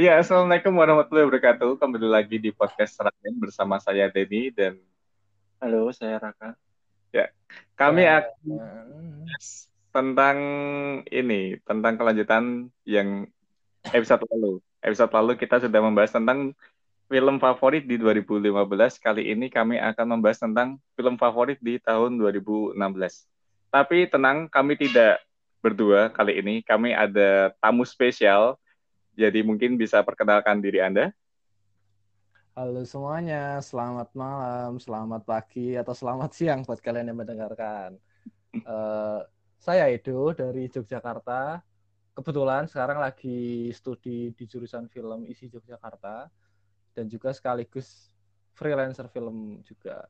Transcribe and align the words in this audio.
Iya, 0.00 0.16
Assalamualaikum 0.16 0.72
warahmatullahi 0.80 1.28
wabarakatuh. 1.28 1.76
Kembali 1.76 2.08
lagi 2.08 2.40
di 2.40 2.48
podcast 2.56 2.96
Rakyat 3.04 3.36
bersama 3.36 3.76
saya 3.76 4.08
Denny 4.08 4.48
dan 4.48 4.80
Halo, 5.60 5.92
saya 5.92 6.16
Raka. 6.16 6.56
ya 7.12 7.28
kami 7.76 8.08
Ya, 8.08 8.24
akan 8.24 8.48
tentang 9.92 10.38
ini, 11.04 11.60
tentang 11.68 12.00
kelanjutan 12.00 12.72
yang 12.88 13.28
episode 13.92 14.24
lalu. 14.32 14.64
Episode 14.80 15.12
lalu 15.12 15.36
kita 15.36 15.60
sudah 15.68 15.84
membahas 15.84 16.16
tentang 16.16 16.56
film 17.12 17.36
favorit 17.36 17.84
di 17.84 18.00
2015. 18.00 18.96
Kali 19.04 19.28
ini 19.28 19.52
kami 19.52 19.76
akan 19.84 20.16
membahas 20.16 20.40
tentang 20.40 20.80
film 20.96 21.20
favorit 21.20 21.60
di 21.60 21.76
tahun 21.76 22.16
2016. 22.16 22.80
Tapi 23.68 24.08
tenang, 24.08 24.48
kami 24.48 24.80
tidak 24.80 25.20
berdua 25.60 26.08
kali 26.08 26.40
ini. 26.40 26.64
Kami 26.64 26.96
ada 26.96 27.52
tamu 27.60 27.84
spesial. 27.84 28.56
Jadi 29.20 29.44
mungkin 29.44 29.76
bisa 29.76 30.00
perkenalkan 30.00 30.64
diri 30.64 30.80
Anda. 30.80 31.12
Halo 32.56 32.80
semuanya, 32.88 33.60
selamat 33.60 34.16
malam, 34.16 34.80
selamat 34.80 35.28
pagi, 35.28 35.76
atau 35.76 35.92
selamat 35.92 36.32
siang 36.32 36.60
buat 36.64 36.80
kalian 36.80 37.12
yang 37.12 37.20
mendengarkan. 37.20 38.00
Eh, 38.56 39.20
saya 39.60 39.92
Edo 39.92 40.32
dari 40.32 40.72
Yogyakarta. 40.72 41.60
Kebetulan 42.16 42.64
sekarang 42.64 43.04
lagi 43.04 43.68
studi 43.76 44.32
di 44.32 44.44
jurusan 44.48 44.88
film 44.88 45.28
isi 45.28 45.52
Yogyakarta 45.52 46.32
dan 46.96 47.04
juga 47.04 47.36
sekaligus 47.36 48.08
freelancer 48.56 49.04
film 49.12 49.60
juga. 49.68 50.08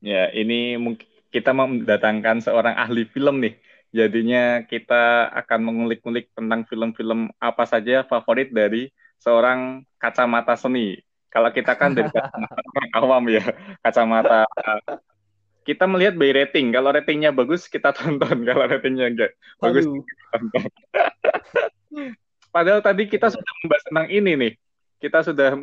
Ya, 0.00 0.32
ini 0.32 0.80
mungkin 0.80 1.08
kita 1.28 1.52
mendatangkan 1.52 2.40
seorang 2.40 2.80
ahli 2.80 3.04
film 3.12 3.44
nih. 3.44 3.54
Jadinya 3.94 4.66
kita 4.66 5.30
akan 5.30 5.70
mengulik-ulik 5.70 6.34
tentang 6.34 6.66
film-film 6.66 7.30
apa 7.38 7.62
saja 7.62 8.02
favorit 8.02 8.50
dari 8.50 8.90
seorang 9.22 9.86
kacamata 10.02 10.58
seni. 10.58 10.98
Kalau 11.30 11.54
kita 11.54 11.78
kan 11.78 11.94
dari 11.94 12.10
kacamata 12.14 12.82
awam 12.98 13.30
ya, 13.30 13.54
kacamata 13.86 14.50
kita 15.62 15.86
melihat 15.86 16.18
by 16.18 16.34
rating. 16.34 16.74
Kalau 16.74 16.90
ratingnya 16.90 17.30
bagus 17.30 17.70
kita 17.70 17.94
tonton, 17.94 18.44
kalau 18.50 18.66
ratingnya 18.66 19.06
enggak 19.14 19.32
bagus 19.62 19.86
kita 19.86 20.22
tonton. 20.34 20.62
Padahal 22.54 22.82
tadi 22.82 23.06
kita 23.06 23.30
sudah 23.30 23.52
membahas 23.62 23.84
tentang 23.86 24.08
ini 24.10 24.32
nih. 24.34 24.52
Kita 24.98 25.22
sudah 25.22 25.58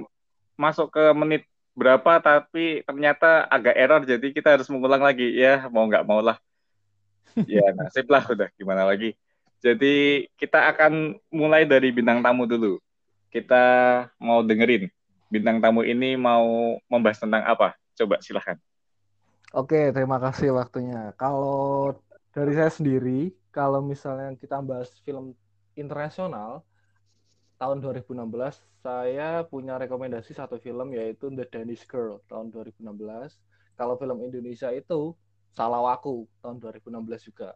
masuk 0.56 0.88
ke 0.92 1.04
menit 1.20 1.44
berapa 1.72 2.20
tapi 2.20 2.84
ternyata 2.84 3.48
agak 3.48 3.76
error 3.80 4.04
jadi 4.04 4.28
kita 4.32 4.56
harus 4.56 4.68
mengulang 4.68 5.04
lagi. 5.04 5.36
Ya, 5.36 5.68
mau 5.68 5.84
nggak 5.84 6.04
mau 6.04 6.20
lah. 6.20 6.40
Ya, 7.48 7.72
nasib 7.72 8.12
lah 8.12 8.28
udah 8.28 8.52
gimana 8.60 8.84
lagi. 8.84 9.16
Jadi 9.62 10.28
kita 10.36 10.74
akan 10.74 11.16
mulai 11.30 11.64
dari 11.64 11.94
bintang 11.94 12.20
tamu 12.20 12.50
dulu. 12.50 12.82
Kita 13.32 13.64
mau 14.20 14.44
dengerin 14.44 14.90
bintang 15.32 15.64
tamu 15.64 15.88
ini 15.88 16.20
mau 16.20 16.76
membahas 16.92 17.24
tentang 17.24 17.48
apa? 17.48 17.78
Coba 17.96 18.20
silahkan. 18.20 18.60
Oke, 19.56 19.96
terima 19.96 20.20
kasih 20.20 20.52
waktunya. 20.52 21.16
Kalau 21.16 21.96
dari 22.36 22.52
saya 22.56 22.72
sendiri, 22.72 23.32
kalau 23.52 23.80
misalnya 23.80 24.36
kita 24.36 24.60
bahas 24.60 24.92
film 25.04 25.36
internasional 25.76 26.64
tahun 27.60 27.80
2016, 27.80 28.12
saya 28.82 29.46
punya 29.48 29.78
rekomendasi 29.78 30.34
satu 30.34 30.58
film 30.58 30.96
yaitu 30.96 31.30
The 31.32 31.46
Danish 31.48 31.86
Girl 31.88 32.20
tahun 32.28 32.52
2016. 32.52 32.90
Kalau 33.78 33.96
film 33.96 34.24
Indonesia 34.26 34.72
itu 34.74 35.14
Salawaku 35.52 36.26
tahun 36.40 36.58
2016 36.60 37.28
juga. 37.28 37.54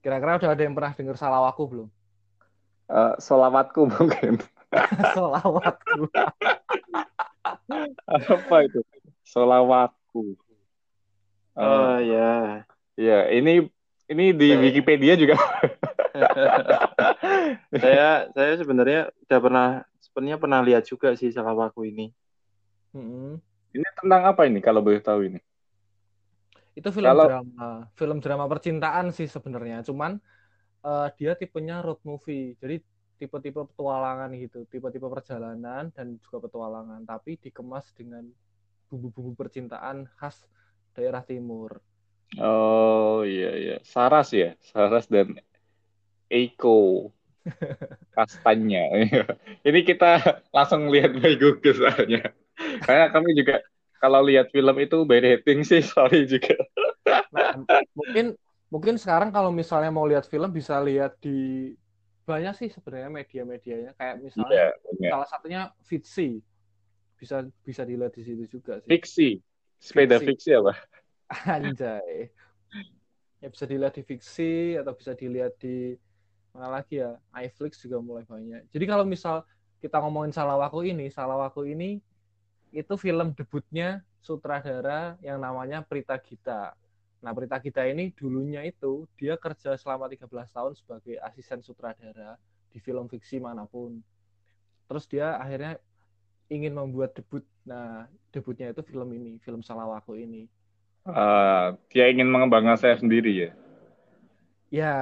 Kira-kira 0.00 0.38
udah 0.38 0.50
ada 0.54 0.62
yang 0.62 0.74
pernah 0.74 0.92
dengar 0.94 1.16
Salawaku 1.18 1.62
belum? 1.66 1.88
Eh, 2.86 3.14
solawatku 3.18 3.82
mungkin. 3.90 4.38
Salawatku. 5.16 6.06
apa 8.06 8.56
itu? 8.62 8.80
Solawatku. 9.26 10.38
Eh, 11.56 11.64
Oh 11.64 11.98
ya, 11.98 12.62
ya, 12.94 13.18
ini 13.32 13.66
ini 14.06 14.24
di 14.36 14.48
Saya- 14.54 14.62
Wikipedia 14.62 15.18
juga. 15.18 15.34
saya 17.82 18.30
saya 18.32 18.52
sebenarnya 18.56 19.10
udah 19.26 19.38
pernah 19.40 19.68
sebenarnya 20.00 20.38
pernah 20.40 20.60
lihat 20.62 20.84
juga 20.86 21.12
sih 21.18 21.32
Salawaku 21.34 21.84
ini. 21.90 22.14
Mm-mm. 22.94 23.36
Ini 23.74 23.84
tentang 23.98 24.24
apa 24.24 24.46
ini 24.48 24.62
kalau 24.64 24.80
boleh 24.80 25.02
tahu 25.02 25.28
ini? 25.28 25.40
Itu 26.76 26.92
film 26.92 27.08
Kalau- 27.08 27.28
drama, 27.32 27.68
film 27.96 28.18
drama 28.20 28.44
percintaan 28.46 29.10
sih 29.10 29.26
sebenarnya. 29.26 29.80
Cuman 29.82 30.20
eh, 30.86 31.08
dia 31.16 31.32
tipenya 31.34 31.80
road 31.82 31.98
movie. 32.04 32.54
Jadi 32.60 32.78
tipe-tipe 33.16 33.64
petualangan 33.72 34.28
gitu, 34.36 34.68
tipe-tipe 34.68 35.08
perjalanan 35.08 35.88
dan 35.88 36.20
juga 36.20 36.46
petualangan, 36.46 37.00
tapi 37.08 37.40
dikemas 37.40 37.88
dengan 37.96 38.28
bumbu-bumbu 38.92 39.32
percintaan 39.34 40.04
khas 40.20 40.44
daerah 40.92 41.24
timur. 41.24 41.80
Oh 42.36 43.24
iya 43.24 43.56
iya, 43.56 43.76
Saras 43.80 44.36
ya, 44.36 44.52
Saras 44.60 45.08
dan 45.08 45.40
Eiko 46.28 47.08
Kastanya. 48.16 48.84
Ini 49.66 49.80
kita 49.80 50.42
langsung 50.52 50.92
lihat 50.92 51.16
by 51.16 51.40
Google 51.40 51.72
soalnya. 51.72 52.36
Karena 52.84 53.08
kami 53.16 53.32
juga 53.32 53.64
kalau 54.06 54.22
lihat 54.22 54.54
film 54.54 54.76
itu 54.78 55.02
by 55.02 55.18
rating 55.18 55.66
sih, 55.66 55.82
sorry 55.82 56.30
juga. 56.30 56.54
Nah, 57.34 57.58
mungkin 57.90 58.38
mungkin 58.70 58.94
sekarang 59.02 59.34
kalau 59.34 59.50
misalnya 59.50 59.90
mau 59.90 60.06
lihat 60.06 60.30
film 60.30 60.54
bisa 60.54 60.78
lihat 60.78 61.18
di 61.18 61.74
banyak 62.22 62.54
sih 62.54 62.68
sebenarnya 62.70 63.10
media-medianya 63.10 63.90
kayak 63.98 64.22
misalnya 64.22 64.54
Iya, 64.54 64.66
iya. 65.02 65.10
salah 65.14 65.28
satunya 65.30 65.60
Fitsi 65.82 66.38
bisa 67.18 67.42
bisa 67.66 67.82
dilihat 67.82 68.14
di 68.14 68.22
situ 68.22 68.46
juga 68.46 68.78
sih. 68.82 68.90
Fiksi, 68.90 69.28
sepeda 69.82 70.22
Fiksi. 70.22 70.26
fiksi 70.30 70.50
apa? 70.54 70.74
Anjay. 71.58 72.30
Ya 73.42 73.48
bisa 73.50 73.66
dilihat 73.66 73.94
di 73.98 74.02
fiksi 74.06 74.78
atau 74.78 74.94
bisa 74.94 75.12
dilihat 75.18 75.54
di 75.58 75.94
mana 76.54 76.80
lagi 76.80 77.02
ya? 77.02 77.18
iFlix 77.42 77.82
juga 77.82 77.98
mulai 78.00 78.24
banyak. 78.24 78.70
Jadi 78.70 78.84
kalau 78.86 79.04
misal 79.06 79.42
kita 79.82 80.00
ngomongin 80.02 80.32
Salawaku 80.34 80.82
ini, 80.82 81.12
Salawaku 81.12 81.68
ini 81.68 82.00
itu 82.76 82.94
film 83.00 83.32
debutnya 83.32 84.04
sutradara 84.20 85.16
yang 85.24 85.40
namanya 85.40 85.80
Prita 85.80 86.20
Gita. 86.20 86.76
Nah, 87.24 87.32
Prita 87.32 87.56
Gita 87.56 87.82
ini 87.88 88.12
dulunya 88.12 88.60
itu 88.68 89.08
dia 89.16 89.40
kerja 89.40 89.72
selama 89.80 90.12
13 90.12 90.28
tahun 90.28 90.76
sebagai 90.76 91.16
asisten 91.24 91.64
sutradara 91.64 92.36
di 92.68 92.78
film 92.78 93.08
fiksi 93.08 93.40
mana 93.40 93.64
pun. 93.64 94.04
Terus 94.86 95.08
dia 95.08 95.40
akhirnya 95.40 95.80
ingin 96.52 96.76
membuat 96.76 97.16
debut. 97.16 97.42
Nah, 97.64 98.04
debutnya 98.30 98.70
itu 98.70 98.84
film 98.84 99.08
ini, 99.16 99.40
film 99.40 99.64
Salawaku 99.64 100.20
ini. 100.20 100.44
Ah, 101.08 101.74
dia 101.90 102.12
ingin 102.12 102.28
mengembangkan 102.28 102.76
saya 102.76 103.00
sendiri 103.00 103.48
ya. 103.48 103.50
Ya, 104.68 104.96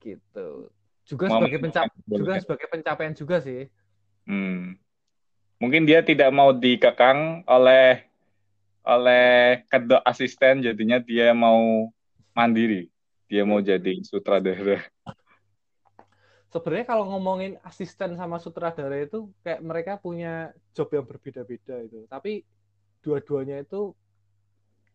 gitu. 0.00 0.70
Juga 1.04 1.26
Mau 1.28 1.42
sebagai 1.42 1.58
pencap 1.60 1.84
mengembangkan 1.90 2.14
juga 2.14 2.32
sebagai 2.40 2.66
pencapaian 2.70 3.14
juga 3.14 3.36
sih. 3.42 3.66
Hmm. 4.24 4.78
Mungkin 5.58 5.90
dia 5.90 6.06
tidak 6.06 6.30
mau 6.30 6.54
dikekang 6.54 7.42
oleh 7.50 8.06
oleh 8.86 9.60
kedok 9.68 10.00
asisten, 10.06 10.62
jadinya 10.64 11.02
dia 11.02 11.34
mau 11.34 11.90
mandiri. 12.32 12.88
Dia 13.28 13.44
mau 13.44 13.60
jadi 13.60 14.00
sutradara. 14.06 14.80
Sebenarnya 16.48 16.86
kalau 16.88 17.04
ngomongin 17.12 17.60
asisten 17.60 18.16
sama 18.16 18.40
sutradara 18.40 18.96
itu 19.04 19.28
kayak 19.44 19.60
mereka 19.60 19.92
punya 20.00 20.56
job 20.72 20.88
yang 20.96 21.04
berbeda-beda 21.04 21.84
itu. 21.84 22.08
Tapi 22.08 22.40
dua-duanya 23.04 23.60
itu 23.60 23.92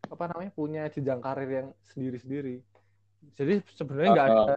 apa 0.10 0.34
namanya 0.34 0.52
punya 0.52 0.90
jenjang 0.90 1.22
karir 1.22 1.50
yang 1.52 1.68
sendiri-sendiri. 1.94 2.58
Jadi 3.38 3.62
sebenarnya 3.78 4.10
nggak 4.18 4.28
ada 4.34 4.56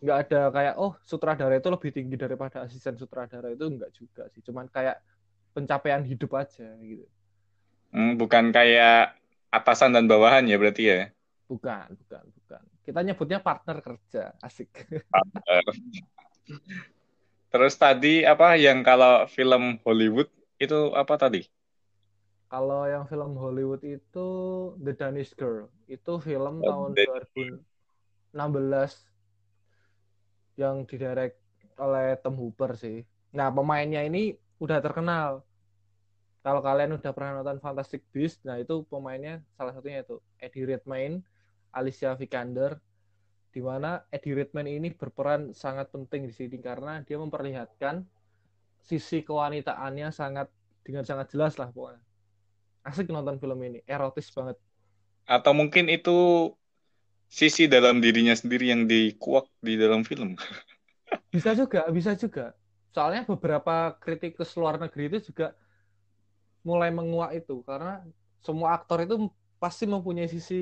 nggak 0.00 0.18
ada 0.24 0.40
kayak 0.48 0.74
oh 0.80 0.96
sutradara 1.04 1.60
itu 1.60 1.68
lebih 1.68 1.90
tinggi 1.92 2.16
daripada 2.16 2.64
asisten 2.64 2.96
sutradara 2.96 3.50
itu 3.50 3.66
nggak 3.66 3.90
juga 3.90 4.30
sih. 4.30 4.40
Cuman 4.46 4.70
kayak 4.70 5.02
pencapaian 5.54 6.02
hidup 6.10 6.30
aja 6.42 6.66
gitu. 6.82 7.06
Hmm, 7.94 8.10
bukan 8.20 8.44
kayak 8.56 8.94
atasan 9.56 9.90
dan 9.94 10.04
bawahan 10.10 10.44
ya 10.50 10.56
berarti 10.60 10.82
ya. 10.90 10.98
Bukan, 11.50 11.98
bukan, 11.98 12.24
bukan. 12.30 12.62
Kita 12.86 13.00
nyebutnya 13.02 13.38
partner 13.42 13.76
kerja, 13.82 14.22
asik. 14.38 14.70
Terus 17.52 17.74
tadi 17.82 18.14
apa 18.32 18.48
yang 18.64 18.78
kalau 18.88 19.14
film 19.36 19.62
Hollywood 19.86 20.28
itu 20.64 20.78
apa 21.00 21.14
tadi? 21.22 21.40
Kalau 22.52 22.82
yang 22.92 23.04
film 23.10 23.32
Hollywood 23.42 23.82
itu 23.96 24.26
The 24.84 24.92
Danish 25.00 25.32
Girl, 25.40 25.70
itu 25.94 26.12
film 26.28 26.54
Oh, 26.60 26.66
tahun 26.68 26.90
The- 26.94 27.06
2016 27.06 28.92
yang 30.58 30.84
didirect 30.86 31.38
oleh 31.80 32.18
Tom 32.22 32.34
Hooper 32.38 32.72
sih. 32.76 33.02
Nah, 33.36 33.48
pemainnya 33.54 34.02
ini 34.04 34.34
udah 34.64 34.78
terkenal. 34.84 35.30
Kalau 36.44 36.60
kalian 36.64 36.96
udah 36.96 37.12
pernah 37.16 37.32
nonton 37.40 37.60
Fantastic 37.64 38.00
Beasts, 38.12 38.40
nah 38.48 38.56
itu 38.56 38.74
pemainnya 38.88 39.44
salah 39.56 39.72
satunya 39.76 40.00
itu 40.04 40.16
Eddie 40.40 40.64
Redmayne, 40.70 41.20
Alicia 41.76 42.16
Vikander, 42.16 42.80
di 43.54 43.60
mana 43.68 44.00
Eddie 44.14 44.36
Redmayne 44.38 44.70
ini 44.78 44.88
berperan 45.00 45.52
sangat 45.52 45.86
penting 45.94 46.22
di 46.30 46.34
sini 46.34 46.56
karena 46.68 47.02
dia 47.06 47.16
memperlihatkan 47.20 47.96
sisi 48.88 49.22
kewanitaannya 49.28 50.08
sangat 50.14 50.48
dengan 50.86 51.04
sangat 51.08 51.26
jelas 51.34 51.54
lah 51.60 51.68
pokoknya 51.74 52.02
asik 52.88 53.08
nonton 53.12 53.36
film 53.42 53.58
ini 53.68 53.80
erotis 53.86 54.28
banget 54.36 54.56
Atau 55.34 55.52
mungkin 55.56 55.86
itu 55.96 56.10
sisi 57.38 57.64
dalam 57.74 57.96
dirinya 58.04 58.34
sendiri 58.40 58.64
yang 58.72 58.82
dikuak 58.90 59.46
di 59.64 59.74
dalam 59.80 60.00
film. 60.08 60.36
bisa 61.32 61.50
juga 61.58 61.80
bisa 61.90 62.12
juga 62.18 62.54
soalnya 62.94 63.22
beberapa 63.32 63.72
kritikus 64.02 64.50
luar 64.60 64.74
negeri 64.82 65.02
itu 65.10 65.18
juga 65.30 65.46
mulai 66.68 66.90
menguak 66.98 67.30
itu 67.40 67.52
karena 67.68 68.04
semua 68.46 68.68
aktor 68.76 68.98
itu 69.04 69.14
pasti 69.62 69.84
mempunyai 69.88 70.28
sisi 70.34 70.54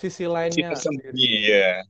sisi 0.00 0.24
Si 0.54 0.60
lainnya 0.60 0.70
tersembunyi, 0.70 1.26
sendiri. 1.26 1.28
ya. 1.50 1.84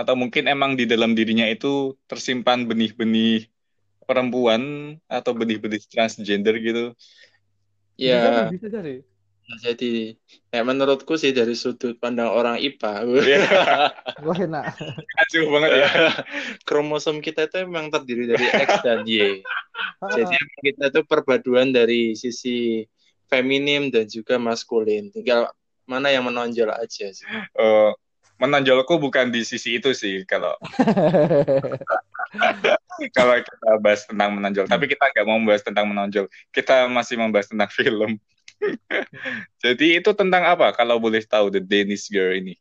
Atau 0.00 0.14
mungkin 0.18 0.44
emang 0.50 0.70
di 0.78 0.84
dalam 0.92 1.10
dirinya 1.18 1.46
itu 1.54 1.94
tersimpan 2.10 2.58
benih-benih 2.68 3.48
perempuan 4.08 4.62
atau 5.16 5.32
benih-benih 5.40 5.82
transgender 5.92 6.54
gitu. 6.66 6.82
bisa 8.02 8.16
Ya, 8.16 8.18
jadi 8.24 8.40
bisa 8.52 8.66
jadi 8.76 8.90
jadi 9.64 9.86
ya 10.54 10.60
menurutku 10.68 11.12
sih 11.22 11.30
dari 11.38 11.54
sudut 11.62 11.94
pandang 12.02 12.30
orang 12.38 12.56
IPA, 12.66 12.92
Iya, 13.18 13.36
wah 14.24 14.38
enak 14.38 14.64
acuh 15.26 15.44
banget 15.50 15.70
ya. 15.74 15.88
kromosom 16.68 17.18
kita 17.18 17.50
itu 17.50 17.66
memang 17.66 17.90
terdiri 17.90 18.30
dari 18.30 18.46
X 18.46 18.68
dan 18.84 19.02
Y. 19.04 19.42
Jadi 20.16 20.36
kita 20.62 20.92
itu 20.92 21.00
perpaduan 21.04 21.74
dari 21.74 22.14
sisi 22.14 22.86
feminim 23.26 23.90
dan 23.90 24.06
juga 24.06 24.38
maskulin. 24.38 25.10
Tinggal 25.10 25.50
mana 25.88 26.12
yang 26.12 26.26
menonjol 26.26 26.70
aja 26.70 27.10
sih. 27.10 27.26
Eh, 27.26 27.90
menonjolku 28.36 29.00
bukan 29.00 29.32
di 29.32 29.42
sisi 29.42 29.80
itu 29.80 29.96
sih 29.96 30.22
kalau 30.28 30.52
kalau 33.16 33.34
kita 33.40 33.70
bahas 33.80 34.04
tentang 34.04 34.36
menonjol. 34.36 34.68
Tapi 34.68 34.84
kita 34.86 35.04
nggak 35.12 35.26
mau 35.26 35.38
membahas 35.40 35.64
tentang 35.64 35.86
menonjol. 35.88 36.26
Kita 36.52 36.88
masih 36.88 37.16
membahas 37.20 37.48
tentang 37.48 37.68
film. 37.72 38.20
Jadi 39.60 40.00
itu 40.00 40.10
tentang 40.16 40.48
apa? 40.48 40.72
Kalau 40.72 40.96
boleh 40.96 41.20
tahu 41.24 41.52
The 41.52 41.60
Danish 41.60 42.08
Girl 42.08 42.32
ini. 42.32 42.56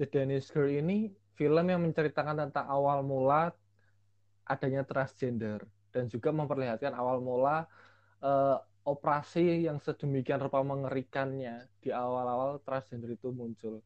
The 0.00 0.08
Danish 0.08 0.48
Girl 0.48 0.72
ini 0.72 1.12
film 1.36 1.68
yang 1.68 1.84
menceritakan 1.84 2.48
tentang 2.48 2.64
awal 2.72 3.04
mula 3.04 3.52
adanya 4.48 4.80
transgender 4.80 5.60
dan 5.92 6.08
juga 6.08 6.32
memperlihatkan 6.32 6.96
awal 6.96 7.20
mula 7.20 7.68
eh, 8.24 8.56
operasi 8.88 9.68
yang 9.68 9.76
sedemikian 9.76 10.40
rupa 10.40 10.64
mengerikannya 10.64 11.68
di 11.84 11.92
awal-awal 11.92 12.64
transgender 12.64 13.12
itu 13.12 13.28
muncul. 13.28 13.84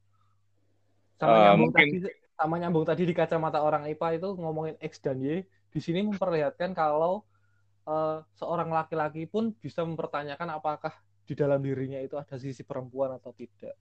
Sama 1.18 1.34
Eh, 1.34 1.42
nyambung 1.50 1.74
mungkin- 1.74 1.90
tadi 1.90 1.98
sama 2.34 2.54
nyambung 2.62 2.86
tadi 2.86 3.02
di 3.06 3.14
kacamata 3.14 3.58
orang 3.62 3.86
IPA 3.90 4.08
itu 4.22 4.28
ngomongin 4.38 4.78
X 4.78 5.02
dan 5.02 5.18
Y, 5.18 5.42
di 5.70 5.80
sini 5.82 6.06
memperlihatkan 6.06 6.78
kalau 6.78 7.26
eh, 7.84 8.18
seorang 8.38 8.70
laki-laki 8.70 9.26
pun 9.26 9.50
bisa 9.58 9.82
mempertanyakan 9.82 10.56
apakah 10.56 10.94
di 11.26 11.34
dalam 11.36 11.58
dirinya 11.60 11.98
itu 12.00 12.16
ada 12.16 12.38
sisi 12.38 12.62
perempuan 12.62 13.12
atau 13.18 13.34
tidak. 13.34 13.74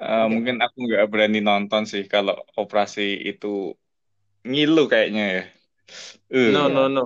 Eh, 0.00 0.08
Iya. 0.08 0.24
mungkin 0.32 0.56
aku 0.64 0.76
nggak 0.88 1.04
berani 1.12 1.44
nonton 1.44 1.84
sih 1.84 2.08
kalau 2.08 2.32
operasi 2.56 3.20
itu 3.20 3.76
ngilu 4.48 4.88
kayaknya 4.88 5.24
ya. 5.28 5.42
Eh, 6.32 6.48
No, 6.56 6.72
Iya. 6.72 6.72
no, 6.72 6.82
no. 6.88 7.04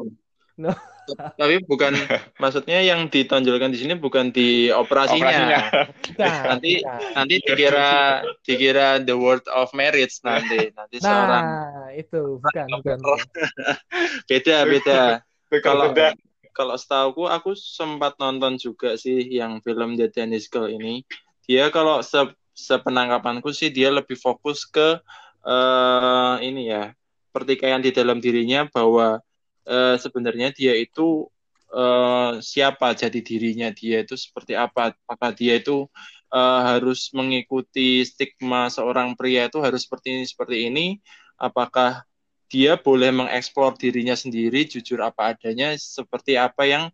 No. 0.55 0.71
Tapi 1.41 1.59
bukan 1.67 1.93
maksudnya 2.39 2.79
yang 2.81 3.11
ditonjolkan 3.11 3.75
di 3.75 3.79
sini 3.83 3.99
bukan 3.99 4.31
di 4.31 4.71
operasinya. 4.71 5.27
operasinya. 5.27 5.61
Nah, 6.23 6.55
Nanti- 6.55 6.79
nah. 6.87 7.01
Nanti 7.19 7.35
dikira 7.43 7.91
dikira 8.47 8.89
the 9.03 9.19
word 9.19 9.43
of 9.51 9.75
marriage 9.75 10.23
nanti. 10.23 10.71
Nanti 10.71 11.03
seorang 11.03 11.45
Nah, 11.45 11.91
itu 11.91 12.39
bukan, 12.39 12.67
bukan. 12.71 12.99
beda 14.31 14.57
beda. 14.71 15.03
Kalau 15.61 15.91
Beda. 15.91 16.15
kalau 16.55 16.79
setahuku 16.79 17.27
aku 17.27 17.59
sempat 17.59 18.15
nonton 18.23 18.55
juga 18.63 18.95
sih 18.95 19.27
yang 19.27 19.59
film 19.59 19.99
The 19.99 20.07
Danish 20.07 20.47
Girl 20.47 20.71
ini. 20.71 21.03
Dia 21.51 21.69
kalau 21.75 21.99
se 22.01 22.31
sepenangkapanku 22.55 23.51
sih 23.51 23.69
dia 23.75 23.91
lebih 23.91 24.17
fokus 24.17 24.65
ke 24.65 24.99
eh 25.45 26.35
ini 26.41 26.73
ya 26.73 26.95
pertikaian 27.35 27.83
di 27.83 27.91
dalam 27.93 28.23
dirinya 28.23 28.65
bahwa 28.71 29.21
eh, 29.67 29.97
sebenarnya 30.01 30.55
dia 30.55 30.73
itu 30.79 31.27
eh, 31.75 32.33
siapa 32.41 32.95
jadi 32.95 33.21
dirinya 33.21 33.69
dia 33.75 34.07
itu 34.07 34.15
seperti 34.17 34.55
apa. 34.57 34.95
Apakah 35.05 35.35
dia 35.35 35.59
itu 35.61 35.91
eh, 36.33 36.61
harus 36.65 37.11
mengikuti 37.13 38.07
stigma 38.07 38.71
seorang 38.71 39.19
pria 39.19 39.51
itu 39.51 39.59
harus 39.61 39.85
seperti 39.85 40.17
ini 40.17 40.25
seperti 40.25 40.57
ini? 40.71 40.87
Apakah 41.37 42.07
dia 42.49 42.79
boleh 42.79 43.11
mengeksplor 43.11 43.75
dirinya 43.75 44.15
sendiri 44.15 44.63
jujur 44.69 45.03
apa 45.03 45.35
adanya 45.35 45.75
seperti 45.75 46.39
apa 46.39 46.63
yang 46.69 46.85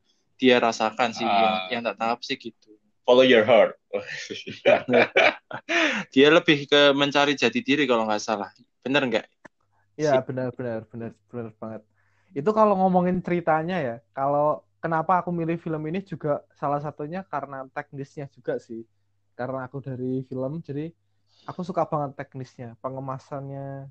dia 0.40 0.56
rasakan 0.56 1.12
sih 1.12 1.26
Ah. 1.28 1.68
yang, 1.68 1.84
yang 1.84 1.92
tak 1.92 1.96
tahap 2.00 2.18
sih 2.24 2.36
gitu 2.40 2.69
Follow 3.10 3.26
your 3.26 3.42
heart. 3.42 3.74
dia 6.14 6.30
lebih 6.30 6.70
ke 6.70 6.94
mencari 6.94 7.34
jati 7.34 7.58
diri 7.58 7.82
kalau 7.90 8.06
nggak 8.06 8.22
salah 8.22 8.54
bener 8.86 9.02
nggak 9.02 9.26
Iya, 9.98 10.22
benar, 10.22 10.54
benar, 10.54 10.86
benar, 10.86 11.10
benar 11.26 11.50
banget. 11.58 11.82
Itu 12.32 12.54
kalau 12.54 12.78
ngomongin 12.78 13.18
ceritanya 13.18 13.82
ya, 13.82 13.96
kalau 14.14 14.62
kenapa 14.78 15.20
aku 15.20 15.34
milih 15.34 15.58
film 15.58 15.82
ini 15.90 16.06
juga 16.06 16.46
salah 16.54 16.78
satunya 16.78 17.26
karena 17.26 17.66
teknisnya 17.68 18.30
juga 18.30 18.56
sih. 18.62 18.86
Karena 19.34 19.66
aku 19.66 19.82
dari 19.82 20.24
film, 20.24 20.62
jadi 20.64 20.88
aku 21.44 21.66
suka 21.66 21.84
banget 21.84 22.16
teknisnya, 22.16 22.78
pengemasannya, 22.80 23.90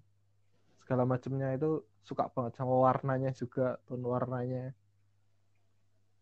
segala 0.82 1.04
macamnya 1.06 1.54
itu 1.54 1.84
suka 2.08 2.32
banget 2.32 2.58
sama 2.58 2.74
warnanya 2.74 3.30
juga, 3.36 3.78
tone 3.86 4.08
warnanya. 4.08 4.74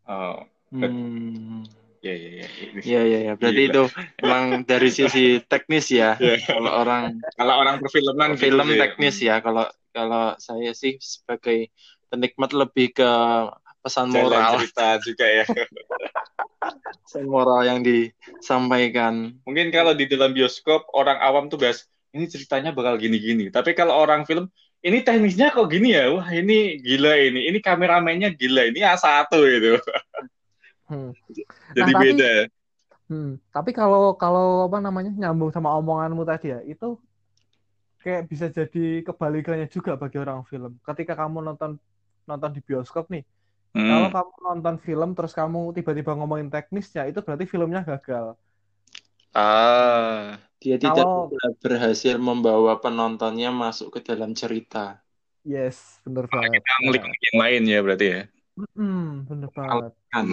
Oh, 0.03 0.43
hmm. 0.75 1.86
Ya 2.05 2.13
ya 2.13 2.29
ya. 2.41 2.47
Ini- 2.47 2.83
ya 2.85 3.01
ya 3.03 3.19
ya 3.27 3.33
berarti 3.39 3.61
Gila. 3.65 3.71
itu 3.73 3.83
emang 4.21 4.43
dari 4.69 4.89
sisi 4.93 5.23
teknis 5.49 5.85
ya 5.91 6.15
Ya. 6.21 6.37
kalau 6.45 6.71
orang 6.71 7.03
Kalau 7.37 7.53
orang 7.61 7.75
perfilman 7.81 8.29
gitu 8.35 8.41
film 8.49 8.67
sih. 8.69 8.79
teknis 8.79 9.15
ya 9.21 9.35
kalau 9.41 9.65
kalau 9.91 10.23
saya 10.37 10.71
sih 10.77 10.93
sebagai 11.01 11.73
penikmat 12.07 12.51
lebih 12.53 12.93
ke 12.95 13.09
pesan 13.83 14.11
Jalan 14.11 14.23
moral 14.29 14.51
cerita 14.61 14.87
juga 15.07 15.25
ya. 15.25 15.45
pesan 17.05 17.25
moral 17.27 17.61
yang 17.65 17.79
disampaikan 17.81 19.35
Mungkin 19.47 19.67
kalau 19.73 19.93
di 19.95 20.05
dalam 20.09 20.31
bioskop 20.35 20.85
orang 20.93 21.17
awam 21.23 21.47
tuh 21.47 21.57
bahas 21.59 21.87
ini 22.15 22.25
ceritanya 22.25 22.71
bakal 22.73 22.97
gini-gini. 22.97 23.51
Tapi 23.51 23.75
kalau 23.77 23.93
orang 23.93 24.23
film 24.25 24.47
ini 24.81 25.03
teknisnya 25.05 25.51
kok 25.53 25.67
gini 25.69 25.93
ya? 25.93 26.07
Wah, 26.09 26.25
ini 26.31 26.79
gila 26.81 27.13
ini. 27.19 27.51
Ini 27.51 27.59
kameramennya 27.61 28.33
gila. 28.33 28.71
Ini 28.71 28.79
A1 28.87 29.27
gitu. 29.29 29.77
Hmm. 30.87 31.11
Jadi 31.27 31.43
Nah, 31.83 31.87
tapi- 31.93 32.03
beda. 32.15 32.31
Hmm, 33.07 33.39
tapi 33.55 33.71
kalau 33.71 34.19
kalau 34.19 34.67
apa 34.67 34.83
namanya 34.83 35.15
nyambung 35.15 35.47
sama 35.51 35.71
omonganmu 35.79 36.27
tadi 36.27 36.51
ya, 36.51 36.59
itu 36.63 36.99
kayak 38.03 38.27
bisa 38.27 38.51
jadi 38.51 38.99
kebalikannya 39.03 39.67
juga 39.71 39.95
bagi 39.95 40.19
orang 40.19 40.43
film. 40.43 40.75
Ketika 40.83 41.15
kamu 41.15 41.39
nonton 41.39 41.79
nonton 42.23 42.51
di 42.51 42.59
bioskop 42.59 43.07
nih, 43.07 43.23
kalau 43.71 44.11
Hmm. 44.11 44.15
kamu 44.15 44.31
nonton 44.43 44.75
film 44.83 45.09
terus 45.15 45.31
kamu 45.31 45.71
tiba-tiba 45.71 46.19
ngomongin 46.19 46.51
teknisnya, 46.51 47.07
itu 47.07 47.23
berarti 47.23 47.47
filmnya 47.47 47.87
gagal. 47.87 48.35
Ah, 49.31 50.35
dia 50.59 50.75
tidak 50.75 50.99
Kalau- 50.99 51.31
bisa 51.31 51.47
berhasil 51.61 52.15
membawa 52.17 52.75
penontonnya 52.79 53.53
masuk 53.53 53.95
ke 53.95 53.99
dalam 54.03 54.33
cerita 54.33 54.99
Yes, 55.47 56.03
Malah 56.03 56.27
banget. 56.27 56.59
kita 56.59 56.71
ngulik 56.83 57.03
yang 57.07 57.37
lain 57.39 57.61
ya 57.63 57.79
berarti 57.79 58.05
ya. 58.11 58.21
Hmm, 58.75 59.23
bener 59.23 59.47
banget. 59.55 59.91
kan 60.11 60.27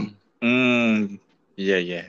Hmm, 0.44 1.16
iya 1.56 1.80
iya. 1.80 2.02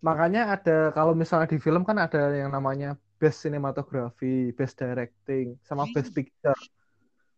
Makanya 0.00 0.56
ada 0.56 0.96
kalau 0.96 1.12
misalnya 1.12 1.52
di 1.52 1.60
film 1.60 1.84
kan 1.84 2.00
ada 2.00 2.32
yang 2.32 2.48
namanya 2.48 2.96
best 3.20 3.44
cinematography, 3.44 4.56
best 4.56 4.80
directing, 4.80 5.60
sama 5.60 5.84
best 5.92 6.16
picture. 6.16 6.56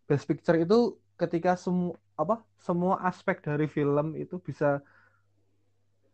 Best 0.07 0.31
picture 0.31 0.55
itu 0.55 0.95
ketika 1.19 1.59
semua 1.59 1.99
apa 2.15 2.47
semua 2.63 3.03
aspek 3.03 3.43
dari 3.43 3.67
film 3.67 4.15
itu 4.15 4.39
bisa 4.39 4.79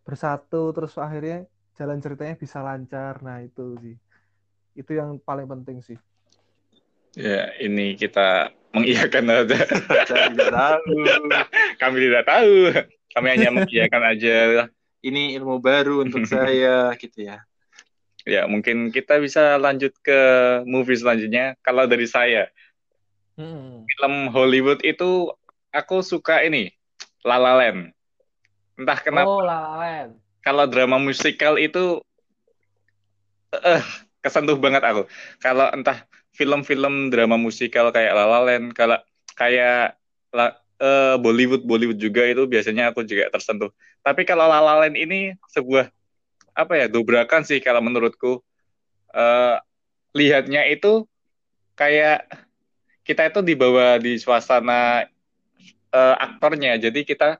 bersatu 0.08 0.72
terus 0.72 0.96
akhirnya 0.96 1.44
jalan 1.76 2.00
ceritanya 2.00 2.34
bisa 2.40 2.64
lancar. 2.64 3.20
Nah, 3.20 3.44
itu 3.44 3.76
sih. 3.84 3.96
Itu 4.72 4.96
yang 4.96 5.20
paling 5.20 5.44
penting 5.44 5.84
sih. 5.84 6.00
Ya, 7.14 7.52
ini 7.60 7.94
kita 7.94 8.50
mengiyakan 8.74 9.24
aja. 9.30 9.60
saya 10.08 10.34
tidak 10.34 10.50
tahu 10.50 10.96
Kami 11.82 11.96
tidak 12.10 12.24
tahu. 12.26 12.54
Kami 13.14 13.26
hanya 13.30 13.48
mengiyakan 13.56 14.02
aja. 14.10 14.68
ini 15.04 15.36
ilmu 15.36 15.60
baru 15.60 16.00
untuk 16.02 16.24
saya 16.32 16.90
gitu 16.96 17.28
ya 17.28 17.44
Ya, 18.24 18.48
mungkin 18.48 18.88
kita 18.88 19.20
bisa 19.20 19.60
lanjut 19.60 19.92
ke 20.00 20.16
movie 20.64 20.96
selanjutnya. 20.96 21.60
Kalau 21.60 21.84
dari 21.84 22.08
saya, 22.08 22.48
Hmm. 23.36 23.84
film 23.84 24.32
Hollywood 24.32 24.80
itu 24.80 25.28
aku 25.68 26.00
suka 26.00 26.40
ini, 26.40 26.72
La 27.20 27.36
La 27.36 27.52
Land. 27.52 27.92
Entah 28.80 28.96
kenapa, 28.96 29.28
Oh, 29.28 29.44
La 29.44 29.60
La 29.60 29.72
Land. 29.76 30.10
kalau 30.40 30.64
drama 30.64 30.96
musikal 30.96 31.60
itu 31.60 32.00
eh 33.52 33.84
kesentuh 34.24 34.56
banget 34.56 34.80
aku. 34.88 35.04
Kalau 35.36 35.68
entah 35.68 36.08
film-film 36.32 37.12
drama 37.12 37.36
musikal 37.36 37.92
kayak 37.92 38.16
La 38.16 38.24
La 38.24 38.40
Land, 38.40 38.72
kalau 38.72 38.96
kayak 39.36 40.00
La- 40.32 40.63
eh, 40.80 41.16
Bollywood 41.20 41.62
Bollywood 41.62 41.98
juga 42.00 42.26
itu 42.26 42.46
biasanya 42.46 42.90
aku 42.94 43.06
juga 43.06 43.30
tersentuh. 43.30 43.70
Tapi 44.02 44.22
kalau 44.26 44.46
La 44.46 44.60
La 44.62 44.84
Land 44.84 44.96
ini 44.98 45.34
sebuah 45.50 45.90
apa 46.54 46.72
ya 46.78 46.86
dobrakan 46.86 47.42
sih 47.42 47.58
kalau 47.58 47.82
menurutku. 47.82 48.40
Eh, 49.14 49.56
lihatnya 50.14 50.66
itu 50.70 51.06
kayak 51.74 52.26
kita 53.06 53.28
itu 53.30 53.40
dibawa 53.42 53.98
di 53.98 54.18
suasana 54.18 55.06
eh, 55.94 56.16
aktornya. 56.18 56.78
Jadi 56.78 57.06
kita 57.06 57.38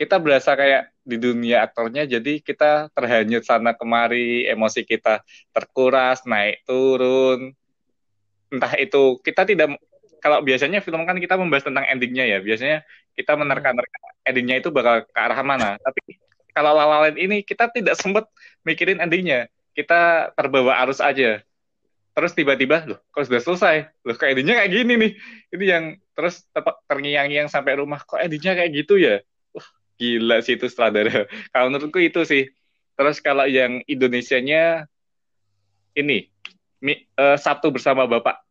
kita 0.00 0.16
berasa 0.16 0.56
kayak 0.56 0.96
di 1.04 1.16
dunia 1.20 1.66
aktornya. 1.68 2.08
Jadi 2.08 2.40
kita 2.40 2.88
terhanyut 2.96 3.44
sana 3.44 3.76
kemari, 3.76 4.48
emosi 4.48 4.84
kita 4.88 5.20
terkuras, 5.52 6.24
naik 6.24 6.64
turun. 6.64 7.52
Entah 8.50 8.74
itu 8.80 9.20
kita 9.20 9.44
tidak 9.44 9.76
kalau 10.20 10.44
biasanya 10.44 10.84
film 10.84 11.02
kan 11.08 11.16
kita 11.16 11.34
membahas 11.40 11.64
tentang 11.66 11.88
endingnya 11.88 12.24
ya. 12.28 12.38
Biasanya 12.44 12.84
kita 13.16 13.32
menerka-nerka 13.34 13.98
endingnya 14.28 14.60
itu 14.60 14.68
bakal 14.70 15.04
ke 15.08 15.18
arah 15.18 15.40
mana. 15.40 15.80
Tapi 15.80 16.20
kalau 16.52 16.76
La 16.76 16.84
La 16.84 16.98
Land 17.08 17.18
ini 17.18 17.40
kita 17.40 17.72
tidak 17.72 17.96
sempat 17.96 18.28
mikirin 18.62 19.00
endingnya. 19.00 19.48
Kita 19.72 20.30
terbawa 20.36 20.76
arus 20.84 21.00
aja. 21.00 21.40
Terus 22.10 22.34
tiba-tiba, 22.34 22.84
loh, 22.84 22.98
kok 23.14 23.22
sudah 23.22 23.40
selesai? 23.40 23.76
Loh, 24.02 24.14
kok 24.18 24.28
endingnya 24.28 24.60
kayak 24.60 24.72
gini 24.74 24.92
nih? 24.98 25.12
Ini 25.56 25.64
yang 25.64 25.84
terus 26.12 26.42
terngiang-ngiang 26.90 27.48
sampai 27.48 27.78
rumah. 27.80 28.02
Kok 28.02 28.18
endingnya 28.20 28.58
kayak 28.58 28.70
gitu 28.76 28.98
ya? 28.98 29.22
Wah, 29.56 29.68
gila 29.96 30.42
sih 30.42 30.58
itu 30.58 30.66
sutradara. 30.66 31.24
Kalau 31.54 31.70
menurutku 31.70 32.02
itu 32.02 32.26
sih. 32.26 32.50
Terus 33.00 33.16
kalau 33.24 33.48
yang 33.48 33.80
Indonesianya 33.88 34.84
ini 35.96 36.28
Mi- 36.84 37.08
eh, 37.08 37.36
Sabtu 37.40 37.72
bersama 37.72 38.04
Bapak 38.04 38.44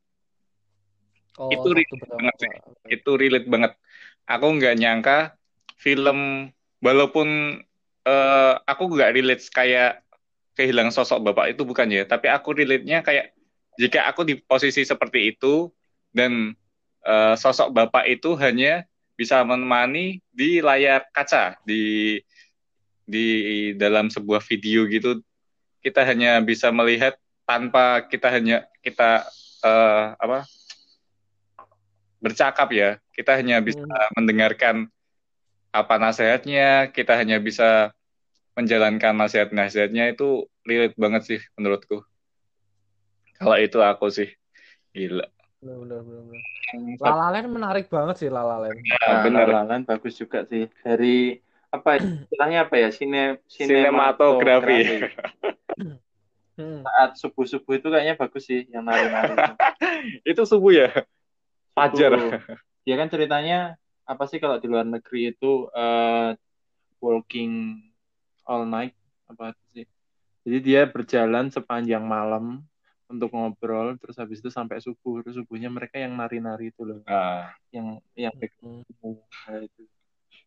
Oh, 1.40 1.48
Itu 1.48 1.72
relate 1.72 1.96
Bersama 1.96 2.20
banget 2.20 2.36
sih. 2.44 2.52
Itu 3.00 3.12
relate 3.16 3.48
banget. 3.48 3.72
Aku 4.28 4.48
nggak 4.60 4.76
nyangka 4.76 5.18
film 5.80 6.52
walaupun 6.84 7.60
eh, 8.04 8.54
aku 8.68 8.84
nggak 8.92 9.16
relate 9.16 9.44
kayak 9.48 10.04
kehilangan 10.60 10.92
sosok 10.92 11.24
bapak 11.24 11.56
itu 11.56 11.64
bukan 11.64 11.88
ya, 11.88 12.04
tapi 12.04 12.28
aku 12.28 12.52
relate-nya 12.52 13.00
kayak 13.00 13.32
jika 13.80 14.12
aku 14.12 14.28
di 14.28 14.36
posisi 14.36 14.84
seperti 14.84 15.32
itu 15.32 15.72
dan 16.12 16.52
eh, 17.08 17.36
sosok 17.40 17.72
bapak 17.72 18.12
itu 18.12 18.36
hanya 18.36 18.84
bisa 19.16 19.40
menemani 19.48 20.20
di 20.36 20.60
layar 20.60 21.08
kaca 21.16 21.56
di 21.64 22.20
di 23.08 23.28
dalam 23.80 24.12
sebuah 24.12 24.44
video 24.44 24.84
gitu 24.92 25.24
kita 25.80 26.04
hanya 26.04 26.44
bisa 26.44 26.70
melihat 26.76 27.16
tanpa 27.48 28.04
kita 28.08 28.28
hanya 28.28 28.68
kita 28.84 29.24
eh, 29.64 30.06
apa 30.20 30.44
bercakap 32.20 32.68
ya 32.72 32.90
kita 33.12 33.36
hanya 33.36 33.60
bisa 33.60 33.80
Hmm. 33.80 34.12
mendengarkan 34.16 34.76
apa 35.72 35.96
nasihatnya 35.96 36.90
kita 36.92 37.16
hanya 37.16 37.38
bisa 37.38 37.94
menjalankan 38.54 39.16
nasihat-nasihatnya 39.16 40.12
itu 40.12 40.44
relate 40.66 40.98
banget 41.00 41.22
sih 41.26 41.40
menurutku 41.56 42.04
kalau 43.38 43.56
itu 43.56 43.80
aku 43.80 44.12
sih 44.12 44.30
gila 44.92 45.28
Bener, 45.60 45.76
bener, 45.76 46.00
bener, 46.08 46.24
bener. 46.24 46.44
Yang 46.72 47.04
La 47.04 47.12
La 47.20 47.28
Land 47.36 47.50
menarik 47.52 47.86
banget 47.92 48.16
sih 48.16 48.30
La 48.32 48.48
La 48.48 48.64
Land. 48.64 48.80
Nah, 48.80 48.96
Nah, 48.96 49.20
bener. 49.28 49.44
La 49.44 49.60
La 49.60 49.64
Land 49.68 49.92
bagus 49.92 50.16
juga 50.16 50.48
sih. 50.48 50.72
Dari 50.80 51.36
apa 51.68 52.00
istilahnya 52.32 52.64
apa 52.64 52.80
ya? 52.80 52.88
Sine, 52.96 53.44
Sinematografi. 53.44 55.04
Hmm. 56.56 56.80
Saat 56.88 57.20
subuh-subuh 57.20 57.76
itu 57.76 57.92
kayaknya 57.92 58.16
bagus 58.16 58.48
sih 58.48 58.72
yang 58.72 58.88
nari-nari. 58.88 59.36
itu. 59.36 59.52
itu 60.32 60.42
subuh 60.48 60.72
ya 60.72 60.88
fajar. 61.74 62.40
Dia 62.84 62.96
kan 62.98 63.10
ceritanya 63.12 63.78
apa 64.10 64.26
sih 64.26 64.42
kalau 64.42 64.58
di 64.58 64.66
luar 64.66 64.88
negeri 64.88 65.34
itu 65.36 65.70
eh, 65.74 66.34
walking 67.00 67.84
all 68.46 68.66
night 68.66 68.98
apa 69.30 69.54
itu 69.54 69.66
sih? 69.72 69.86
Jadi 70.48 70.58
dia 70.64 70.82
berjalan 70.90 71.52
sepanjang 71.54 72.02
malam 72.02 72.66
untuk 73.10 73.34
ngobrol 73.34 73.98
terus 73.98 74.22
habis 74.22 74.38
itu 74.38 74.54
sampai 74.54 74.78
subuh 74.78 75.26
terus 75.26 75.42
subuhnya 75.42 75.68
mereka 75.74 75.98
yang 75.98 76.14
nari-nari 76.14 76.70
itu 76.70 76.86
loh 76.86 77.02
Nah, 77.10 77.50
yang 77.74 77.98
yang 78.14 78.34
Hmm. 78.62 78.86
Itu 79.66 79.84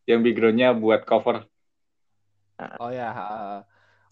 yang 0.06 0.22
backgroundnya 0.22 0.70
buat 0.78 1.02
cover 1.02 1.42
Oh 2.78 2.90
ya. 2.94 3.10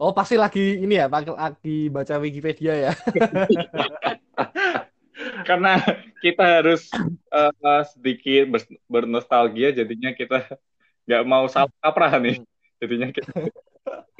Oh 0.00 0.10
pasti 0.16 0.34
lagi 0.34 0.80
ini 0.80 0.96
ya, 0.96 1.06
lagi 1.12 1.92
baca 1.92 2.14
Wikipedia 2.18 2.88
ya. 2.88 2.92
karena 5.48 5.80
kita 6.24 6.44
harus 6.60 6.90
eh, 7.32 7.82
sedikit 7.92 8.44
ber- 8.56 8.80
bernostalgia 8.86 9.72
jadinya 9.72 10.12
kita 10.12 10.46
nggak 11.08 11.22
mau 11.26 11.44
salah 11.48 11.72
kaprah 11.80 12.16
nih 12.20 12.42
jadinya 12.80 13.08
kita 13.10 13.50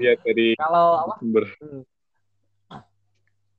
lihat 0.01 0.19
dari 0.25 0.57
Kalau 0.57 0.87
apa? 1.07 1.15
sumber 1.21 1.45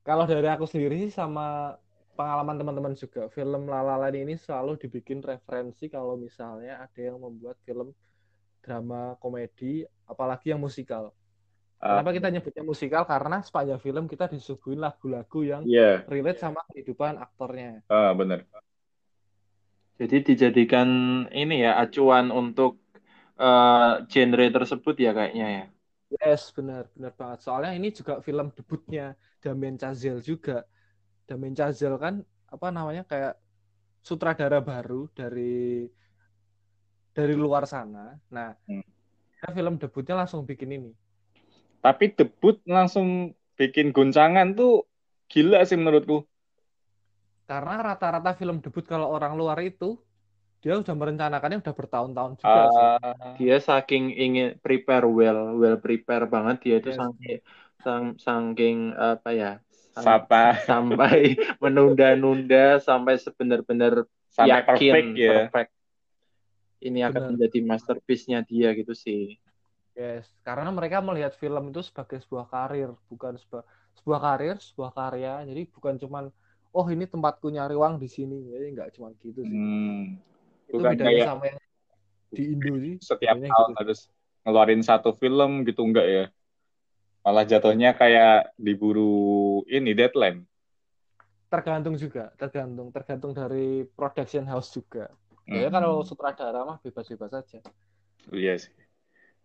Kalau 0.02 0.26
dari 0.26 0.50
aku 0.50 0.66
sendiri 0.66 1.14
sama 1.14 1.78
pengalaman 2.18 2.58
teman-teman 2.58 2.94
juga, 2.98 3.30
film 3.30 3.70
La 3.70 3.86
La 3.86 4.02
Land 4.02 4.18
ini 4.18 4.34
selalu 4.34 4.74
dibikin 4.82 5.22
referensi 5.22 5.86
kalau 5.94 6.18
misalnya 6.18 6.82
ada 6.82 7.00
yang 7.00 7.22
membuat 7.22 7.62
film 7.62 7.94
drama 8.66 9.14
komedi, 9.22 9.86
apalagi 10.10 10.54
yang 10.54 10.62
musikal. 10.62 11.14
Ah, 11.82 12.02
Kenapa 12.02 12.10
kita 12.18 12.28
nyebutnya 12.34 12.64
musikal? 12.72 13.04
Karena 13.12 13.36
sepanjang 13.48 13.80
film 13.86 14.04
kita 14.12 14.26
disuguhin 14.34 14.80
lagu-lagu 14.86 15.40
yang 15.52 15.64
iya 15.64 16.12
relate 16.12 16.40
sama 16.44 16.60
kehidupan 16.72 17.14
aktornya. 17.26 17.70
ah, 17.90 18.14
benar 18.18 18.46
Jadi 20.00 20.16
dijadikan 20.28 20.90
ini 21.42 21.54
ya 21.66 21.72
acuan 21.84 22.26
untuk 22.42 22.72
eh, 23.42 23.92
genre 24.12 24.46
tersebut 24.56 24.96
ya 25.06 25.12
kayaknya 25.18 25.48
ya. 25.58 25.64
Yes, 26.12 26.52
benar, 26.58 26.84
benar 26.96 27.14
banget. 27.20 27.40
Soalnya 27.46 27.72
ini 27.80 27.88
juga 27.96 28.14
film 28.20 28.48
debutnya 28.58 29.16
Damien 29.44 29.76
Chazelle 29.82 30.20
juga. 30.30 30.68
Damien 31.30 31.56
Chazelle 31.60 31.98
kan 32.06 32.16
apa 32.54 32.68
namanya 32.78 33.04
kayak 33.12 33.34
sutradara 34.08 34.60
baru 34.70 35.08
dari 35.20 35.88
dari 37.16 37.34
luar 37.36 37.64
sana. 37.68 38.16
Nah, 38.36 38.50
Hmm. 38.68 38.82
film 39.58 39.74
debutnya 39.82 40.16
langsung 40.20 40.42
bikin 40.50 40.70
ini. 40.78 40.92
Tapi 41.86 42.04
debut 42.18 42.56
langsung 42.76 43.08
bikin 43.60 43.88
goncangan 43.96 44.48
tuh 44.60 44.70
gila 45.32 45.58
sih 45.70 45.78
menurutku 45.82 46.16
Karena 47.50 47.76
rata-rata 47.88 48.32
film 48.40 48.58
debut 48.64 48.86
kalau 48.92 49.08
orang 49.16 49.34
luar 49.40 49.60
itu 49.72 49.90
dia 50.64 50.74
udah 50.82 50.96
merencanakannya 51.02 51.58
udah 51.64 51.76
bertahun-tahun 51.80 52.34
juga 52.44 52.62
sih. 52.78 52.88
Ah, 52.88 53.38
Dia 53.38 53.58
saking 53.62 54.04
ingin 54.24 54.48
prepare 54.64 55.06
well, 55.18 55.40
well 55.62 55.78
prepare 55.86 56.26
banget 56.34 56.56
dia 56.64 56.76
itu 56.82 56.90
Yes. 56.90 56.98
saking 57.02 57.38
sang- 57.84 58.18
saking 58.26 58.78
apa 58.98 59.30
ya? 59.42 59.48
Sapa 60.06 60.38
sampai 60.70 61.18
menunda-nunda 61.64 62.80
sampai 62.88 63.14
sebenar-benar 63.26 63.94
sampai 64.38 64.60
yakin 64.60 64.68
perfect 64.68 65.08
ya 65.24 65.30
perfect. 65.30 65.72
Ini 66.88 67.00
akan 67.10 67.24
Benar. 67.24 67.32
menjadi 67.32 67.60
masterpiece-nya 67.72 68.40
dia 68.50 68.68
gitu 68.80 68.94
sih. 69.04 69.20
Yes, 69.92 70.26
karena 70.48 70.72
mereka 70.72 71.04
melihat 71.04 71.36
film 71.36 71.70
itu 71.70 71.84
sebagai 71.84 72.24
sebuah 72.24 72.48
karir, 72.48 72.90
bukan 73.12 73.36
sebuah 73.36 73.64
sebuah 74.00 74.20
karir, 74.24 74.56
sebuah 74.58 74.92
karya. 74.96 75.34
Jadi 75.44 75.62
bukan 75.68 76.00
cuman 76.00 76.24
oh 76.72 76.88
ini 76.88 77.04
tempatku 77.04 77.52
nyari 77.52 77.76
uang 77.76 78.00
di 78.00 78.08
sini. 78.08 78.40
Jadi 78.48 78.66
nggak 78.72 78.90
cuman 78.96 79.12
gitu 79.20 79.42
sih. 79.44 79.52
Hmm, 79.52 80.16
itu 80.72 80.80
bukan 80.80 80.92
bedanya 80.96 81.12
kayak 81.12 81.28
sama 81.28 81.44
yang 81.52 81.60
di 82.32 82.44
Indo 82.56 82.74
sih. 82.80 82.96
setiap 83.04 83.36
tahun 83.36 83.68
gitu. 83.68 83.80
harus 83.84 84.00
ngeluarin 84.48 84.82
satu 84.82 85.12
film 85.20 85.68
gitu 85.68 85.82
enggak 85.84 86.08
ya 86.08 86.24
malah 87.22 87.46
jatuhnya 87.46 87.94
kayak 87.94 88.56
diburu 88.58 89.62
ini 89.70 89.92
deadline 89.94 90.48
Tergantung 91.52 92.00
juga, 92.00 92.32
tergantung, 92.40 92.96
tergantung 92.96 93.36
dari 93.36 93.84
production 93.84 94.48
house 94.48 94.72
juga. 94.72 95.12
Ya 95.52 95.68
Hmm. 95.68 95.74
kalau 95.76 96.00
sutradara 96.08 96.64
mah 96.64 96.80
bebas-bebas 96.80 97.28
saja. 97.28 97.60
Iya 98.32 98.56
sih. 98.56 98.72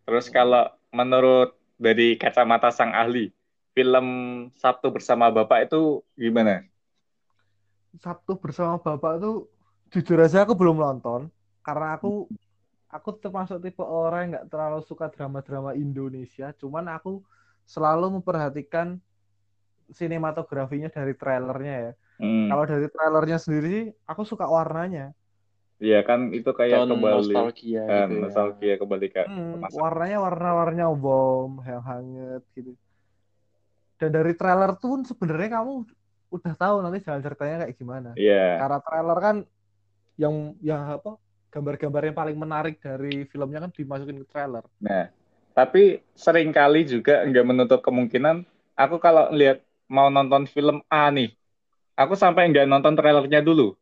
Terus 0.06 0.30
kalau 0.30 0.70
menurut 0.94 1.58
dari 1.76 2.14
kacamata 2.14 2.70
sang 2.70 2.94
ahli, 2.94 3.34
film 3.76 4.06
Sabtu 4.56 4.88
bersama 4.94 5.28
Bapak 5.28 5.68
itu 5.68 6.00
gimana? 6.16 6.64
Sabtu 7.98 8.38
bersama 8.38 8.78
Bapak 8.80 9.20
tuh 9.20 9.50
jujur 9.90 10.18
aja 10.22 10.46
aku 10.46 10.54
belum 10.56 10.78
nonton 10.78 11.28
karena 11.60 11.98
aku 11.98 12.30
aku 12.86 13.08
termasuk 13.18 13.60
tipe 13.60 13.82
orang 13.82 14.18
yang 14.22 14.30
nggak 14.38 14.46
terlalu 14.48 14.80
suka 14.86 15.10
drama-drama 15.10 15.75
Indonesia. 15.76 16.54
Cuman 16.56 16.86
aku 16.88 17.20
selalu 17.66 18.22
memperhatikan 18.22 18.96
sinematografinya 19.90 20.88
dari 20.88 21.12
trailernya 21.12 21.75
ya. 21.90 21.92
Hmm, 22.16 22.48
Kalau 22.48 22.64
dari 22.64 22.86
trailernya 22.88 23.38
sendiri 23.42 23.92
aku 24.08 24.22
suka 24.25 24.46
warnanya. 24.46 25.12
Iya 25.76 26.00
kan 26.09 26.33
itu 26.33 26.50
kayak 26.56 26.88
Tone 26.88 26.92
kembali 26.97 27.37
nostalgia 27.37 27.80
kan 27.85 28.09
gitu 28.09 28.14
ya. 28.16 28.23
nostalgia 28.25 28.75
kembali 28.80 29.06
ke 29.12 29.21
Hmm, 29.28 29.61
masa 29.61 29.76
warnanya 29.83 30.18
warna-warna 30.25 30.85
bom, 30.95 31.50
yang 31.66 31.83
hangat 31.85 32.42
gitu. 32.56 32.73
Dan 33.97 34.11
dari 34.12 34.33
trailer 34.37 34.76
tuh 34.76 35.04
sebenarnya 35.09 35.61
kamu 35.61 35.73
udah 36.33 36.54
tahu 36.59 36.76
nanti 36.85 36.99
jalan 37.04 37.21
ceritanya 37.25 37.56
kayak 37.64 37.75
gimana. 37.80 38.11
Iya. 38.16 38.61
Karena 38.61 38.78
trailer 38.85 39.18
kan 39.21 39.37
yang 40.16 40.35
yang 40.64 40.83
apa 40.97 41.16
gambar-gambar 41.52 42.02
yang 42.12 42.16
paling 42.16 42.37
menarik 42.37 42.75
dari 42.80 43.25
filmnya 43.28 43.64
kan 43.64 43.71
dimasukin 43.73 44.21
ke 44.25 44.26
trailer. 44.28 44.64
Nah, 44.80 45.09
tapi 45.56 46.04
sering 46.12 46.52
kali 46.52 46.85
juga 46.85 47.25
nggak 47.25 47.47
menutup 47.49 47.80
kemungkinan 47.80 48.45
aku 48.76 48.97
kalau 49.00 49.33
lihat 49.33 49.64
mau 49.88 50.12
nonton 50.12 50.45
film 50.45 50.85
A 50.92 51.09
nih, 51.09 51.33
aku 51.97 52.12
sampai 52.12 52.52
nggak 52.52 52.68
nonton 52.68 52.92
trailernya 52.92 53.40
dulu. 53.40 53.73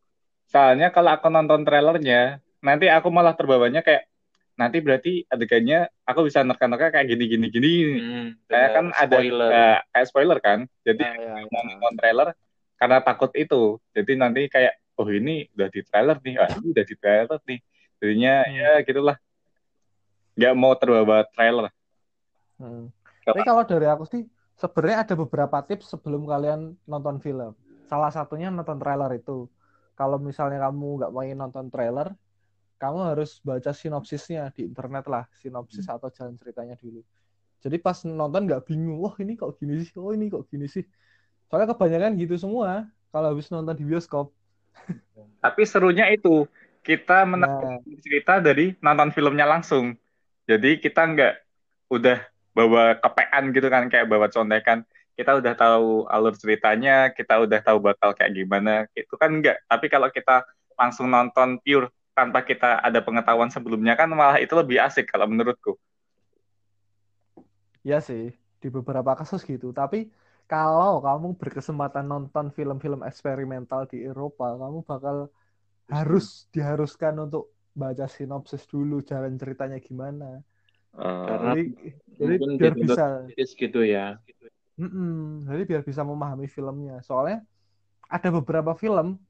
Soalnya 0.47 0.89
kalau 0.89 1.11
aku 1.13 1.29
nonton 1.29 1.63
trailernya, 1.63 2.39
nanti 2.61 2.87
aku 2.87 3.09
malah 3.09 3.35
terbawanya 3.35 3.81
kayak 3.81 4.07
nanti 4.55 4.79
berarti 4.79 5.27
adegannya 5.27 5.91
aku 6.07 6.31
bisa 6.31 6.47
nerka-nerka 6.47 6.95
kayak 6.95 7.11
gini 7.11 7.25
gini 7.27 7.47
gini. 7.51 7.73
Hmm, 7.99 8.27
Kayak 8.47 8.71
kan 8.71 8.87
ada 8.95 9.17
spoiler. 9.19 9.51
kayak, 9.51 9.79
kayak 9.91 10.07
spoiler 10.07 10.39
kan. 10.39 10.59
Jadi 10.87 11.03
Ah, 11.03 11.15
ya, 11.15 11.43
ya. 11.43 11.49
nonton 11.51 11.95
trailer 11.99 12.29
karena 12.77 12.99
takut 13.01 13.31
itu. 13.35 13.63
Jadi 13.91 14.13
nanti 14.15 14.47
kayak 14.47 14.75
oh 14.95 15.09
ini 15.11 15.51
udah 15.53 15.69
di 15.69 15.81
trailer 15.83 16.17
nih, 16.23 16.35
ah, 16.39 16.49
ini 16.55 16.67
udah 16.71 16.85
di 16.87 16.95
trailer 16.95 17.39
nih. 17.43 17.61
Jadinya 17.99 18.35
Hmm. 18.43 18.55
ya 18.55 18.71
gitulah. 18.87 19.17
Nggak 20.35 20.55
mau 20.55 20.75
terbawa 20.75 21.27
trailer. 21.31 21.67
Hmm. 22.55 22.91
Tapi 23.25 23.41
kalau 23.43 23.63
dari 23.65 23.87
aku 23.87 24.05
sih 24.07 24.23
sebenarnya 24.55 24.99
ada 25.03 25.15
beberapa 25.17 25.59
tips 25.63 25.91
sebelum 25.91 26.27
kalian 26.27 26.79
nonton 26.85 27.19
film. 27.19 27.59
Salah 27.85 28.11
satunya 28.11 28.51
nonton 28.51 28.79
trailer 28.79 29.11
itu. 29.15 29.51
Kalau 29.95 30.19
misalnya 30.19 30.59
kamu 30.67 31.03
nggak 31.03 31.13
mau 31.15 31.23
nonton 31.23 31.67
trailer, 31.71 32.15
kamu 32.83 32.99
harus 33.15 33.39
baca 33.41 33.71
sinopsisnya 33.71 34.51
di 34.53 34.67
internet 34.67 35.07
lah, 35.07 35.25
sinopsis 35.39 35.87
atau 35.87 36.11
jalan 36.11 36.35
ceritanya 36.35 36.75
dulu. 36.77 37.01
Jadi 37.63 37.77
pas 37.81 37.97
nonton 38.05 38.45
nggak 38.45 38.69
bingung, 38.69 39.01
wah 39.01 39.15
ini 39.23 39.39
kok 39.39 39.57
gini 39.57 39.81
sih, 39.81 39.97
oh 39.97 40.13
ini 40.13 40.29
kok 40.29 40.45
gini 40.51 40.69
sih. 40.69 40.85
Soalnya 41.49 41.73
kebanyakan 41.73 42.19
gitu 42.21 42.35
semua 42.37 42.91
kalau 43.09 43.33
habis 43.33 43.49
nonton 43.49 43.73
di 43.79 43.85
bioskop. 43.87 44.35
Tapi 45.45 45.63
serunya 45.65 46.11
itu 46.13 46.45
kita 46.85 47.25
menonton 47.25 47.81
Nah, 47.81 47.97
cerita 48.05 48.43
dari 48.43 48.77
nonton 48.85 49.15
filmnya 49.15 49.49
langsung. 49.49 49.97
Jadi 50.45 50.77
kita 50.77 51.09
nggak 51.09 51.35
udah 51.89 52.19
bawa 52.53 53.01
kepean 53.01 53.45
gitu 53.57 53.69
kan 53.73 53.89
kayak 53.89 54.07
bawa 54.13 54.29
contekan. 54.29 54.85
Kita 55.15 55.39
udah 55.39 55.55
tahu 55.55 56.11
alur 56.11 56.35
ceritanya, 56.35 57.15
kita 57.15 57.39
udah 57.39 57.61
tahu 57.63 57.79
bakal 57.79 58.11
kayak 58.19 58.35
gimana. 58.35 58.85
Itu 58.95 59.15
kan 59.15 59.31
enggak. 59.31 59.63
Tapi 59.71 59.87
kalau 59.87 60.11
kita 60.11 60.43
langsung 60.75 61.07
nonton 61.07 61.63
pure 61.63 61.91
tanpa 62.15 62.43
kita 62.47 62.83
ada 62.83 63.03
pengetahuan 63.03 63.51
sebelumnya 63.51 63.99
kan 63.99 64.11
malah 64.11 64.39
itu 64.39 64.55
lebih 64.55 64.79
asik 64.83 65.11
kalau 65.11 65.27
menurutku. 65.27 65.79
ya 67.85 68.01
sih, 68.01 68.33
di 68.59 68.69
beberapa 68.73 69.13
kasus 69.13 69.45
gitu. 69.45 69.71
Tapi 69.77 70.09
kalau 70.49 71.05
kamu 71.05 71.37
berkesempatan 71.37 72.09
nonton 72.09 72.49
film-film 72.57 73.05
eksperimental 73.05 73.85
di 73.85 74.09
Eropa, 74.09 74.57
kamu 74.57 74.81
bakal 74.89 75.29
harus 75.93 76.27
diharuskan 76.57 77.29
untuk 77.29 77.53
baca 77.77 78.09
sinopsis 78.09 78.65
dulu, 78.65 79.05
jalan 79.05 79.37
ceritanya 79.37 79.77
gimana. 79.79 80.41
Karena 80.95 81.59
Jadi, 81.59 81.63
jadi 82.15 82.35
mungkin 82.39 82.57
biar 82.57 82.75
bisa, 82.79 83.05
gitu 83.35 83.81
ya. 83.83 84.17
Mm-mm. 84.75 85.47
jadi 85.47 85.63
biar 85.71 85.83
bisa 85.87 86.03
memahami 86.03 86.51
filmnya. 86.51 86.99
Soalnya 87.07 87.47
ada 88.11 88.29
beberapa 88.35 88.75
film 88.75 89.23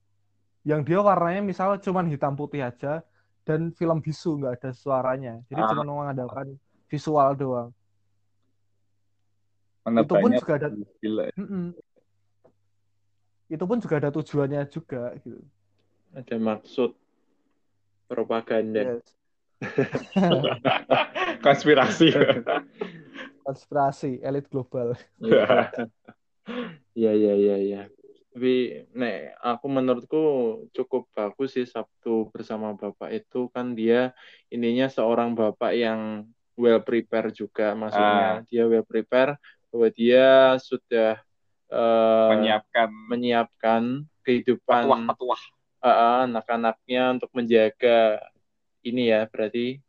yang 0.64 0.80
dia 0.80 0.96
warnanya 1.04 1.44
misalnya 1.44 1.76
cuma 1.84 2.00
hitam 2.08 2.32
putih 2.32 2.64
aja 2.64 3.04
dan 3.44 3.68
film 3.76 4.00
bisu 4.00 4.40
nggak 4.40 4.60
ada 4.60 4.70
suaranya. 4.72 5.44
Jadi 5.52 5.60
Ah. 5.60 5.68
cuma 5.68 5.84
mengandalkan 5.84 6.56
visual 6.88 7.36
doang. 7.36 7.70
Mana 9.84 10.00
Itu 10.00 10.16
pun 10.16 10.30
juga 10.32 10.52
ada 10.56 10.68
gila. 10.72 11.28
Mm-mm. 11.36 11.76
Itu 13.52 13.64
pun 13.68 13.76
juga 13.84 14.00
ada 14.00 14.08
tujuannya 14.08 14.64
juga 14.72 15.12
gitu. 15.20 15.44
Ada 16.16 16.40
maksud 16.40 16.96
propaganda. 18.08 18.96
Yes. 18.96 19.04
Konspirasi. 21.45 22.08
Konspirasi 23.45 24.25
elit 24.25 24.49
global. 24.49 24.97
Iya, 26.95 27.11
iya, 27.17 27.33
iya, 27.35 27.57
iya. 27.59 27.80
Tapi, 28.35 28.83
nek, 28.95 29.39
aku 29.39 29.67
menurutku 29.71 30.23
cukup 30.75 31.07
bagus 31.15 31.54
sih 31.54 31.67
Sabtu 31.67 32.30
bersama 32.35 32.75
Bapak 32.75 33.11
itu 33.15 33.47
kan 33.54 33.75
dia 33.78 34.11
ininya 34.50 34.91
seorang 34.91 35.39
bapak 35.39 35.71
yang 35.75 36.26
well 36.59 36.83
prepare 36.83 37.30
juga 37.30 37.75
maksudnya. 37.78 38.43
Dia 38.50 38.67
well 38.67 38.87
prepare 38.87 39.39
bahwa 39.71 39.89
dia 39.91 40.54
sudah 40.63 41.19
eh, 41.71 42.30
Menyiapkan 42.30 42.89
menyiapkan 43.11 43.83
kehidupan 44.26 44.83
petuah-petuah. 44.83 45.43
eh, 45.87 45.99
anak-anaknya 46.30 47.02
untuk 47.19 47.30
menjaga 47.35 48.19
ini 48.85 49.09
ya 49.15 49.26
berarti 49.30 49.83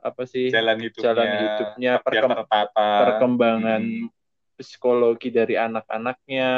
apa 0.00 0.22
sih 0.24 0.48
Jalan 0.48 0.80
hidupnya. 0.80 1.04
jalan 1.04 1.28
hidupnya 1.38 1.92
biar 1.96 2.04
perkem- 2.04 2.32
tertata. 2.40 2.88
perkembangan 3.04 3.82
Hmm. 3.84 4.08
psikologi 4.54 5.28
dari 5.28 5.56
anak-anaknya 5.56 6.50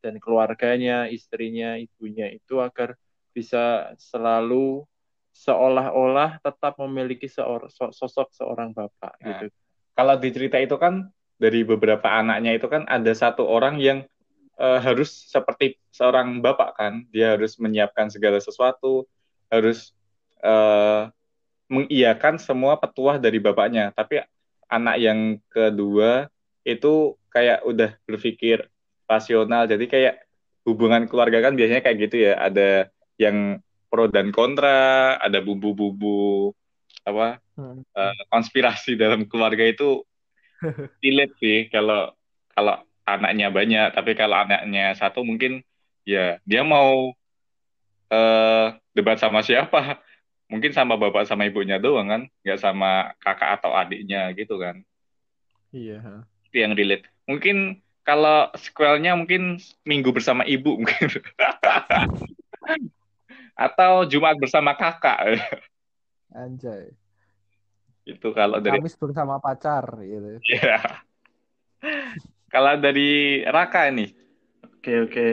dan 0.00 0.14
keluarganya, 0.16 1.04
istrinya, 1.06 1.76
ibunya 1.76 2.28
itu 2.28 2.56
agar 2.56 2.96
bisa 3.30 3.92
selalu 3.96 4.84
seolah-olah 5.30 6.40
tetap 6.40 6.76
memiliki 6.78 7.26
seor- 7.26 7.68
so- 7.68 7.92
sosok 7.92 8.32
seorang 8.32 8.72
bapak 8.72 9.14
Nah. 9.18 9.26
gitu. 9.38 9.46
kalau 9.92 10.16
di 10.16 10.28
cerita 10.30 10.56
itu 10.56 10.74
kan 10.74 11.06
dari 11.36 11.60
beberapa 11.60 12.08
anaknya 12.08 12.56
itu 12.56 12.66
kan 12.66 12.84
ada 12.84 13.12
satu 13.12 13.44
orang 13.44 13.76
yang 13.76 14.04
eh, 14.56 14.76
harus 14.78 15.08
seperti 15.08 15.80
seorang 15.88 16.40
bapak 16.40 16.70
kan 16.74 16.92
dia 17.08 17.32
harus 17.32 17.56
menyiapkan 17.56 18.08
segala 18.08 18.36
sesuatu 18.36 19.08
harus 19.48 19.96
eh, 20.38 21.02
mengiyakan 21.70 22.36
semua 22.42 22.76
petuah 22.76 23.16
dari 23.22 23.38
bapaknya. 23.38 23.94
Tapi 23.94 24.20
anak 24.66 24.96
yang 24.98 25.38
kedua 25.46 26.26
itu 26.66 27.14
kayak 27.30 27.62
udah 27.64 27.94
berpikir 28.04 28.66
rasional. 29.06 29.70
Jadi 29.70 29.86
kayak 29.86 30.14
hubungan 30.66 31.06
keluarga 31.06 31.38
kan 31.48 31.54
biasanya 31.54 31.82
kayak 31.86 31.98
gitu 32.10 32.16
ya. 32.26 32.34
Ada 32.42 32.90
yang 33.16 33.62
pro 33.90 34.10
dan 34.10 34.30
kontra 34.34 35.18
ada 35.18 35.38
bumbu-bumbu 35.42 36.50
apa 37.06 37.38
Hmm. 37.60 37.84
eh, 37.92 38.16
konspirasi 38.32 38.96
dalam 38.96 39.28
keluarga 39.28 39.60
itu 39.60 40.00
relate 41.04 41.34
sih 41.36 41.58
kalau 41.68 42.12
kalau 42.56 42.80
anaknya 43.04 43.52
banyak. 43.52 43.88
Tapi 43.92 44.16
kalau 44.16 44.36
anaknya 44.40 44.96
satu 44.96 45.20
mungkin 45.22 45.60
ya 46.08 46.40
dia 46.48 46.62
mau 46.64 47.12
eh 48.10 48.66
debat 48.96 49.16
sama 49.20 49.44
siapa 49.44 50.02
mungkin 50.50 50.74
sama 50.74 50.98
bapak 50.98 51.24
sama 51.30 51.46
ibunya 51.46 51.78
doang 51.78 52.10
kan 52.10 52.22
nggak 52.42 52.58
sama 52.58 53.14
kakak 53.22 53.62
atau 53.62 53.70
adiknya 53.72 54.34
gitu 54.34 54.58
kan 54.58 54.82
Iya. 55.70 56.26
itu 56.50 56.56
yang 56.58 56.74
relate 56.74 57.06
mungkin 57.24 57.78
kalau 58.02 58.50
sequelnya 58.58 59.14
mungkin 59.14 59.62
minggu 59.86 60.10
bersama 60.10 60.42
ibu 60.42 60.74
mungkin 60.74 61.06
atau 63.54 64.02
Jumat 64.10 64.34
bersama 64.42 64.74
kakak 64.74 65.38
Anjay. 66.34 66.90
itu 68.06 68.28
kalau 68.34 68.58
dari 68.58 68.82
Kamis 68.82 68.98
bersama 68.98 69.38
pacar 69.38 69.86
gitu. 70.02 70.42
ya 70.50 70.82
kalau 72.50 72.74
dari 72.74 73.46
Raka 73.46 73.86
ini 73.86 74.10
Oke 74.80 74.96
oke. 75.04 75.28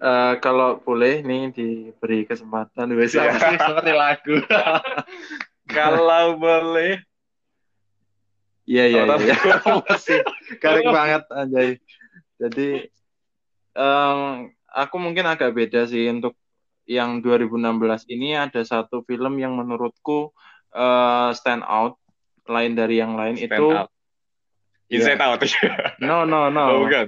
Eh, 0.00 0.34
kalau 0.40 0.80
boleh 0.80 1.20
nih 1.20 1.52
diberi 1.52 2.24
kesempatan 2.24 2.88
Iya. 2.88 3.04
sih 3.04 3.20
seperti 3.60 3.92
lagu. 3.92 4.36
kalau 5.76 6.40
boleh 6.40 7.04
Iya 8.64 8.84
iya 8.86 9.02
Oh, 9.04 9.18
iya. 9.20 9.36
Garing 10.62 10.88
banget 10.88 11.22
anjay. 11.28 11.76
Jadi 12.40 12.88
em, 13.76 14.18
aku 14.72 14.96
mungkin 14.96 15.26
agak 15.28 15.52
beda 15.52 15.84
sih 15.84 16.08
untuk 16.08 16.32
yang 16.88 17.20
2016 17.20 18.08
ini 18.08 18.38
ada 18.40 18.64
satu 18.64 19.04
film 19.04 19.36
yang 19.36 19.52
menurutku 19.52 20.32
eh, 20.72 21.30
stand 21.36 21.60
out 21.66 22.00
lain 22.48 22.72
dari 22.72 23.04
yang 23.04 23.20
lain 23.20 23.36
Stand 23.36 23.52
itu 23.52 23.66
out. 23.68 23.90
Inside 24.90 25.22
Out 25.22 25.44
no 26.02 26.24
no 26.26 26.46
oh 26.46 26.50
no 26.50 26.64
bukan 26.88 27.06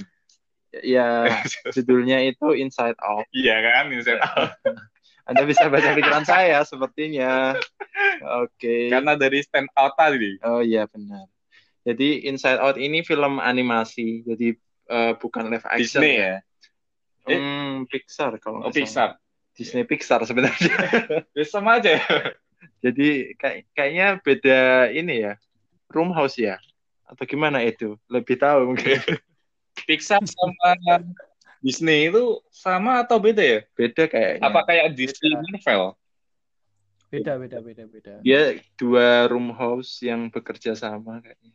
ya 0.81 1.29
judulnya 1.77 2.25
itu 2.25 2.57
Inside 2.57 2.97
Out 3.05 3.29
iya 3.37 3.61
kan 3.61 3.93
Inside 3.93 4.23
Out 4.25 4.57
Anda 5.29 5.47
bisa 5.47 5.71
baca 5.71 5.95
pikiran 5.95 6.25
saya 6.27 6.65
sepertinya 6.65 7.55
oke 8.43 8.89
karena 8.89 9.15
dari 9.15 9.45
Stand 9.45 9.69
Out 9.77 9.95
tadi 10.01 10.41
oh 10.43 10.65
iya 10.65 10.89
benar 10.89 11.29
jadi 11.85 12.25
Inside 12.33 12.59
Out 12.65 12.77
ini 12.81 13.05
film 13.05 13.39
animasi 13.39 14.25
jadi 14.25 14.57
eh, 14.89 15.13
bukan 15.21 15.53
live 15.53 15.67
action 15.69 16.01
Disney 16.01 16.17
ya 16.19 16.41
Eh? 17.31 17.39
Hmm, 17.39 17.87
Pixar 17.87 18.35
kalau 18.43 18.67
oh. 18.67 18.73
Pixar 18.75 19.15
Disney 19.55 19.87
Pixar 19.87 20.25
sebenarnya. 20.27 20.75
ya 21.39 21.45
sama 21.47 21.79
aja 21.79 22.01
ya 22.01 22.07
Jadi 22.83 23.39
kayak 23.39 23.71
kayaknya 23.75 24.07
beda 24.19 24.91
ini 24.91 25.23
ya. 25.29 25.35
Room 25.93 26.11
House 26.11 26.41
ya. 26.41 26.59
Atau 27.07 27.29
gimana 27.29 27.63
itu? 27.63 27.95
Lebih 28.11 28.41
tahu 28.43 28.75
mungkin. 28.75 28.99
Pixar 29.89 30.23
sama 30.25 30.71
Disney 31.63 32.11
itu 32.11 32.43
sama 32.51 33.01
atau 33.03 33.17
beda 33.23 33.43
ya 33.43 33.61
Beda 33.75 34.05
kayaknya. 34.07 34.43
apa 34.45 34.61
kayak 34.67 34.87
Disney 34.95 35.33
Marvel 35.35 35.95
beda 37.13 37.33
beda 37.37 37.59
beda 37.61 37.85
beda 37.93 38.13
Dia 38.25 38.57
dua 38.81 39.29
room 39.29 39.53
house 39.53 40.01
yang 40.01 40.33
bekerja 40.33 40.73
sama 40.73 41.21
kayaknya. 41.21 41.53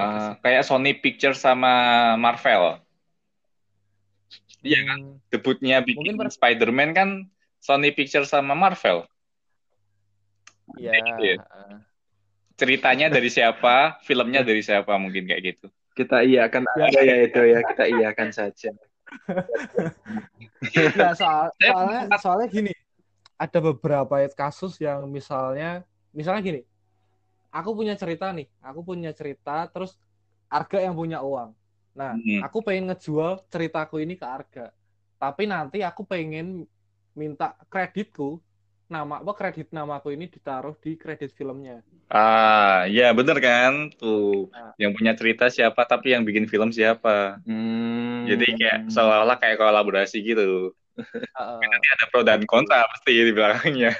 Eh, 0.00 0.30
kayak 0.40 0.64
Sony 0.64 0.96
Pictures 0.96 1.36
sama 1.36 1.68
Marvel. 2.16 2.80
Iya 4.64 4.80
kan? 4.88 4.98
Hmm, 5.04 5.16
Debutnya 5.28 5.84
bikin 5.84 6.16
Mungkin 6.16 6.16
per- 6.16 6.32
Spider-Man 6.32 6.90
kan 6.96 7.08
Sony 7.60 7.92
Pictures 7.92 8.32
sama 8.32 8.56
Marvel. 8.56 9.04
ya 10.80 10.96
gitu 10.96 11.22
ya? 11.36 11.36
Ceritanya 12.56 13.12
dari 13.12 13.28
siapa, 13.28 14.00
filmnya 14.00 14.40
dari 14.40 14.64
siapa 14.64 14.96
mungkin 14.96 15.28
kayak 15.28 15.42
gitu. 15.44 15.68
Kita 16.00 16.24
iya 16.24 16.48
akan 16.48 16.62
ada 16.64 17.00
ya 17.04 17.16
itu 17.28 17.40
ya, 17.44 17.60
kita 17.60 17.84
iya 17.84 18.06
akan 18.16 18.28
saja. 18.32 18.70
Nggak, 20.64 21.14
soal, 21.20 21.52
soalnya 21.60 22.00
soalnya 22.16 22.48
gini 22.48 22.72
ada 23.40 23.58
beberapa 23.58 24.20
kasus 24.36 24.76
yang 24.78 25.08
misalnya 25.08 25.82
misalnya 26.12 26.40
gini 26.44 26.60
aku 27.50 27.72
punya 27.72 27.96
cerita 27.96 28.30
nih 28.30 28.46
aku 28.60 28.80
punya 28.84 29.10
cerita 29.16 29.64
terus 29.72 29.96
Arga 30.50 30.78
yang 30.78 30.92
punya 30.92 31.24
uang 31.24 31.56
nah 31.90 32.14
Hmm. 32.14 32.40
aku 32.46 32.62
pengen 32.62 32.92
ngejual 32.92 33.42
ceritaku 33.50 33.98
ini 34.04 34.14
ke 34.14 34.22
Arga 34.22 34.70
tapi 35.18 35.50
nanti 35.50 35.82
aku 35.82 36.06
pengen 36.06 36.62
minta 37.18 37.58
kreditku 37.66 38.38
nama 38.90 39.22
apa 39.22 39.32
kredit 39.38 39.70
namaku 39.70 40.12
ini 40.18 40.26
ditaruh 40.26 40.74
di 40.82 40.98
kredit 40.98 41.30
filmnya 41.38 41.80
Ah, 42.10 42.90
ya 42.90 43.14
bener 43.14 43.38
kan? 43.38 43.86
Tuh, 43.94 44.50
Nah. 44.50 44.74
yang 44.82 44.90
punya 44.98 45.14
cerita 45.14 45.46
siapa, 45.46 45.86
tapi 45.86 46.10
yang 46.10 46.26
bikin 46.26 46.50
film 46.50 46.74
siapa. 46.74 47.38
Hmm. 47.46 48.26
Jadi 48.26 48.58
kayak 48.58 48.90
seolah-olah 48.90 49.38
kayak 49.38 49.62
kolaborasi 49.62 50.18
gitu. 50.26 50.74
Heeh. 50.98 51.58
Nanti 51.62 51.86
ada 51.94 52.04
pro 52.10 52.26
dan 52.26 52.42
kontra 52.50 52.82
pasti 52.90 53.14
di 53.14 53.30
belakangnya. 53.30 53.94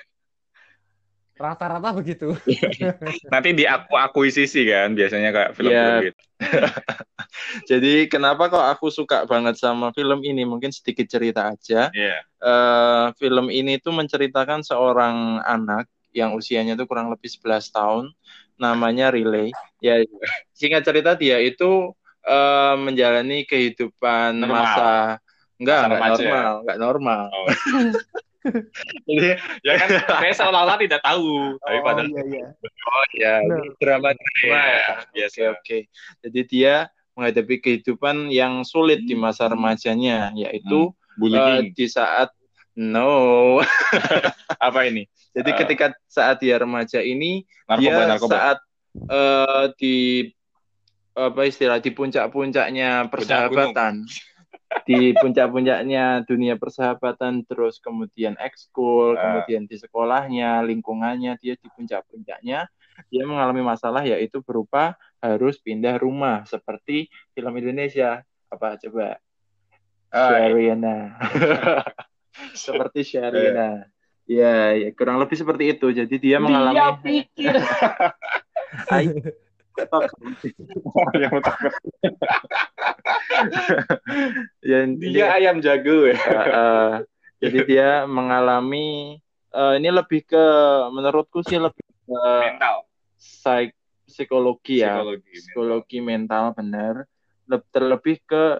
Rata-rata 1.40 1.88
begitu 1.96 2.36
Nanti 3.32 3.56
diaku 3.56 3.96
akuisisi 3.96 4.68
kan, 4.68 4.92
biasanya 4.92 5.32
kayak 5.32 5.50
film 5.56 5.72
Iya. 5.72 6.12
gitu. 6.12 6.20
Jadi 7.70 8.06
kenapa 8.12 8.52
kok 8.52 8.60
aku 8.62 8.92
suka 8.92 9.24
banget 9.24 9.56
sama 9.56 9.90
film 9.96 10.20
ini? 10.20 10.44
Mungkin 10.44 10.68
sedikit 10.70 11.08
cerita 11.08 11.50
aja. 11.50 11.88
Iya. 11.90 12.18
eh 12.40 13.06
film 13.20 13.48
ini 13.52 13.76
tuh 13.80 13.92
menceritakan 13.92 14.64
seorang 14.64 15.40
anak 15.44 15.88
yang 16.12 16.32
usianya 16.36 16.74
tuh 16.76 16.84
kurang 16.88 17.08
lebih 17.12 17.28
11 17.28 17.70
tahun, 17.70 18.04
namanya 18.56 19.12
Relay. 19.12 19.52
Ya, 19.80 20.00
singkat 20.52 20.84
cerita 20.84 21.16
dia 21.16 21.36
itu 21.40 21.92
eh, 22.24 22.74
menjalani 22.76 23.44
kehidupan 23.44 24.40
Normal. 24.40 24.52
masa 24.52 24.90
enggak, 25.60 25.80
enggak 25.86 26.00
normal, 26.16 26.52
enggak 26.64 26.78
normal. 26.80 27.22
Oh. 27.32 27.48
Jadi 29.02 29.28
ya 29.60 29.72
kan 29.76 29.88
saya 30.22 30.32
seolah-olah 30.34 30.78
tidak 30.78 31.00
tahu, 31.00 31.58
tapi 31.58 31.78
padahal 31.80 32.08
iya 32.08 32.22
iya 32.24 32.46
Oh 32.82 33.04
ya, 33.12 33.34
Benar. 33.42 33.64
drama-drama 33.76 34.40
Iya, 34.42 34.58
ya. 34.58 34.94
biasa. 35.12 35.38
Oke, 35.38 35.44
oke. 35.52 35.78
Jadi 36.24 36.40
dia 36.46 36.74
menghadapi 37.12 37.54
kehidupan 37.60 38.28
yang 38.28 38.62
sulit 38.62 39.04
di 39.04 39.12
masa 39.12 39.46
remajanya, 39.46 40.32
yaitu 40.32 40.88
eh, 40.88 41.14
bullying. 41.14 41.70
di 41.70 41.86
saat 41.86 42.32
no. 42.72 43.60
Apa 44.58 44.86
ini? 44.86 45.04
Jadi 45.30 45.50
Eh, 45.50 45.56
ketika 45.56 45.86
saat 46.04 46.40
dia 46.40 46.56
remaja 46.56 46.98
ini 46.98 47.44
Narkoba, 47.64 47.78
dia 47.78 48.08
narkoba. 48.08 48.32
saat 48.32 48.58
eh, 49.06 49.64
di 49.76 49.96
apa 51.10 51.42
istilah 51.42 51.76
di 51.76 51.90
puncak-puncaknya 51.90 53.10
persahabatan 53.10 54.06
di 54.86 55.14
puncak-puncaknya 55.18 56.22
dunia 56.24 56.54
persahabatan 56.54 57.42
terus 57.46 57.82
kemudian 57.82 58.38
ekskul 58.38 59.18
Ah. 59.18 59.42
kemudian 59.42 59.66
di 59.66 59.76
sekolahnya 59.78 60.62
lingkungannya 60.62 61.34
dia 61.42 61.58
di 61.58 61.68
puncak-puncaknya 61.74 62.70
dia 63.08 63.24
mengalami 63.24 63.64
masalah 63.64 64.04
yaitu 64.04 64.44
berupa 64.44 64.98
harus 65.24 65.56
pindah 65.60 65.96
rumah 65.96 66.44
seperti 66.44 67.08
film 67.32 67.54
Indonesia. 67.56 68.20
Apa 68.50 68.76
coba? 68.76 69.16
Sharina 70.10 71.14
seperti 72.66 73.06
Sharina 73.06 73.86
ya, 74.26 74.74
ya 74.74 74.90
kurang 74.90 75.22
lebih 75.22 75.38
seperti 75.38 75.78
itu. 75.78 75.86
Jadi 75.94 76.14
dia 76.18 76.42
mengalami 76.42 76.98
pikir. 76.98 77.54
Yang 81.14 81.38
takut. 81.40 81.72
ya, 84.60 84.78
Dia 84.88 85.26
ayam 85.32 85.60
jago 85.60 86.10
ya. 86.10 86.16
Eh, 86.16 86.46
eh, 86.46 86.92
jadi 87.40 87.58
dia 87.64 87.88
mengalami 88.04 89.16
eh, 89.50 89.72
ini 89.78 89.88
lebih 89.88 90.26
ke 90.26 90.44
menurutku 90.90 91.40
sih 91.40 91.56
lebih 91.56 91.80
ke 91.80 92.22
Mental. 92.42 92.76
psik- 93.16 93.78
psikologi 94.04 94.82
ya 94.82 94.98
Psikologi. 94.98 95.30
psikologi 95.32 95.98
mental 95.98 96.50
benar 96.52 97.06
Leb- 97.46 97.66
terlebih 97.70 98.18
ke 98.22 98.58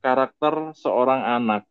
karakter 0.00 0.74
seorang 0.74 1.22
anak 1.22 1.62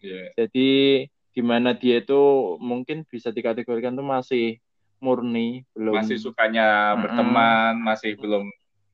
Iya. 0.00 0.32
jadi 0.34 0.70
di 1.06 1.42
mana 1.44 1.70
dia 1.72 2.00
itu 2.00 2.20
mungkin 2.56 3.04
bisa 3.04 3.28
dikategorikan 3.28 3.92
tuh 3.92 4.02
masih 4.02 4.56
murni 5.00 5.64
belum 5.74 5.96
Masih 5.96 6.20
sukanya 6.20 6.94
berteman, 7.00 7.80
masih 7.80 8.14
belum 8.20 8.46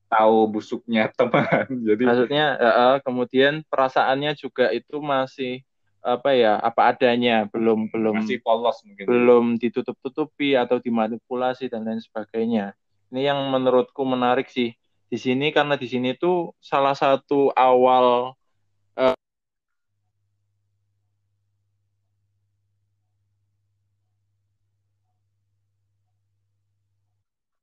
tahu 0.06 0.38
busuknya 0.48 1.10
teman. 1.18 1.66
Jadi 1.68 2.02
maksudnya 2.06 2.46
eh, 2.56 2.96
kemudian 3.02 3.66
perasaannya 3.66 4.32
juga 4.38 4.70
itu 4.70 5.02
masih 5.02 5.66
apa 6.06 6.38
ya 6.38 6.54
apa 6.62 6.94
adanya 6.94 7.50
belum 7.50 7.90
belum 7.90 8.22
masih 8.22 8.38
polos 8.38 8.78
mungkin. 8.86 9.10
belum 9.10 9.44
ditutup-tutupi 9.58 10.54
atau 10.54 10.78
dimanipulasi 10.78 11.66
dan 11.66 11.82
lain 11.82 11.98
sebagainya. 11.98 12.78
Ini 13.10 13.34
yang 13.34 13.50
menurutku 13.50 14.06
menarik 14.06 14.46
sih 14.46 14.70
di 15.10 15.18
sini 15.18 15.50
karena 15.50 15.74
di 15.74 15.90
sini 15.90 16.14
tuh 16.14 16.54
salah 16.62 16.94
satu 16.94 17.50
awal 17.54 18.38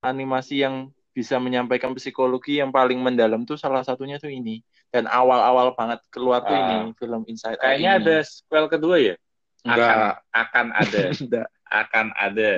animasi 0.04 0.62
yang 0.62 0.76
bisa 1.14 1.38
menyampaikan 1.38 1.94
psikologi 1.94 2.58
yang 2.58 2.70
paling 2.70 2.98
mendalam 2.98 3.46
tuh 3.46 3.54
salah 3.54 3.86
satunya 3.86 4.18
tuh 4.18 4.30
ini 4.30 4.60
dan 4.90 5.06
awal-awal 5.06 5.72
banget 5.74 6.02
keluar 6.10 6.42
tuh 6.42 6.52
Ah. 6.52 6.62
ini 6.84 6.98
film 6.98 7.22
Inside 7.26 7.58
Out 7.58 7.64
Kayaknya 7.64 7.92
ini. 7.92 8.00
ada 8.02 8.16
sequel 8.22 8.66
kedua 8.68 8.96
ya? 8.98 9.16
Akan 9.64 9.78
Enggak. 9.78 10.16
akan 10.34 10.66
ada. 10.74 11.00
Enggak. 11.24 11.48
akan 11.70 12.06
ada. 12.14 12.50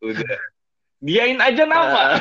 Udah. 0.00 0.38
Diain 0.98 1.40
aja 1.40 1.64
nama. 1.66 2.02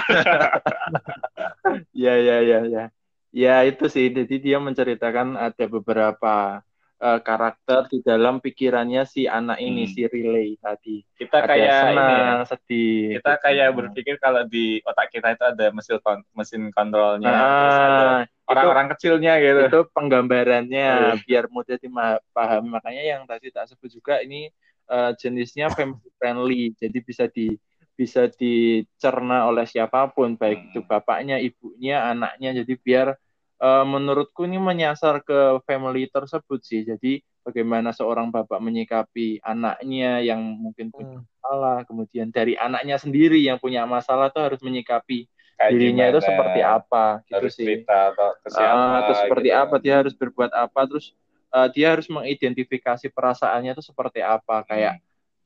Ya, 1.93 2.17
ya, 2.17 2.37
ya, 2.41 2.59
ya. 2.65 2.83
Ya, 3.31 3.55
itu 3.63 3.87
sih. 3.87 4.11
Jadi 4.11 4.41
dia 4.41 4.57
menceritakan 4.59 5.39
ada 5.39 5.65
beberapa 5.69 6.59
eh, 7.01 7.19
karakter 7.19 7.89
di 7.89 7.97
dalam 8.05 8.37
pikirannya 8.37 9.09
si 9.09 9.25
anak 9.25 9.57
ini, 9.57 9.89
Hmm. 9.89 9.91
si 9.91 10.01
Relay 10.05 10.53
tadi. 10.61 11.01
Kita 11.17 11.41
Ada 11.41 11.47
kayak 11.49 11.65
ini 11.65 11.65
ya. 11.65 11.81
senang, 11.81 12.37
sedih. 12.45 13.01
Kita 13.17 13.31
kayak 13.41 13.67
Nah. 13.67 13.75
berpikir 13.81 14.15
kalau 14.21 14.41
di 14.45 14.65
otak 14.85 15.09
kita 15.09 15.33
itu 15.33 15.43
ada 15.43 15.65
mesin 15.73 15.97
kon- 15.97 16.27
mesin 16.31 16.69
kontrolnya, 16.69 17.33
Ah, 17.33 18.19
orang-orang 18.45 18.93
kecilnya 18.93 19.41
gitu. 19.41 19.61
itu 19.65 19.79
penggambarannya 19.91 20.87
Iya. 20.93 21.13
biar 21.25 21.45
mudah 21.49 21.75
dipahami. 21.75 22.69
Makanya 22.69 23.03
yang 23.03 23.21
tadi 23.25 23.49
tak 23.49 23.65
sebut 23.65 23.89
juga 23.89 24.21
ini 24.21 24.53
eh, 24.91 25.11
jenisnya 25.17 25.71
family 25.71 26.09
friendly. 26.19 26.63
Jadi 26.75 26.97
bisa 26.99 27.25
di 27.25 27.55
bisa 27.91 28.27
dicerna 28.27 29.45
oleh 29.45 29.63
siapa 29.63 30.09
pun, 30.09 30.35
baik 30.35 30.57
Hmm. 30.59 30.67
itu 30.73 30.79
bapaknya, 30.83 31.39
ibunya, 31.39 32.05
anaknya. 32.05 32.61
Jadi 32.61 32.73
biar 32.75 33.15
eh, 33.63 33.83
menurutku 33.93 34.41
ini 34.49 34.57
menyasar 34.61 35.15
ke 35.27 35.61
family 35.67 36.09
tersebut 36.11 36.59
sih. 36.69 36.81
Jadi 36.89 37.21
bagaimana 37.45 37.89
seorang 37.95 38.27
bapak 38.35 38.59
menyikapi 38.61 39.41
anaknya 39.41 40.21
yang 40.21 40.41
mungkin 40.63 40.87
punya 40.93 41.09
Hmm. 41.09 41.25
masalah, 41.41 41.77
kemudian 41.89 42.27
dari 42.29 42.53
anaknya 42.59 42.95
sendiri 43.01 43.37
yang 43.41 43.57
punya 43.63 43.81
masalah 43.89 44.29
tuh 44.33 44.41
harus 44.45 44.61
menyikapi 44.61 45.25
Kayak 45.57 45.71
dirinya 45.73 46.05
itu 46.09 46.19
seperti 46.25 46.59
apa 46.65 47.21
gitu 47.29 47.35
harus 47.37 47.53
sih. 47.53 47.65
cerita 47.65 47.93
atau 48.13 48.29
ke 48.43 48.49
siapa 48.49 48.81
Ah, 48.81 49.01
terus 49.05 49.19
seperti 49.23 49.49
gitu. 49.49 49.57
apa 49.61 49.75
dia 49.83 49.95
harus 50.01 50.13
berbuat 50.17 50.51
apa 50.53 50.79
terus 50.89 51.05
eh, 51.55 51.67
dia 51.75 51.87
harus 51.93 52.07
mengidentifikasi 52.09 53.05
perasaannya 53.13 53.71
itu 53.77 53.83
seperti 53.85 54.19
apa 54.25 54.55
kayak 54.69 54.93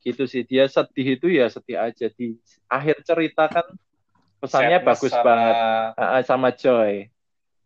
gitu 0.04 0.22
sih 0.30 0.42
dia 0.46 0.64
sedih 0.70 1.06
itu 1.18 1.26
ya 1.30 1.46
sedih 1.50 1.76
aja 1.82 2.06
di 2.18 2.38
akhir 2.70 2.96
cerita 3.08 3.42
kan 3.50 3.66
pesannya 4.42 4.78
Sadness 4.78 4.88
bagus 4.88 5.12
sama- 5.12 5.26
banget 5.26 5.56
ah, 5.98 6.22
sama 6.24 6.48
Joy 6.54 7.10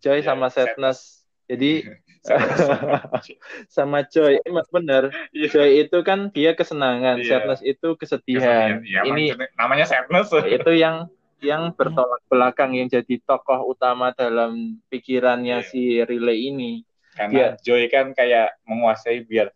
Joy 0.01 0.19
Iya, 0.19 0.27
sama 0.27 0.49
sadness 0.49 1.25
jadi 1.47 1.73
Sadness. 2.21 2.61
sama 3.77 3.99
Joy 4.05 4.41
emang 4.43 4.67
bener 4.69 5.03
Iya. 5.31 5.49
Joy 5.51 5.71
itu 5.83 5.99
kan 6.01 6.29
dia 6.29 6.53
kesenangan 6.53 7.19
Iya. 7.19 7.29
sadness 7.41 7.61
itu 7.63 7.89
kesedihan 7.95 8.81
Ya, 8.83 9.05
ini 9.05 9.33
namanya 9.55 9.85
sadness. 9.85 10.29
itu 10.43 10.73
yang 10.73 11.09
yang 11.41 11.73
bertolak 11.73 12.21
belakang 12.29 12.77
yang 12.77 12.85
jadi 12.87 13.17
tokoh 13.23 13.73
utama 13.73 14.13
dalam 14.13 14.77
pikirannya 14.89 15.61
Iya. 15.61 15.67
si 15.67 15.83
Relay 15.99 16.49
ini 16.49 16.85
Karena 17.11 17.57
Joy 17.59 17.89
kan 17.89 18.13
kayak 18.13 18.61
menguasai 18.63 19.25
biar 19.25 19.51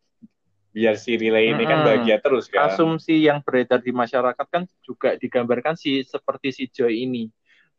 biar 0.70 0.98
si 0.98 1.14
Riley 1.14 1.54
ini 1.54 1.62
kan 1.62 1.80
Mm-mm. 1.80 1.86
bahagia 1.86 2.18
terus 2.18 2.50
kan. 2.50 2.66
asumsi 2.66 3.22
yang 3.22 3.38
beredar 3.38 3.78
di 3.78 3.94
masyarakat 3.94 4.42
kan 4.50 4.66
juga 4.82 5.14
digambarkan 5.14 5.78
si 5.78 6.02
seperti 6.02 6.50
si 6.50 6.64
Joy 6.66 7.06
ini 7.06 7.30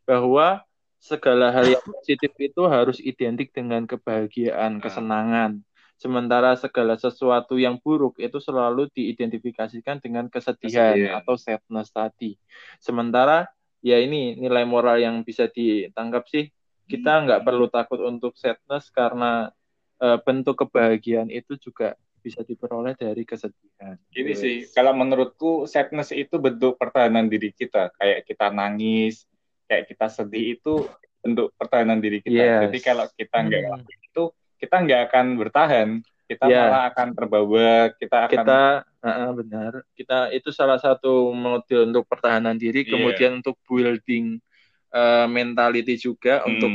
bahwa 0.08 0.64
segala 1.06 1.54
hal 1.54 1.70
yang 1.70 1.86
positif 1.86 2.34
itu 2.42 2.62
harus 2.66 2.98
identik 2.98 3.54
dengan 3.54 3.86
kebahagiaan, 3.86 4.82
Ah. 4.82 4.82
kesenangan. 4.82 5.52
Sementara 5.96 6.58
segala 6.58 6.98
sesuatu 6.98 7.56
yang 7.56 7.78
buruk 7.80 8.18
itu 8.20 8.42
selalu 8.42 8.90
diidentifikasikan 8.92 10.02
dengan 10.02 10.28
kesedihan 10.28 10.92
Kesedihan. 10.98 11.22
atau 11.22 11.36
sadness 11.38 11.88
tadi. 11.94 12.36
Sementara 12.82 13.48
ya 13.80 14.02
ini 14.02 14.36
nilai 14.36 14.66
moral 14.66 14.98
yang 15.00 15.22
bisa 15.22 15.46
ditangkap 15.48 16.26
sih 16.28 16.50
kita 16.86 17.24
nggak 17.24 17.42
perlu 17.46 17.70
takut 17.70 18.02
untuk 18.02 18.34
sadness 18.36 18.90
karena 18.90 19.54
eh, 19.96 20.20
bentuk 20.20 20.60
kebahagiaan 20.60 21.32
itu 21.32 21.56
juga 21.56 21.96
bisa 22.20 22.44
diperoleh 22.44 22.98
dari 22.98 23.24
kesedihan. 23.24 23.96
Ini 24.12 24.34
sih, 24.34 24.56
kalau 24.74 24.92
menurutku 24.92 25.70
sadness 25.70 26.10
itu 26.12 26.36
bentuk 26.36 26.76
pertahanan 26.76 27.30
diri 27.30 27.54
kita. 27.54 27.94
Kayak 27.96 28.26
kita 28.28 28.50
nangis, 28.52 29.24
kayak 29.66 29.84
kita 29.88 30.06
sedih 30.08 30.56
itu 30.56 30.86
bentuk 31.20 31.50
pertahanan 31.56 31.98
diri 31.98 32.22
kita. 32.22 32.38
Yes. 32.38 32.62
Jadi 32.70 32.80
kalau 32.80 33.06
kita 33.12 33.38
nggak 33.40 33.60
Hmm. 33.60 33.68
ngelakuin 33.74 34.02
itu, 34.04 34.24
kita 34.56 34.76
nggak 34.80 35.02
akan 35.10 35.26
bertahan. 35.36 35.90
Kita 36.26 36.46
Yes. 36.46 36.58
malah 36.60 36.84
akan 36.90 37.08
terbawa, 37.14 37.70
kita 37.96 38.18
akan 38.26 38.34
kita 38.34 38.62
Heeh, 39.06 39.30
benar 39.38 39.72
kita 39.94 40.34
itu 40.34 40.50
salah 40.50 40.82
satu 40.82 41.30
model 41.30 41.94
untuk 41.94 42.10
pertahanan 42.10 42.58
diri 42.58 42.82
Iya. 42.82 42.90
kemudian 42.90 43.32
untuk 43.38 43.54
building 43.62 44.42
eh, 44.90 45.28
mentality 45.28 45.94
juga 45.96 46.42
Hmm, 46.42 46.50
untuk 46.50 46.72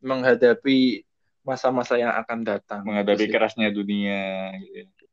menghadapi 0.00 1.04
masa-masa 1.42 1.96
yang 1.96 2.14
akan 2.14 2.40
datang 2.40 2.80
menghadapi 2.84 3.24
Terus 3.24 3.34
kerasnya 3.34 3.68
dunia. 3.68 4.52
Gitu. 4.56 5.04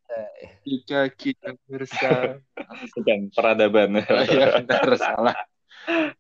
jika 0.63 1.09
kita 1.11 1.57
bersama 1.67 2.39
Bukan 2.95 3.33
peradaban. 3.33 3.99
ya 3.99 4.61
benar 4.61 4.87
salah 4.95 5.35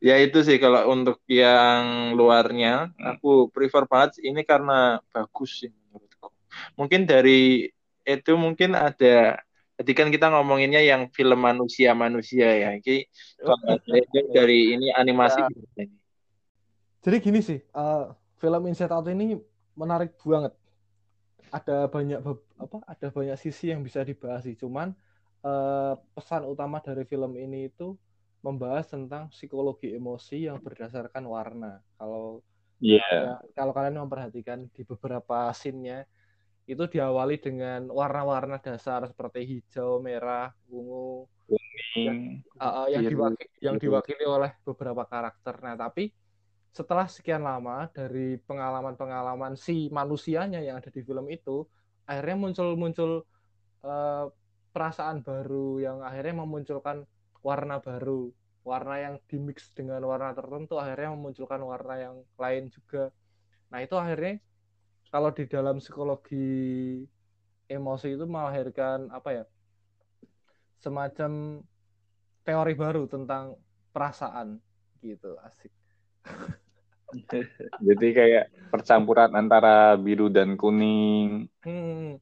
ya 0.07 0.15
itu 0.21 0.39
sih 0.45 0.57
kalau 0.61 0.91
untuk 0.93 1.21
yang 1.29 2.13
luarnya 2.17 2.89
Hmm. 2.95 3.17
aku 3.17 3.49
prefer 3.49 3.83
banget 3.89 4.21
ini 4.21 4.41
karena 4.45 5.01
bagus 5.13 5.65
sih 5.65 5.71
menurutku 5.91 6.29
mungkin 6.79 7.03
dari 7.09 7.69
itu 8.05 8.31
mungkin 8.37 8.77
ada 8.77 9.41
Tadi 9.75 9.91
kan 9.91 10.07
kita 10.07 10.31
ngomonginnya 10.31 10.79
yang 10.79 11.11
film 11.11 11.35
manusia 11.35 11.91
manusia 11.91 12.47
ya. 12.47 12.69
Ini 12.79 13.03
kalau 13.43 13.75
dari, 13.83 14.23
dari 14.31 14.59
ini 14.71 14.87
animasi 14.95 15.43
Ya. 15.75 15.83
Jadi 17.03 17.17
gini 17.21 17.43
sih, 17.43 17.59
eh, 17.59 18.03
film 18.39 18.61
Inside 18.71 18.95
Out 18.95 19.11
ini 19.11 19.35
menarik 19.75 20.15
banget. 20.23 20.55
Ada 21.51 21.91
banyak 21.91 22.19
apa? 22.23 22.77
Ada 22.87 23.11
banyak 23.11 23.37
sisi 23.37 23.69
yang 23.69 23.83
bisa 23.83 24.01
dibahas 24.01 24.47
sih. 24.47 24.55
Cuman 24.55 24.95
eh, 25.45 25.93
pesan 26.15 26.47
utama 26.47 26.79
dari 26.79 27.03
film 27.05 27.35
ini 27.35 27.67
itu 27.67 27.99
membahas 28.45 28.85
tentang 28.85 29.33
psikologi 29.33 29.97
emosi 29.97 30.45
yang 30.45 30.61
berdasarkan 30.61 31.25
warna. 31.25 31.81
Kalau 31.97 32.45
Iya. 32.83 33.01
ya, 33.01 33.33
kalau 33.55 33.71
kalian 33.71 34.03
memperhatikan 34.03 34.67
di 34.69 34.83
beberapa 34.83 35.47
scene-nya 35.55 36.03
itu 36.65 36.83
diawali 36.85 37.37
dengan 37.39 37.87
warna-warna 37.93 38.57
dasar 38.57 39.05
seperti 39.05 39.45
hijau, 39.45 40.01
merah, 40.01 40.49
ungu, 40.69 41.29
Ini 41.95 42.41
uh, 42.57 42.65
uh, 42.65 42.87
yang 42.89 43.05
diwakili 43.05 43.47
yang 43.61 43.77
diwakili 43.77 44.25
oleh 44.25 44.51
beberapa 44.65 45.05
karakter. 45.05 45.55
Nah, 45.61 45.77
tapi 45.77 46.09
setelah 46.73 47.05
sekian 47.05 47.45
lama 47.45 47.87
dari 47.93 48.41
pengalaman-pengalaman 48.43 49.53
si 49.55 49.87
manusianya 49.93 50.59
yang 50.59 50.81
ada 50.81 50.89
di 50.89 51.05
film 51.05 51.29
itu, 51.29 51.63
akhirnya 52.09 52.35
muncul-muncul 52.35 53.23
uh, 53.85 54.25
perasaan 54.73 55.23
baru 55.23 55.79
yang 55.79 55.97
akhirnya 56.03 56.43
memunculkan 56.43 57.07
warna 57.45 57.77
baru, 57.77 58.33
warna 58.65 58.97
yang 58.97 59.15
dimix 59.29 59.69
dengan 59.77 60.01
warna 60.01 60.33
tertentu 60.33 60.81
akhirnya 60.81 61.13
memunculkan 61.13 61.61
warna 61.61 62.01
yang 62.01 62.15
lain 62.41 62.73
juga. 62.73 63.13
Nah, 63.69 63.85
itu 63.85 63.93
akhirnya 63.93 64.41
kalau 65.13 65.29
di 65.29 65.45
dalam 65.45 65.77
psikologi 65.77 66.49
emosi 67.69 68.17
itu 68.17 68.25
melahirkan 68.25 69.13
apa 69.13 69.29
ya? 69.29 69.45
semacam 70.81 71.61
teori 72.45 72.73
baru 72.77 73.09
tentang 73.09 73.57
perasaan 73.89 74.61
gitu 75.01 75.33
asik 75.41 75.73
Jadi 77.87 78.07
kayak 78.11 78.69
percampuran 78.69 79.31
antara 79.39 79.95
biru 79.95 80.27
dan 80.27 80.59
kuning, 80.59 81.47
hmm. 81.63 82.19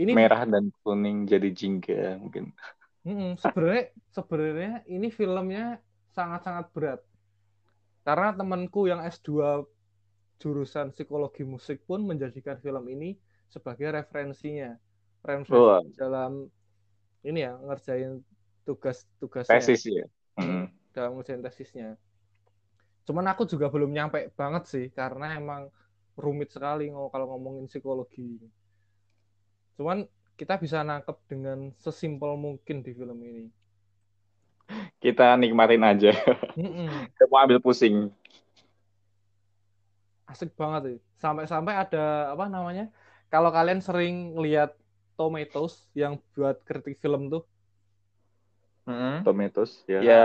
ini 0.00 0.10
merah 0.16 0.48
dan 0.48 0.72
kuning 0.80 1.28
jadi 1.28 1.52
jingga 1.52 2.16
mungkin. 2.16 2.56
Hmm, 3.04 3.40
sebenarnya 3.40 3.84
sebenarnya 4.10 4.72
ini 4.88 5.08
filmnya 5.12 5.78
sangat-sangat 6.16 6.66
berat 6.72 7.00
karena 8.04 8.36
temanku 8.36 8.88
yang 8.88 9.00
S2 9.04 9.64
jurusan 10.42 10.92
psikologi 10.92 11.46
musik 11.46 11.84
pun 11.88 12.04
menjadikan 12.04 12.60
film 12.60 12.84
ini 12.92 13.16
sebagai 13.48 13.94
referensinya 13.94 14.76
referensi 15.24 15.56
Wah. 15.56 15.80
dalam 15.96 16.44
ini 17.24 17.48
ya 17.48 17.56
ngerjain 17.56 18.20
tugas-tugasnya 18.68 19.56
Tesis 19.56 19.88
ya. 19.88 20.04
Mm. 20.36 20.68
dalam 20.92 21.16
ngerjain 21.16 21.40
tesisnya. 21.40 21.96
Cuman 23.08 23.24
aku 23.32 23.48
juga 23.48 23.72
belum 23.72 23.92
nyampe 23.92 24.32
banget 24.36 24.68
sih 24.68 24.86
karena 24.92 25.36
emang 25.40 25.72
rumit 26.16 26.52
sekali 26.52 26.92
kalau 26.92 27.26
ngomongin 27.34 27.64
psikologi. 27.68 28.36
Cuman 29.80 30.04
kita 30.34 30.58
bisa 30.58 30.82
nangkep 30.82 31.16
dengan 31.30 31.70
sesimpel 31.78 32.34
mungkin 32.34 32.82
di 32.82 32.90
film 32.90 33.18
ini. 33.22 33.46
Kita 34.98 35.36
nikmatin 35.36 35.84
aja. 35.84 36.12
Mm-mm. 36.56 36.88
Kita 37.12 37.24
mau 37.28 37.44
ambil 37.44 37.60
pusing. 37.60 38.08
Asik 40.24 40.56
banget 40.56 40.82
sih. 40.88 40.98
Sampai-sampai 41.20 41.74
ada 41.76 42.32
apa 42.32 42.48
namanya? 42.48 42.88
Kalau 43.28 43.52
kalian 43.52 43.84
sering 43.84 44.34
lihat 44.40 44.72
Tomatoes 45.14 45.86
yang 45.94 46.18
buat 46.34 46.58
kritik 46.66 46.98
film 46.98 47.30
tuh, 47.30 47.46
Mm-mm. 48.88 49.22
Tomatoes 49.22 49.84
ya. 49.86 50.00
Ya, 50.00 50.24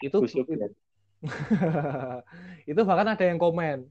itu 0.00 0.16
busuk 0.22 0.48
ya. 0.48 0.68
itu 2.70 2.80
bahkan 2.84 3.16
ada 3.16 3.24
yang 3.24 3.40
komen 3.40 3.88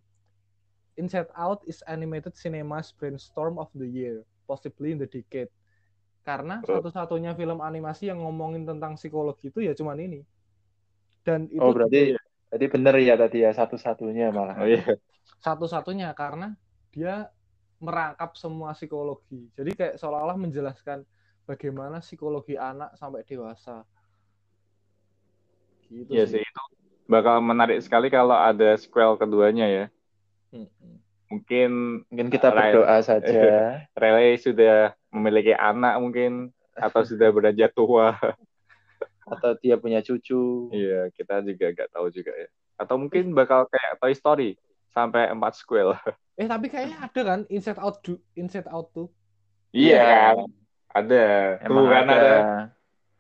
Inside 0.94 1.34
Out 1.34 1.66
is 1.66 1.82
animated 1.90 2.38
cinema's 2.38 2.94
brainstorm 2.94 3.58
of 3.58 3.74
the 3.74 3.90
year 3.90 4.22
possibly 4.50 4.94
in 4.96 5.00
the 5.04 5.10
decade 5.10 5.50
karena 6.24 6.64
Oh. 6.64 6.80
satu-satunya 6.80 7.36
film 7.36 7.60
animasi 7.60 8.08
yang 8.12 8.20
ngomongin 8.24 8.64
tentang 8.64 8.96
psikologi 8.96 9.52
itu 9.52 9.60
ya 9.60 9.74
cuman 9.76 9.98
ini 10.00 10.20
dan 11.28 11.48
itu 11.52 11.64
Oh, 11.64 11.72
berarti 11.76 12.16
berarti 12.52 12.66
bener 12.70 12.96
ya 13.02 13.16
tadi 13.18 13.38
ya 13.46 13.52
satu-satunya 13.56 14.26
malah. 14.36 14.56
Oh 14.62 14.68
iya. 14.70 14.84
satu-satunya 15.46 16.10
karena 16.16 16.56
dia 16.94 17.28
merangkap 17.84 18.32
semua 18.40 18.72
psikologi 18.78 19.52
jadi 19.58 19.72
kayak 19.76 19.96
seolah-olah 20.00 20.38
menjelaskan 20.40 21.04
bagaimana 21.44 22.00
psikologi 22.00 22.56
anak 22.56 22.96
sampai 22.96 23.28
dewasa 23.28 23.84
gitu 25.92 26.12
Iya 26.14 26.24
sih 26.32 26.42
itu 26.42 26.62
bakal 27.14 27.36
menarik 27.50 27.78
sekali 27.86 28.08
kalau 28.08 28.38
ada 28.50 28.66
sequel 28.82 29.12
keduanya 29.22 29.66
ya. 29.78 29.84
Mm-mm. 30.54 31.03
Mungkin 31.34 31.70
Mungkin 32.08 32.28
kita 32.30 32.54
berdoa 32.54 33.02
saja. 33.02 33.82
Rele 34.00 34.38
sudah 34.38 34.94
memiliki 35.10 35.50
anak 35.52 35.98
mungkin 35.98 36.54
atau 36.72 37.02
sudah 37.02 37.30
beranjak 37.30 37.74
tua. 37.74 38.14
atau 39.24 39.56
dia 39.58 39.76
punya 39.76 39.98
cucu. 40.00 40.68
Iya, 40.70 41.08
kita 41.10 41.40
juga 41.42 41.72
nggak 41.72 41.90
tahu 41.90 42.12
juga 42.12 42.36
ya. 42.36 42.50
Atau 42.76 43.00
mungkin 43.00 43.32
bakal 43.32 43.66
kayak 43.66 43.98
Toy 43.98 44.14
Story 44.14 44.50
sampai 44.90 45.28
empat 45.28 45.58
sequel. 45.58 45.94
Eh 46.34 46.50
tapi 46.50 46.66
kayaknya 46.66 46.98
ada 46.98 47.22
kan 47.22 47.40
Inside 47.46 47.78
Out 47.78 48.02
du- 48.02 48.26
Inside 48.34 48.66
Out 48.66 48.90
tuh. 48.90 49.06
Iya 49.70 49.86
Iya. 49.94 50.02
kan? 50.02 50.36
Ada. 50.92 51.26
Emang 51.62 51.86
Tuh 51.86 51.90
kan 51.94 52.06
ada. 52.06 52.18
ada. 52.18 52.36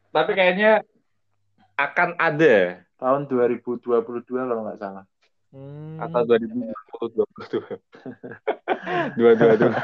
Tapi 0.09 0.31
kayaknya 0.33 0.71
akan 1.73 2.09
ada 2.17 2.81
Tahun 2.97 3.21
2022 3.29 3.85
kalau 4.25 4.61
nggak 4.65 4.81
salah. 4.81 5.05
Hmm. 5.53 6.01
atau 6.01 6.25
2020 6.25 7.13
22. 7.13 7.77
Dua 9.15 9.31
dua 9.37 9.53
dua. 9.55 9.79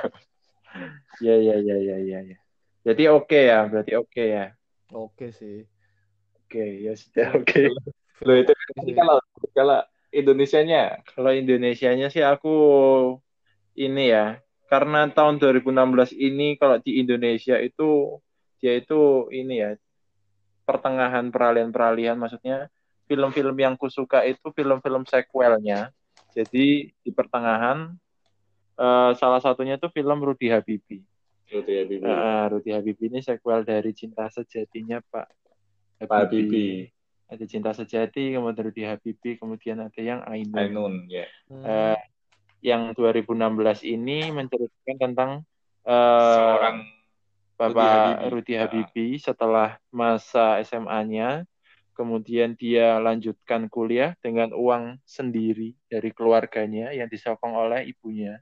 Iya 1.21 1.35
iya 1.37 1.55
iya 1.61 1.75
iya 1.77 1.97
iya. 2.01 2.19
ya. 2.33 2.37
Jadi 2.89 3.03
oke 3.05 3.37
ya, 3.37 3.69
berarti 3.69 3.93
oke 3.93 4.23
ya. 4.25 4.45
Oke 4.89 5.29
sih. 5.29 5.69
Oke, 6.49 6.81
ya 6.81 6.97
sudah 6.97 7.37
oke. 7.37 7.69
Loh 8.25 8.35
itu 8.35 8.51
kan 8.51 8.85
kalau 8.97 9.17
kalau 9.53 9.79
Indonesianya 10.09 11.05
Kalau 11.05 11.29
Indonesianya 11.29 12.09
sih 12.09 12.25
aku 12.25 12.57
ini 13.77 14.09
ya, 14.09 14.41
karena 14.67 15.05
tahun 15.13 15.37
2016 15.37 16.17
ini 16.17 16.57
kalau 16.57 16.81
di 16.81 16.97
Indonesia 16.97 17.61
itu 17.61 18.17
dia 18.59 18.75
itu 18.75 19.29
ini 19.31 19.61
ya 19.63 19.71
pertengahan 20.67 21.31
peralihan-peralihan 21.33 22.17
maksudnya 22.19 22.67
film-film 23.09 23.57
yang 23.57 23.73
kusuka 23.73 24.21
itu 24.21 24.53
film-film 24.53 25.01
sequelnya. 25.09 25.89
Jadi 26.37 26.93
di 26.93 27.09
pertengahan 27.09 27.89
eh, 28.77 29.11
salah 29.17 29.41
satunya 29.41 29.81
itu 29.81 29.89
film 29.89 30.21
Rudy 30.21 30.53
Habibie. 30.53 31.01
Rudy 31.49 31.73
Habibie. 31.81 32.05
Uh, 32.05 32.45
Rudy 32.53 32.69
Habibie 32.77 33.09
ini 33.09 33.19
sequel 33.25 33.65
dari 33.65 33.89
Cinta 33.97 34.29
Sejatinya 34.29 35.01
Pak 35.01 35.27
Pak 36.05 36.29
Habibie. 36.29 36.93
Ada 37.29 37.45
Cinta 37.45 37.71
Sejati, 37.77 38.33
kemudian 38.33 38.65
Rudy 38.65 38.83
Habibie, 38.89 39.37
kemudian 39.37 39.77
ada 39.85 40.01
yang 40.01 40.25
Ainun. 40.25 40.57
Ainun, 40.57 40.93
ya. 41.05 41.29
Hmm. 41.45 41.61
Eh, 41.61 41.99
yang 42.65 42.89
2016 42.97 43.85
ini 43.85 44.33
menceritakan 44.33 44.97
tentang 44.97 45.31
eh, 45.85 46.33
Seorang 46.33 46.77
Bapak 47.53 48.25
Habibie. 48.25 48.57
Habibie 48.57 49.21
setelah 49.21 49.77
masa 49.93 50.57
SMA-nya, 50.65 51.45
kemudian 51.99 52.55
dia 52.55 52.95
lanjutkan 53.03 53.67
kuliah 53.67 54.15
dengan 54.23 54.55
uang 54.55 55.03
sendiri 55.03 55.75
dari 55.91 56.15
keluarganya 56.15 56.95
yang 56.95 57.11
disokong 57.11 57.51
oleh 57.51 57.91
ibunya. 57.91 58.39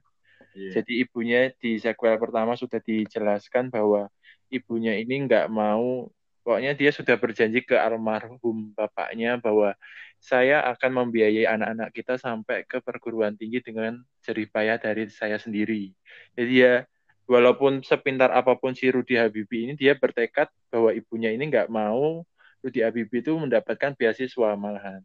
Iya. 0.54 0.78
Jadi 0.78 1.02
ibunya 1.02 1.50
di 1.58 1.82
sequel 1.82 2.22
pertama 2.22 2.54
sudah 2.54 2.78
dijelaskan 2.78 3.74
bahwa 3.74 4.06
ibunya 4.46 4.94
ini 4.94 5.26
nggak 5.26 5.50
mau, 5.50 6.06
pokoknya 6.46 6.78
dia 6.78 6.94
sudah 6.94 7.18
berjanji 7.18 7.66
ke 7.66 7.74
almarhum 7.74 8.70
bapaknya 8.78 9.42
bahwa 9.42 9.74
saya 10.22 10.62
akan 10.70 11.02
membiayai 11.02 11.50
anak-anak 11.50 11.90
kita 11.90 12.14
sampai 12.14 12.62
ke 12.62 12.78
perguruan 12.78 13.34
tinggi 13.34 13.58
dengan 13.58 13.98
jerih 14.22 14.46
payah 14.54 14.78
dari 14.78 15.10
saya 15.10 15.34
sendiri. 15.42 15.90
Jadi 16.38 16.54
ya 16.62 16.86
walaupun 17.26 17.82
sepintar 17.82 18.30
apa 18.30 18.54
pun 18.54 18.70
si 18.72 18.86
Rudy 18.86 19.18
Habibie 19.18 19.66
ini 19.66 19.74
dia 19.74 19.98
bertekad 19.98 20.46
bahwa 20.70 20.94
ibunya 20.94 21.34
ini 21.34 21.50
nggak 21.50 21.68
mau 21.74 22.22
Rudy 22.62 22.80
Habibie 22.82 23.20
itu 23.22 23.32
mendapatkan 23.34 23.94
beasiswa 23.94 24.48
malahan. 24.58 25.00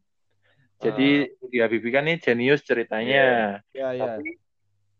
Jadi 0.81 1.31
Rudy 1.39 1.57
Habibie 1.61 1.93
kan 1.93 2.03
ini 2.09 2.19
jenius 2.19 2.65
ceritanya 2.65 3.61
Ya, 3.71 3.93
ya. 3.95 4.17
tapi 4.17 4.35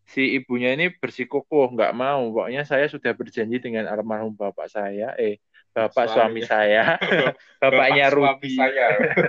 si 0.04 0.36
ibunya 0.36 0.76
ini 0.76 0.92
bersikukuh 0.92 1.72
nggak 1.72 1.92
mau 1.96 2.28
pokoknya 2.28 2.62
saya 2.68 2.84
sudah 2.92 3.16
berjanji 3.16 3.56
dengan 3.56 3.88
almarhum 3.88 4.36
bapak 4.36 4.68
saya 4.68 5.16
eh 5.16 5.40
bapak 5.72 6.06
suami, 6.12 6.44
Suami. 6.44 6.48
saya 6.48 7.00
bapaknya 7.62 8.12
suami 8.12 8.36
Rudy 8.38 8.52
saya. 8.54 8.86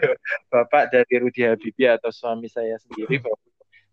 bapak 0.54 0.84
dari 0.92 1.16
Rudy 1.16 1.42
Habibie 1.48 1.90
atau 1.90 2.12
suami 2.12 2.52
saya 2.52 2.76
sendiri 2.78 3.24
bahwa 3.24 3.40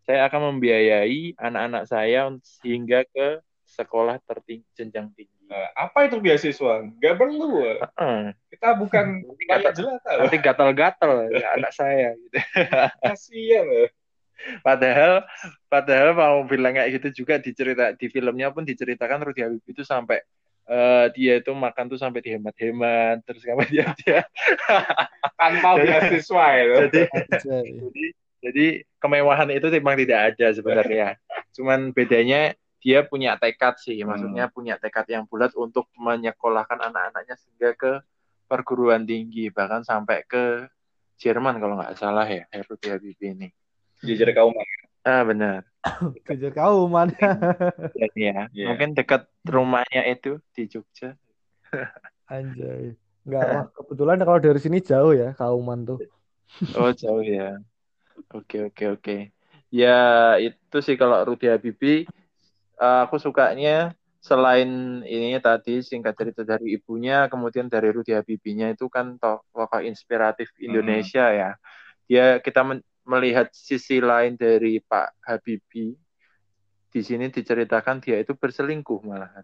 saya 0.02 0.26
akan 0.26 0.58
membiayai 0.58 1.38
anak-anak 1.38 1.84
saya 1.86 2.26
hingga 2.66 3.06
ke 3.08 3.38
sekolah 3.64 4.18
tertinggi 4.26 4.66
jenjang 4.74 5.08
tinggi 5.14 5.41
Nah, 5.52 5.68
apa 5.76 6.08
itu 6.08 6.16
beasiswa? 6.16 6.80
Gak 6.96 7.14
perlu. 7.14 7.60
Heeh. 7.76 8.32
Kita 8.48 8.72
bukan 8.72 9.20
Nanti 9.20 9.44
kayak 9.44 9.60
kata- 9.68 9.76
jelata. 9.76 10.10
nanti 10.16 10.36
gatal-gatal 10.40 11.12
ya, 11.28 11.46
anak 11.60 11.72
saya 11.76 12.16
gitu. 12.16 12.36
Kasian 13.04 13.64
loh. 13.68 13.88
Padahal 14.64 15.22
padahal 15.68 16.16
mau 16.16 16.42
bilang 16.42 16.72
kayak 16.72 16.98
gitu 16.98 17.22
juga 17.22 17.36
dicerita 17.38 17.92
di 17.94 18.08
filmnya 18.08 18.50
pun 18.50 18.64
diceritakan 18.64 19.22
Rudy 19.22 19.44
Habibie 19.44 19.70
itu 19.70 19.84
sampai 19.84 20.18
eh, 20.66 21.06
dia 21.14 21.38
itu 21.38 21.52
makan 21.54 21.86
tuh 21.86 22.00
sampai 22.00 22.24
dihemat-hemat 22.24 23.22
terus 23.22 23.44
kemudian 23.44 23.92
dia 24.02 24.26
Tanpa 25.38 25.78
beasiswa 25.78 26.46
itu. 26.58 26.74
jadi 26.90 27.00
Anjay. 27.12 27.66
jadi 27.78 28.04
jadi 28.42 28.66
kemewahan 28.98 29.48
itu 29.54 29.66
memang 29.78 29.94
tidak 29.94 30.20
ada 30.34 30.46
sebenarnya. 30.50 31.06
Cuman 31.54 31.94
bedanya 31.94 32.58
dia 32.82 33.06
punya 33.06 33.38
tekad 33.38 33.78
sih, 33.78 33.94
maksudnya 34.02 34.50
punya 34.50 34.74
tekad 34.74 35.06
yang 35.06 35.24
bulat 35.30 35.54
untuk 35.54 35.86
menyekolahkan 35.94 36.82
anak-anaknya 36.82 37.38
sehingga 37.38 37.70
ke 37.78 37.92
perguruan 38.50 39.06
tinggi 39.06 39.48
bahkan 39.48 39.86
sampai 39.86 40.26
ke 40.26 40.66
Jerman 41.16 41.62
kalau 41.62 41.78
nggak 41.78 41.94
salah 41.94 42.26
ya 42.26 42.42
Rudy 42.66 42.90
Habibie 42.90 43.30
ini. 43.38 43.48
Jujur 44.02 44.26
kaum. 44.34 44.50
Ah 45.06 45.22
benar. 45.22 45.62
Kejar 46.26 46.50
kauman. 46.50 47.14
Dan 47.94 48.12
ya, 48.18 48.50
Iya. 48.50 48.66
mungkin 48.70 48.98
dekat 48.98 49.30
rumahnya 49.46 50.02
itu 50.10 50.42
di 50.50 50.66
Jogja. 50.66 51.14
Anjay. 52.26 52.98
Enggak, 53.22 53.70
kebetulan 53.78 54.18
kalau 54.26 54.38
dari 54.42 54.58
sini 54.58 54.82
jauh 54.82 55.14
ya 55.14 55.30
kauman 55.38 55.86
tuh. 55.86 55.98
Oh 56.74 56.90
jauh 56.90 57.22
ya. 57.22 57.58
Oke 58.34 58.66
oke 58.66 58.84
oke. 58.98 59.16
Ya 59.70 60.34
itu 60.42 60.76
sih 60.82 60.98
kalau 60.98 61.22
Rudy 61.22 61.46
Habibie 61.48 62.04
eh, 62.82 63.00
aku 63.06 63.16
sukanya 63.22 63.94
selain 64.22 65.02
ininya 65.02 65.54
tadi 65.54 65.82
singkat 65.82 66.14
cerita 66.14 66.42
dari 66.46 66.78
ibunya, 66.78 67.26
kemudian 67.26 67.66
dari 67.66 67.90
Rudy 67.90 68.14
Habibie-nya 68.14 68.70
itu 68.74 68.86
kan 68.86 69.18
to- 69.18 69.42
tokoh 69.50 69.82
inspiratif 69.82 70.50
Indonesia 70.62 71.26
ya. 71.30 71.50
Dia 72.06 72.38
kita 72.38 72.62
melihat 73.02 73.50
sisi 73.50 73.98
lain 73.98 74.38
dari 74.38 74.78
Pak 74.78 75.18
Habibie. 75.26 75.98
Di 76.92 77.00
sini 77.02 77.32
diceritakan 77.32 77.98
dia 77.98 78.20
itu 78.22 78.36
berselingkuh 78.36 79.00
malahan. 79.02 79.42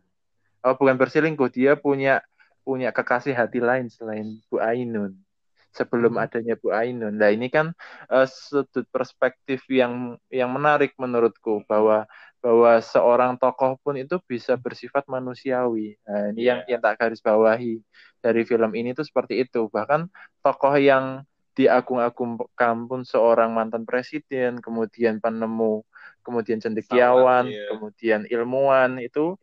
Oh 0.63 0.75
bukan 0.79 0.95
berselingkuh, 0.95 1.51
dia 1.51 1.75
punya 1.75 2.23
punya 2.63 2.93
kekasih 2.93 3.33
hati 3.35 3.59
lain 3.59 3.89
selain 3.89 4.39
Bu 4.47 4.61
Ainun. 4.63 5.17
Sebelum 5.73 6.19
Hmm. 6.19 6.25
adanya 6.29 6.55
Bu 6.61 6.71
Ainun. 6.71 7.17
Nah 7.19 7.33
ini 7.33 7.49
kan 7.51 7.73
eh, 8.13 8.29
sudut 8.29 8.85
perspektif 8.93 9.65
yang 9.73 10.21
yang 10.29 10.53
menarik 10.53 10.93
menurutku 11.01 11.65
bahwa 11.67 12.05
bahwa 12.39 12.79
seorang 12.79 13.35
tokoh 13.35 13.75
pun 13.83 13.99
itu 13.99 14.23
bisa 14.23 14.55
bersifat 14.55 15.07
manusiawi. 15.11 15.99
Nah, 16.07 16.31
ini 16.31 16.43
yang 16.47 16.61
yang 16.71 16.79
tak 16.79 17.03
garis 17.03 17.19
bawahi 17.19 17.83
dari 18.23 18.43
film 18.47 18.71
ini 18.79 18.95
tuh 18.95 19.03
seperti 19.03 19.43
itu. 19.43 19.67
Bahkan 19.67 20.07
tokoh 20.43 20.75
yang 20.79 21.27
diagung-agungkan 21.59 22.87
pun 22.87 23.03
seorang 23.03 23.51
mantan 23.51 23.83
presiden, 23.83 24.63
kemudian 24.63 25.19
penemu, 25.19 25.83
kemudian 26.23 26.63
cendekiawan, 26.63 27.51
iya. 27.51 27.75
kemudian 27.75 28.21
ilmuwan 28.31 29.03
itu 29.03 29.35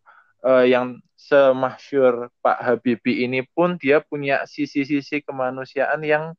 eh, 0.48 0.72
yang 0.72 1.04
semasyur 1.20 2.32
Pak 2.40 2.60
Habibie 2.64 3.28
ini 3.28 3.44
pun 3.44 3.76
dia 3.76 4.00
punya 4.00 4.48
sisi-sisi 4.48 5.20
kemanusiaan 5.28 6.00
yang 6.08 6.32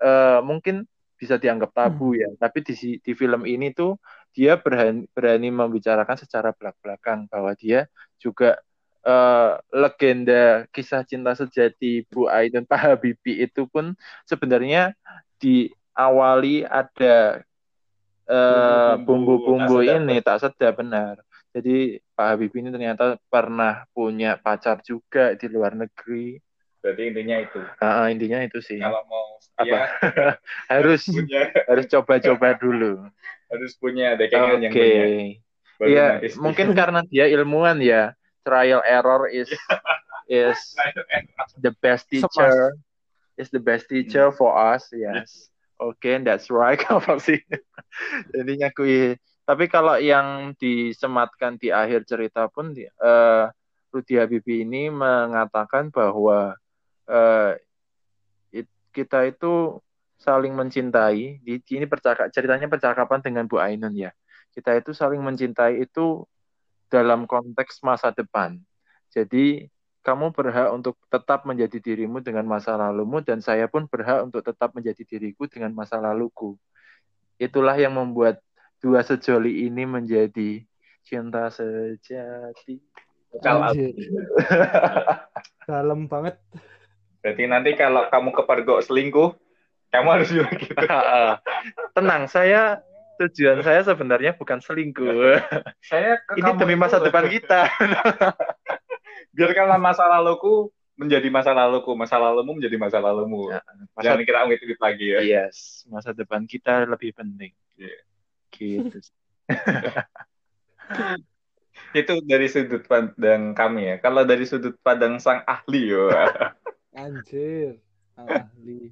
eh, 0.00 0.40
mungkin 0.40 0.88
bisa 1.20 1.36
dianggap 1.36 1.76
tabu 1.76 2.16
ya. 2.16 2.32
Tapi 2.40 2.64
di 2.64 2.96
di 3.02 3.12
film 3.12 3.44
ini 3.44 3.76
tuh 3.76 4.00
dia 4.32 4.56
berani, 4.58 5.08
berani 5.12 5.48
membicarakan 5.50 6.16
secara 6.18 6.54
belak-belakan 6.54 7.26
bahwa 7.26 7.52
dia 7.56 7.90
juga 8.20 8.60
eh, 9.02 9.52
legenda 9.72 10.68
kisah 10.70 11.02
cinta 11.02 11.34
sejati 11.34 12.04
Bu 12.08 12.28
Ainun 12.28 12.68
Pak 12.68 12.80
Habibie 12.80 13.44
itu 13.44 13.66
pun 13.66 13.96
sebenarnya 14.28 14.94
diawali 15.42 16.66
ada 16.66 17.42
eh, 18.28 18.94
bumbu-bumbu 19.02 19.82
ini 19.82 20.20
tak 20.20 20.44
sedap 20.44 20.78
benar. 20.78 21.22
Jadi 21.52 21.98
Pak 22.12 22.26
Habibie 22.36 22.60
ini 22.62 22.70
ternyata 22.70 23.16
pernah 23.32 23.88
punya 23.90 24.36
pacar 24.36 24.84
juga 24.84 25.34
di 25.34 25.46
luar 25.48 25.74
negeri. 25.74 26.38
Berarti 26.78 27.02
intinya 27.10 27.36
itu. 27.42 27.60
Ah, 27.82 28.06
intinya 28.08 28.38
itu 28.46 28.58
sih. 28.62 28.78
Kalau 28.78 29.02
mau 29.10 29.38
Apa? 29.58 29.66
ya 29.66 29.82
harus 30.72 31.02
punya 31.10 31.50
harus 31.70 31.84
coba-coba 31.90 32.48
dulu. 32.54 32.92
harus 33.48 33.72
punya 33.80 34.14
dekengan 34.14 34.60
yang 34.62 34.72
Oke. 34.72 34.82
punya. 34.84 35.04
Iya, 35.88 36.06
mungkin 36.38 36.68
karena 36.78 37.00
dia 37.06 37.26
ilmuwan 37.26 37.78
ya. 37.82 38.14
Trial 38.46 38.80
error 38.86 39.28
is 39.28 39.50
is 40.24 40.56
the 41.60 41.74
best 41.82 42.08
teacher. 42.08 42.72
Is 43.38 43.52
the 43.54 43.62
best 43.62 43.86
teacher 43.86 44.34
for 44.34 44.50
us, 44.50 44.90
yes. 44.90 45.52
Oke, 45.78 46.10
that's 46.26 46.50
right. 46.50 46.80
Apa 46.90 47.22
sih? 47.22 47.38
Jadi 48.34 48.58
nyakui. 48.58 49.14
Tapi 49.46 49.64
kalau 49.70 49.94
yang 49.96 50.52
disematkan 50.58 51.54
di 51.56 51.70
akhir 51.70 52.02
cerita 52.04 52.50
pun, 52.50 52.74
di- 52.74 52.88
eh, 52.88 53.44
Rudy 53.94 54.14
Habibie 54.20 54.66
ini 54.66 54.90
mengatakan 54.92 55.88
bahwa 55.88 56.58
eh, 57.08 57.52
it- 58.52 58.76
kita 58.92 59.24
itu 59.26 59.80
saling 60.20 60.52
mencintai. 60.52 61.40
Di 61.42 61.62
di- 61.62 61.76
ini 61.78 61.86
percakap 61.88 62.28
ceritanya 62.30 62.68
percakapan 62.68 63.20
dengan 63.24 63.44
Bu 63.48 63.56
Ainun 63.58 63.94
ya. 63.96 64.10
Kita 64.52 64.74
itu 64.76 64.92
saling 64.92 65.22
mencintai 65.22 65.82
itu 65.82 66.26
dalam 66.88 67.28
konteks 67.28 67.84
masa 67.84 68.10
depan. 68.10 68.58
Jadi 69.12 69.68
kamu 70.02 70.32
berhak 70.32 70.72
untuk 70.72 70.96
tetap 71.12 71.44
menjadi 71.44 71.76
dirimu 71.76 72.24
dengan 72.24 72.48
masa 72.48 72.80
lalumu 72.80 73.20
dan 73.20 73.44
saya 73.44 73.68
pun 73.68 73.84
berhak 73.84 74.24
untuk 74.24 74.40
tetap 74.40 74.72
menjadi 74.72 75.04
diriku 75.04 75.44
dengan 75.44 75.74
masa 75.76 76.00
laluku. 76.00 76.56
Itulah 77.36 77.76
yang 77.76 77.92
membuat 77.94 78.40
dua 78.80 79.04
sejoli 79.04 79.68
ini 79.68 79.84
menjadi 79.84 80.64
cinta 81.04 81.52
sejati. 81.52 82.80
Dalam 85.68 86.08
banget. 86.08 86.40
Berarti 87.20 87.42
nanti 87.50 87.70
kalau 87.74 88.06
kamu 88.10 88.30
kepergok 88.34 88.80
selingkuh, 88.86 89.34
kamu 89.88 90.08
harus 90.08 90.28
bilang 90.30 90.54
gitu. 90.58 90.84
Tenang, 91.96 92.28
saya 92.28 92.84
tujuan 93.18 93.64
saya 93.66 93.82
sebenarnya 93.82 94.36
bukan 94.38 94.62
selingkuh. 94.62 95.42
Saya 95.82 96.22
ke 96.22 96.38
Ini 96.38 96.54
kamu 96.54 96.58
demi 96.62 96.74
itu 96.76 96.82
masa 96.82 96.96
loh. 97.00 97.10
depan 97.10 97.26
kita. 97.26 97.66
Biarkanlah 99.36 99.78
masa 99.80 100.06
laluku 100.06 100.70
menjadi 100.98 101.28
masa 101.30 101.54
laluku, 101.54 101.94
masa 101.94 102.18
lalumu 102.18 102.58
menjadi 102.58 102.76
masa 102.78 102.98
lalumu. 102.98 103.50
Ya, 103.54 103.62
Masa 103.94 104.04
Jangan 104.12 104.22
kita 104.26 104.38
ngitip 104.50 104.80
lagi 104.82 105.06
ya. 105.14 105.18
Yes, 105.22 105.86
masa 105.86 106.10
depan 106.10 106.42
kita 106.46 106.86
lebih 106.90 107.14
penting. 107.14 107.54
Iya. 107.78 107.98
Gitu. 108.50 108.98
itu 111.94 112.14
dari 112.26 112.46
sudut 112.50 112.82
pandang 112.84 113.54
kami 113.54 113.94
ya. 113.94 113.96
Kalau 114.02 114.26
dari 114.26 114.44
sudut 114.44 114.74
pandang 114.82 115.22
sang 115.22 115.46
ahli 115.46 115.94
yo. 115.94 116.10
Anjir. 116.98 117.78
Ahli. 118.18 118.90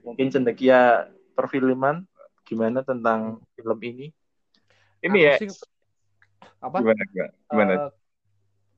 Mungkin 0.00 0.32
cendekia 0.32 1.12
perfilman 1.36 2.08
gimana 2.48 2.80
tentang 2.80 3.44
film 3.52 3.78
ini? 3.84 4.08
Ini 5.04 5.18
Aku 5.20 5.28
ya. 5.28 5.34
sih- 5.36 5.52
apa? 6.64 6.76
Gimana 6.80 7.02
gimana? 7.52 7.72
Eh, 7.76 7.90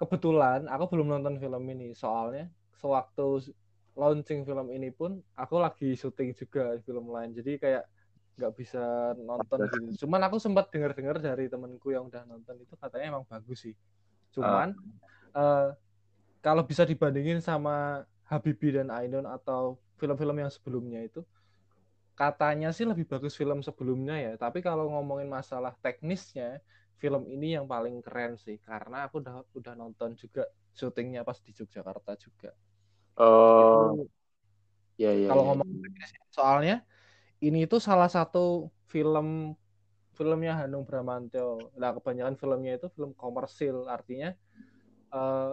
kebetulan 0.03 0.67
aku 0.67 0.85
belum 0.91 1.07
nonton 1.15 1.39
film 1.39 1.63
ini 1.71 1.95
soalnya 1.95 2.51
sewaktu 2.83 3.55
launching 3.95 4.43
film 4.43 4.67
ini 4.75 4.91
pun 4.91 5.23
aku 5.39 5.63
lagi 5.63 5.95
syuting 5.95 6.35
juga 6.35 6.75
di 6.75 6.83
film 6.83 7.07
lain 7.13 7.31
jadi 7.37 7.61
kayak 7.61 7.85
nggak 8.41 8.53
bisa 8.59 9.15
nonton 9.21 9.69
gitu 9.69 10.09
cuman 10.09 10.27
aku 10.27 10.41
sempat 10.41 10.73
dengar-dengar 10.73 11.21
dari 11.23 11.47
temenku 11.47 11.93
yang 11.95 12.09
udah 12.09 12.25
nonton 12.27 12.57
itu 12.59 12.75
katanya 12.81 13.15
emang 13.15 13.25
bagus 13.29 13.69
sih 13.69 13.77
cuman 14.33 14.73
eh, 15.37 15.69
kalau 16.45 16.67
bisa 16.67 16.83
dibandingin 16.83 17.39
sama 17.39 18.03
Habibie 18.27 18.75
dan 18.75 18.91
Ainun 18.91 19.25
atau 19.25 19.79
film-film 19.97 20.43
yang 20.43 20.51
sebelumnya 20.51 21.01
itu 21.01 21.23
katanya 22.13 22.75
sih 22.75 22.85
lebih 22.85 23.09
bagus 23.09 23.33
film 23.33 23.65
sebelumnya 23.65 24.21
ya 24.21 24.33
tapi 24.37 24.61
kalau 24.61 24.91
ngomongin 24.93 25.31
masalah 25.31 25.73
teknisnya 25.81 26.61
film 27.01 27.27
ini 27.27 27.59
yang 27.59 27.67
paling 27.67 27.99
keren 28.05 28.39
sih 28.39 28.63
karena 28.63 29.11
aku 29.11 29.19
udah 29.19 29.43
udah 29.59 29.75
nonton 29.75 30.15
juga 30.15 30.47
syutingnya 30.71 31.27
pas 31.27 31.35
di 31.43 31.51
Yogyakarta 31.51 32.15
juga. 32.15 32.55
Oh, 33.19 34.07
ya 34.97 35.11
ya. 35.11 35.29
kalau 35.29 35.43
ya. 35.43 35.49
ngomong 35.53 35.69
soalnya 36.33 36.77
ini 37.43 37.67
itu 37.67 37.77
salah 37.83 38.09
satu 38.09 38.71
film 38.87 39.59
filmnya 40.15 40.63
Hanung 40.63 40.87
Bramantyo. 40.87 41.75
Nah, 41.75 41.91
kebanyakan 41.97 42.39
filmnya 42.39 42.79
itu 42.79 42.87
film 42.95 43.13
komersil, 43.19 43.91
artinya 43.91 44.31
eh, 45.11 45.53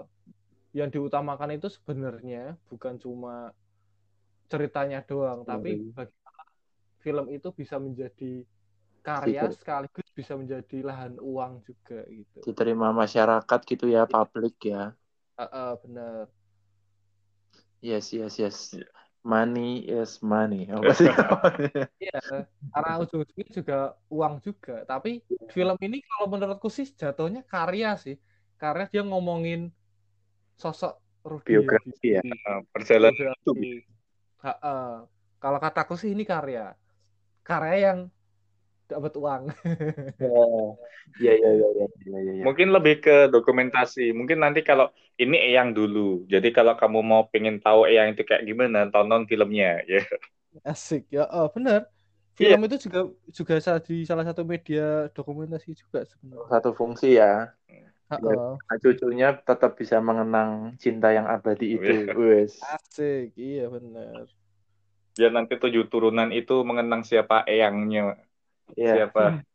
yang 0.74 0.90
diutamakan 0.94 1.58
itu 1.58 1.68
sebenarnya 1.72 2.54
bukan 2.70 3.02
cuma 3.02 3.50
ceritanya 4.50 5.02
doang, 5.06 5.46
tapi 5.46 5.78
Iya. 5.78 5.94
bagaimana 5.94 6.44
film 7.02 7.26
itu 7.34 7.50
bisa 7.54 7.78
menjadi 7.78 8.46
karya 9.00 9.48
sekaligus 9.50 10.08
bisa 10.12 10.36
menjadi 10.36 10.84
lahan 10.84 11.16
uang 11.18 11.64
juga 11.64 12.04
gitu. 12.12 12.44
diterima 12.44 12.92
masyarakat 12.92 13.60
gitu 13.66 13.86
ya, 13.88 14.04
publik 14.06 14.60
ya. 14.70 14.92
Eh, 15.40 15.44
eh, 15.48 15.72
benar. 15.82 16.28
Yes, 17.80 18.12
yes, 18.12 18.36
yes. 18.36 18.76
Iya. 18.76 18.88
Money 19.24 19.88
is 19.88 20.20
money. 20.20 20.68
Apa 20.72 20.92
sih? 20.96 21.08
Iya, 22.00 22.20
karena 22.72 22.92
ujung-ujungnya 23.04 23.48
juga 23.52 23.78
uang 24.12 24.40
juga. 24.44 24.84
Tapi 24.88 25.20
film 25.52 25.76
ini 25.84 26.00
kalau 26.04 26.28
menurutku 26.32 26.68
sih 26.72 26.88
jatuhnya 26.88 27.44
karya 27.48 27.96
sih. 28.00 28.16
Karena 28.60 28.88
dia 28.92 29.04
ngomongin 29.04 29.72
sosok 30.60 31.00
Rudy 31.24 31.56
Biografi 31.56 32.20
ya. 32.20 32.22
Nah, 32.24 32.60
perjalanan 32.76 33.16
hidup. 33.16 33.56
Biografi. 33.56 33.88
Ha-ha. 34.44 35.08
Kalau 35.40 35.60
kataku 35.60 35.96
sih 35.96 36.12
ini 36.12 36.28
karya. 36.28 36.76
Karya 37.48 37.76
yang 37.92 38.00
dapat 38.92 39.14
uang. 39.16 39.44
Oh, 40.20 40.76
Iya, 41.18 41.34
iya, 41.42 41.50
iya, 41.58 41.68
iya, 41.74 41.88
iya, 42.06 42.20
iya. 42.38 42.44
Mungkin 42.46 42.70
lebih 42.70 43.02
ke 43.02 43.16
dokumentasi. 43.34 44.14
Mungkin 44.14 44.46
nanti 44.46 44.62
kalau 44.62 44.94
ini 45.18 45.42
Eyang 45.42 45.74
dulu. 45.74 46.28
Jadi 46.30 46.54
kalau 46.54 46.78
kamu 46.78 47.00
mau 47.02 47.26
pengen 47.34 47.58
tahu 47.58 47.90
Eyang 47.90 48.14
itu 48.14 48.22
kayak 48.22 48.46
gimana, 48.46 48.86
tonton 48.94 49.26
filmnya 49.26 49.82
ya. 49.90 50.06
Asik 50.62 51.10
ya, 51.10 51.26
oh, 51.34 51.50
benar. 51.50 51.90
Film 52.38 52.62
itu 52.70 52.88
juga 52.88 53.00
juga 53.28 53.54
di 53.84 54.08
salah 54.08 54.24
satu 54.24 54.48
media 54.48 55.12
dokumentasi 55.12 55.76
juga 55.76 56.08
sebenarnya. 56.08 56.48
Satu 56.48 56.70
fungsi 56.72 57.20
ya. 57.20 57.52
Ha-ha. 58.10 58.58
Nah, 58.58 58.78
cucunya 58.82 59.38
tetap 59.38 59.78
bisa 59.78 60.02
mengenang 60.02 60.74
cinta 60.82 61.14
yang 61.14 61.30
abadi 61.30 61.78
itu. 61.78 62.10
Iya. 62.10 62.18
Wes. 62.18 62.58
Asik, 62.58 63.38
iya 63.38 63.70
benar. 63.70 64.26
Biar 65.14 65.30
nanti 65.30 65.62
tujuh 65.62 65.86
turunan 65.94 66.34
itu 66.34 66.66
mengenang 66.66 67.06
siapa 67.06 67.46
Eyangnya, 67.46 68.18
Iya. 68.74 69.06
siapa 69.06 69.46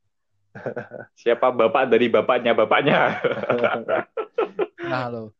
siapa 1.19 1.51
bapak 1.51 1.91
dari 1.91 2.07
bapaknya 2.07 2.55
bapaknya. 2.55 2.99
Nah, 4.85 5.09
lo. 5.09 5.33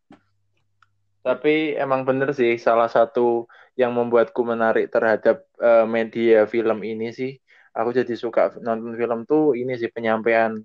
Tapi 1.21 1.77
emang 1.77 2.09
bener 2.09 2.33
sih 2.33 2.57
salah 2.57 2.89
satu 2.89 3.45
yang 3.77 3.93
membuatku 3.93 4.41
menarik 4.41 4.89
terhadap 4.89 5.45
eh, 5.61 5.85
media 5.85 6.49
film 6.49 6.81
ini 6.81 7.13
sih. 7.13 7.37
Aku 7.77 7.93
jadi 7.93 8.17
suka 8.17 8.57
nonton 8.65 8.97
film 8.97 9.29
tuh 9.29 9.53
ini 9.53 9.77
sih 9.77 9.93
penyampaian 9.93 10.57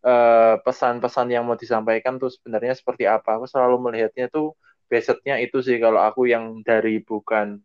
eh, 0.00 0.54
pesan-pesan 0.60 1.28
yang 1.28 1.42
mau 1.42 1.54
disampaikan 1.54 2.16
tuh 2.16 2.28
sebenarnya 2.28 2.72
seperti 2.72 3.04
apa. 3.04 3.36
Aku 3.36 3.46
selalu 3.46 3.76
melihatnya 3.80 4.28
tuh 4.28 4.54
basednya 4.86 5.36
itu 5.36 5.60
sih 5.60 5.76
kalau 5.76 6.00
aku 6.00 6.24
yang 6.24 6.62
dari 6.62 6.98
bukan 6.98 7.58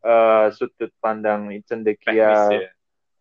eh, 0.00 0.46
sudut 0.50 0.90
pandang 0.98 1.46
Teknis 1.46 1.64
cendekia 1.64 2.32
ya. 2.50 2.70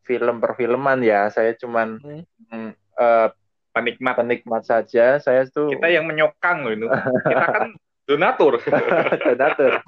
film 0.02 0.38
perfilman 0.38 1.00
ya. 1.02 1.28
Saya 1.28 1.54
cuman 1.54 1.98
Hmm. 1.98 2.24
mm, 2.48 2.72
eh, 2.98 3.30
Penikmat. 3.72 4.20
penikmat 4.20 4.64
saja. 4.64 5.16
Saya 5.18 5.48
tuh 5.48 5.72
Kita 5.72 5.88
yang 5.88 6.04
menyokang 6.04 6.68
loh 6.68 6.74
itu. 6.74 6.88
Kita 7.24 7.46
kan 7.48 7.70
donatur. 8.10 8.60
donatur. 9.32 9.80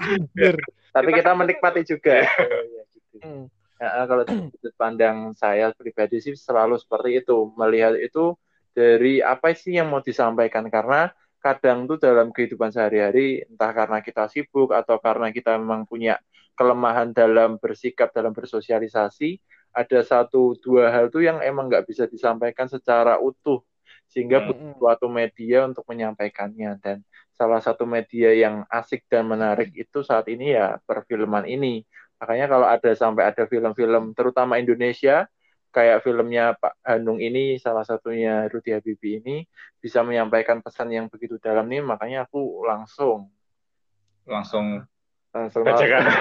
Tapi 0.90 1.10
Kita 1.10 1.18
kita 1.20 1.30
kan- 1.30 1.38
menikmati 1.38 1.82
juga. 1.84 2.24
Oh, 2.24 2.64
iya, 2.64 2.84
gitu. 2.90 3.16
Hmm. 3.20 3.46
Ya, 3.76 4.08
kalau 4.08 4.24
dari 4.24 4.48
sudut 4.48 4.72
pandang 4.78 5.36
saya 5.36 5.76
pribadi 5.76 6.24
sih 6.24 6.32
selalu 6.32 6.80
seperti 6.80 7.20
itu, 7.20 7.52
melihat 7.60 8.00
itu 8.00 8.40
dari 8.74 9.22
apa 9.22 9.54
sih 9.54 9.78
yang 9.78 9.94
mau 9.94 10.02
disampaikan? 10.02 10.68
Karena 10.68 11.10
kadang 11.40 11.86
tuh 11.86 12.00
dalam 12.00 12.32
kehidupan 12.34 12.72
sehari-hari 12.74 13.44
entah 13.46 13.72
karena 13.76 14.00
kita 14.00 14.28
sibuk 14.32 14.72
atau 14.72 14.98
karena 14.98 15.30
kita 15.30 15.60
memang 15.60 15.84
punya 15.84 16.18
kelemahan 16.56 17.12
dalam 17.12 17.60
bersikap 17.60 18.14
dalam 18.16 18.32
bersosialisasi 18.32 19.42
ada 19.74 20.00
satu 20.06 20.54
dua 20.62 20.94
hal 20.94 21.10
tuh 21.10 21.26
yang 21.26 21.42
emang 21.42 21.66
nggak 21.68 21.90
bisa 21.90 22.06
disampaikan 22.06 22.70
secara 22.70 23.18
utuh 23.18 23.66
sehingga 24.06 24.46
butuh 24.46 24.78
suatu 24.78 25.10
media 25.10 25.66
untuk 25.66 25.82
menyampaikannya. 25.90 26.78
Dan 26.78 27.02
salah 27.34 27.58
satu 27.58 27.90
media 27.90 28.30
yang 28.38 28.62
asik 28.70 29.10
dan 29.10 29.26
menarik 29.26 29.74
itu 29.74 30.06
saat 30.06 30.30
ini 30.30 30.54
ya 30.54 30.78
perfilman 30.86 31.50
ini. 31.50 31.82
Makanya 32.22 32.46
kalau 32.46 32.68
ada 32.70 32.92
sampai 32.94 33.34
ada 33.34 33.44
film-film 33.50 34.14
terutama 34.14 34.62
Indonesia 34.62 35.26
kayak 35.74 36.06
filmnya 36.06 36.54
Pak 36.54 36.78
Hanung 36.86 37.18
ini 37.18 37.58
salah 37.58 37.82
satunya 37.82 38.46
Rudy 38.48 38.78
Habibie 38.78 39.20
ini 39.20 39.44
bisa 39.82 40.06
menyampaikan 40.06 40.62
pesan 40.62 40.94
yang 40.94 41.10
begitu 41.10 41.42
dalam 41.42 41.66
nih 41.66 41.82
makanya 41.82 42.30
aku 42.30 42.62
langsung 42.64 43.34
Langsung 44.28 44.84
langsung 45.34 45.62
bacakan. 45.66 46.04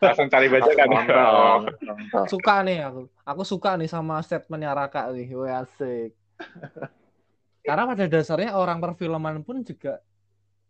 Langsung 0.00 0.28
cari 0.28 0.46
bacakan. 0.48 0.88
Oh. 1.12 1.58
Suka 2.28 2.64
nih 2.64 2.84
aku. 2.84 3.08
Aku 3.24 3.42
suka 3.44 3.76
nih 3.76 3.88
sama 3.88 4.20
statementnya 4.20 4.76
Raka 4.76 5.08
nih. 5.12 5.32
Wih, 5.32 5.52
asik. 5.52 6.12
Karena 7.64 7.88
pada 7.88 8.04
dasarnya 8.08 8.56
orang 8.56 8.80
perfilman 8.80 9.44
pun 9.44 9.60
juga 9.64 10.00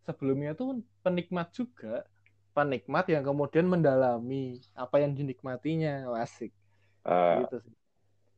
sebelumnya 0.06 0.54
tuh 0.54 0.82
penikmat 1.02 1.50
juga. 1.54 2.06
Penikmat 2.58 3.04
yang 3.14 3.22
kemudian 3.28 3.66
mendalami 3.74 4.44
apa 4.84 4.96
yang 5.02 5.12
dinikmatinya. 5.18 5.92
Asik. 6.24 6.52
Ah, 7.04 7.48
Gitu 7.48 7.56
sih. 7.64 7.74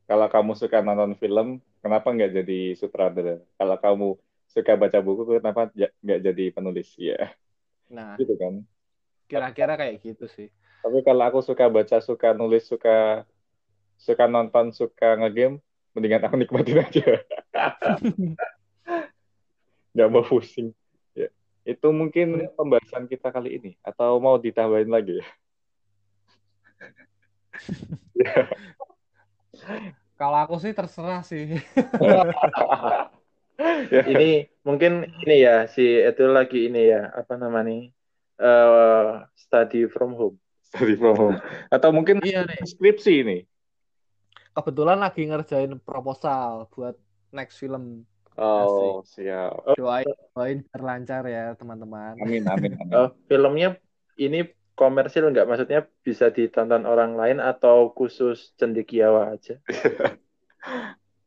kalau 0.09 0.27
kamu 0.35 0.53
suka 0.61 0.77
nonton 0.87 1.13
film, 1.23 1.47
kenapa 1.83 2.07
nggak 2.15 2.31
jadi 2.39 2.55
sutradara? 2.81 3.31
Kalau 3.59 3.77
kamu 3.85 4.05
suka 4.55 4.73
baca 4.83 4.99
buku, 5.07 5.23
kenapa 5.41 5.61
nggak 6.05 6.21
jadi 6.27 6.43
penulis? 6.57 6.89
Ya, 7.09 7.15
Nah, 7.91 8.21
gitu 8.21 8.35
kan. 8.43 8.55
kira-kira 9.31 9.73
kayak 9.81 9.97
gitu 10.05 10.25
sih. 10.37 10.49
Tapi 10.83 10.99
kalau 11.07 11.23
aku 11.29 11.39
suka 11.49 11.65
baca, 11.75 11.97
suka 12.09 12.29
nulis, 12.39 12.63
suka 12.71 12.91
suka 14.07 14.25
nonton, 14.35 14.67
suka 14.75 15.07
ngegame, 15.21 15.61
mendingan 15.95 16.25
aku 16.27 16.37
nikmatin 16.41 16.79
aja. 16.85 17.05
Nggak 19.95 20.09
mau 20.13 20.23
pusing. 20.29 20.69
Itu 21.71 21.95
mungkin 21.95 22.51
pembahasan 22.59 23.07
kita 23.07 23.31
kali 23.31 23.63
ini. 23.63 23.79
Atau 23.87 24.19
mau 24.19 24.43
ditambahin 24.43 24.91
lagi 24.91 25.23
ya? 25.23 25.27
Kalau 30.21 30.39
aku 30.43 30.59
sih 30.59 30.75
terserah 30.75 31.23
sih. 31.23 31.55
Ya. 33.93 34.09
ini 34.09 34.49
mungkin 34.65 35.05
ini 35.21 35.45
ya 35.45 35.69
si 35.69 35.85
itu 35.85 36.25
lagi 36.33 36.73
ini 36.73 36.97
ya 36.97 37.13
apa 37.13 37.37
namanya 37.37 37.93
eh 38.41 39.21
study 39.37 39.85
from 39.85 40.17
home 40.17 40.41
Study 40.71 40.95
from 40.95 41.15
home. 41.19 41.39
Atau 41.67 41.91
mungkin 41.91 42.23
iya 42.23 42.47
nih. 42.47 42.63
skripsi 42.63 43.27
ini. 43.27 43.39
Kebetulan 44.55 45.03
lagi 45.03 45.27
ngerjain 45.27 45.75
proposal 45.83 46.71
buat 46.71 46.95
next 47.35 47.59
film. 47.59 48.07
Oh, 48.39 49.03
siap. 49.03 49.75
Doain, 49.75 50.07
doain 50.35 50.59
biar 50.63 50.83
lancar 50.83 51.23
ya 51.27 51.45
teman-teman. 51.59 52.15
Amin, 52.21 52.45
amin, 52.47 52.73
amin. 52.79 52.95
Oh, 52.95 53.09
filmnya 53.27 53.69
ini 54.19 54.47
komersil 54.79 55.29
nggak? 55.29 55.47
Maksudnya 55.49 55.81
bisa 56.01 56.33
ditonton 56.33 56.89
orang 56.89 57.19
lain 57.19 57.39
atau 57.43 57.93
khusus 57.93 58.55
cendekiawa 58.57 59.37
aja? 59.37 59.61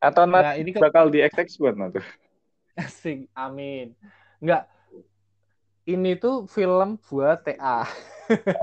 Atau 0.03 0.27
Nah, 0.27 0.51
nanti 0.51 0.67
ini 0.67 0.69
kan 0.75 0.81
bakal 0.83 1.07
di 1.07 1.23
XX 1.23 1.47
buat 1.61 1.75
nanti. 1.79 1.99
asik, 2.83 3.29
amin. 3.37 3.95
Enggak, 4.43 4.67
ini 5.87 6.19
tuh 6.19 6.43
film 6.49 6.99
buat 7.07 7.45
TA. 7.45 7.87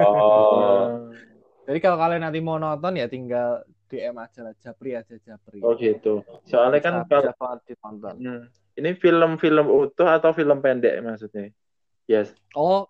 Oh, 0.01 1.01
Jadi 1.71 1.79
kalau 1.79 1.97
kalian 2.03 2.27
nanti 2.27 2.43
mau 2.43 2.59
nonton 2.59 2.99
ya 2.99 3.07
tinggal 3.07 3.63
DM 3.91 4.15
aja 4.17 4.41
lah, 4.47 4.55
Japri 4.57 4.95
aja 4.95 5.19
Japri. 5.19 5.59
Oh 5.61 5.75
gitu. 5.75 6.23
Soalnya 6.47 6.79
kan 6.79 6.95
Bisa- 7.03 7.35
kalau 7.35 7.59
bisa 7.59 7.67
ditonton. 7.67 8.17
Hmm. 8.23 8.45
ini 8.79 8.95
film-film 8.97 9.67
utuh 9.67 10.07
atau 10.09 10.31
film 10.31 10.63
pendek 10.63 11.03
maksudnya? 11.03 11.51
Yes. 12.07 12.33
Oh, 12.55 12.87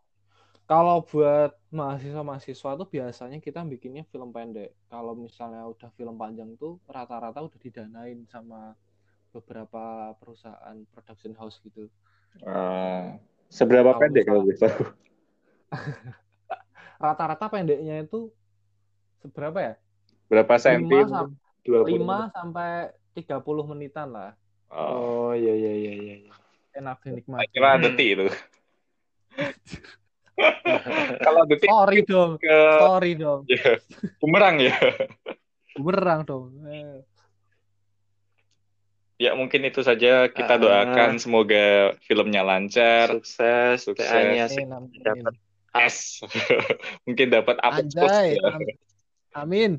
kalau 0.69 1.03
buat 1.03 1.57
mahasiswa-mahasiswa 1.73 2.71
tuh 2.79 2.87
biasanya 2.87 3.41
kita 3.43 3.65
bikinnya 3.65 4.05
film 4.13 4.31
pendek. 4.31 4.77
Kalau 4.87 5.17
misalnya 5.19 5.67
udah 5.67 5.91
film 5.99 6.15
panjang 6.15 6.55
tuh 6.55 6.79
rata-rata 6.87 7.43
udah 7.43 7.59
didanain 7.59 8.23
sama 8.31 8.77
beberapa 9.33 10.15
perusahaan 10.21 10.79
production 10.95 11.35
house 11.35 11.59
gitu. 11.65 11.91
Ah, 12.47 13.19
seberapa 13.51 13.91
Kalau 13.91 14.01
pendek 14.05 14.25
kalau 14.29 14.43
misalnya- 14.47 14.79
gitu? 14.79 14.85
Rata-rata 17.03 17.47
pendeknya 17.49 18.05
itu 18.05 18.29
seberapa 19.19 19.59
ya? 19.59 19.75
Berapa 20.31 20.55
senti? 20.57 20.95
5 20.95 21.11
sam- 21.11 21.35
20. 21.61 21.99
5 21.99 22.31
sampai 22.31 22.71
30 23.13 23.35
menitan 23.67 24.09
lah. 24.09 24.31
Oh, 24.71 25.31
Oh 25.31 25.33
iya 25.33 25.51
iya 25.53 25.73
iya 25.77 25.93
iya. 25.93 26.33
Enak 26.73 27.03
saya 27.03 27.19
dinikmati. 27.19 27.51
kira 27.51 27.71
detik 27.77 28.09
itu. 28.09 28.27
kalau 31.21 31.43
detik 31.45 31.69
Sorry 31.69 32.01
dong. 32.03 32.31
ke 32.39 32.57
Sorry 32.79 33.13
dong. 33.15 33.41
ya, 33.47 33.79
bumerang 34.19 34.57
ya. 34.59 34.75
Bumerang 35.75 36.21
dong. 36.23 36.55
Eh. 36.67 37.03
Ya 39.21 39.37
mungkin 39.37 39.61
itu 39.63 39.83
saja 39.83 40.27
kita 40.27 40.55
Ah. 40.55 40.61
doakan 40.61 41.19
semoga 41.19 41.93
filmnya 42.01 42.41
lancar. 42.41 43.11
Sukses, 43.13 43.85
Sukses. 43.85 44.07
TA-nya 44.07 44.47
dapat 44.97 45.35
S. 45.77 46.23
mungkin 47.07 47.27
dapat 47.29 47.57
apa 47.61 47.83
Anjay. 47.83 48.39
Amin. 49.33 49.79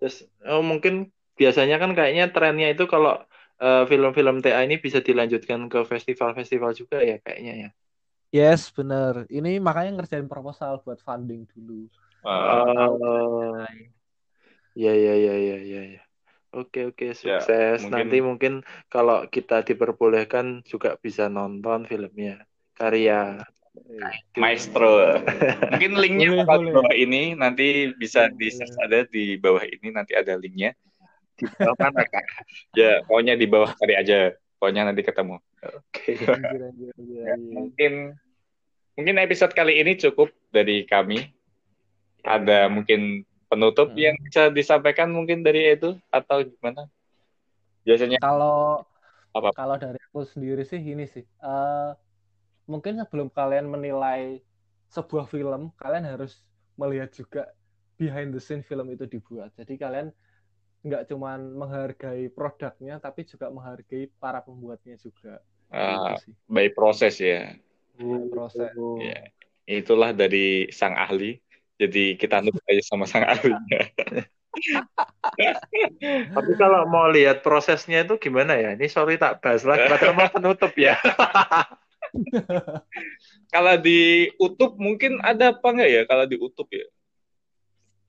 Terus 0.00 0.24
oh 0.48 0.64
mungkin 0.64 1.12
biasanya 1.36 1.76
kan 1.76 1.92
kayaknya 1.92 2.32
trennya 2.32 2.68
itu 2.72 2.84
kalau 2.88 3.20
eh, 3.60 3.84
film-film 3.86 4.40
TA 4.40 4.64
ini 4.64 4.80
bisa 4.80 4.98
dilanjutkan 5.04 5.68
ke 5.68 5.84
festival-festival 5.84 6.72
juga 6.72 7.04
ya 7.04 7.20
kayaknya 7.20 7.54
ya. 7.68 7.70
Yes, 8.30 8.70
bener. 8.70 9.26
Ini 9.26 9.58
makanya 9.58 10.00
ngerjain 10.00 10.30
proposal 10.30 10.80
buat 10.86 11.02
funding 11.02 11.44
dulu. 11.50 11.90
Oh. 12.22 13.66
Iya 14.78 14.92
iya 14.94 15.12
iya 15.18 15.34
iya 15.34 15.56
iya. 15.66 15.80
ya. 15.98 16.02
Oke 16.54 16.86
oke 16.90 17.10
sukses. 17.14 17.82
mungkin- 17.82 17.90
Nanti 17.94 18.16
mungkin 18.22 18.52
kalau 18.86 19.26
kita 19.26 19.66
diperbolehkan 19.66 20.62
juga 20.62 20.94
bisa 20.98 21.26
nonton 21.26 21.86
filmnya. 21.90 22.46
Karya 22.78 23.42
Maestro. 24.34 25.20
Mungkin 25.70 25.92
linknya 25.98 26.42
bakal 26.42 26.64
di 26.64 26.70
bawah 26.72 26.94
ini. 26.94 27.22
Nanti 27.34 27.90
bisa 27.94 28.26
di 28.28 28.50
search 28.50 28.74
ada 28.80 29.06
di 29.06 29.36
bawah 29.36 29.62
ini. 29.62 29.88
Nanti 29.90 30.12
ada 30.14 30.34
linknya. 30.34 30.74
Di 31.36 31.46
bawah 31.46 31.76
mana 31.78 32.02
kak? 32.04 32.24
Ya 32.74 33.00
pokoknya 33.06 33.34
di 33.34 33.46
bawah 33.46 33.70
cari 33.74 33.94
aja. 33.94 34.34
Pokoknya 34.58 34.90
nanti 34.90 35.00
ketemu. 35.00 35.38
Oke. 35.60 36.12
Anjir, 36.20 36.60
anjir, 36.68 36.92
Ya, 36.98 37.32
anjir. 37.32 37.52
mungkin 37.52 37.92
mungkin 38.92 39.14
episode 39.18 39.52
kali 39.52 39.78
ini 39.78 39.96
cukup 39.96 40.28
dari 40.50 40.84
kami. 40.84 41.30
Ada 42.20 42.68
mungkin 42.68 43.24
penutup 43.48 43.90
Hmm. 43.90 43.98
yang 43.98 44.16
bisa 44.20 44.46
disampaikan 44.48 45.08
mungkin 45.08 45.40
dari 45.40 45.72
itu 45.72 45.96
atau 46.08 46.44
gimana? 46.44 46.84
Biasanya 47.82 48.20
Kalau 48.20 48.84
Apa? 49.30 49.54
kalau 49.54 49.78
dari 49.78 49.96
aku 49.96 50.26
sendiri 50.26 50.60
sih 50.62 50.76
ini 50.76 51.06
sih. 51.06 51.24
eh, 51.24 51.90
mungkin 52.70 53.02
sebelum 53.02 53.28
kalian 53.34 53.66
menilai 53.66 54.38
sebuah 54.94 55.26
film, 55.26 55.74
kalian 55.74 56.06
harus 56.06 56.46
melihat 56.78 57.10
juga 57.10 57.50
behind 57.98 58.30
the 58.30 58.38
scene 58.38 58.62
film 58.62 58.86
itu 58.94 59.10
dibuat. 59.10 59.50
Jadi 59.58 59.74
kalian 59.74 60.14
nggak 60.86 61.10
cuman 61.10 61.58
menghargai 61.58 62.30
produknya, 62.30 63.02
tapi 63.02 63.26
juga 63.26 63.50
menghargai 63.50 64.08
para 64.22 64.40
pembuatnya 64.40 64.94
juga. 64.96 65.42
sih. 66.22 66.32
by 66.46 66.70
proses 66.70 67.18
ya. 67.18 67.58
Proses. 68.32 68.72
Ya, 69.02 69.28
itulah 69.68 70.14
dari 70.14 70.70
sang 70.72 70.96
ahli. 70.96 71.42
Jadi 71.76 72.16
kita 72.16 72.40
nurut 72.40 72.64
aja 72.70 72.82
sama 72.86 73.04
sang 73.04 73.26
ahlinya. 73.28 73.82
Tapi 76.36 76.52
kalau 76.58 76.84
mau 76.90 77.06
lihat 77.08 77.40
prosesnya 77.40 78.02
itu 78.04 78.18
gimana 78.18 78.58
ya? 78.58 78.74
Ini 78.74 78.88
sorry 78.90 79.16
tak 79.16 79.40
bahas 79.40 79.62
lagi. 79.64 79.86
Padahal 79.88 80.16
mau 80.16 80.28
penutup 80.28 80.72
ya. 80.76 80.96
Kalau 83.54 83.74
di 83.78 84.30
YouTube 84.38 84.78
mungkin 84.78 85.18
ada 85.22 85.54
apa 85.54 85.68
nggak 85.70 85.90
ya? 85.90 86.02
Kalau 86.06 86.24
di 86.26 86.36
YouTube 86.38 86.70
ya, 86.70 86.86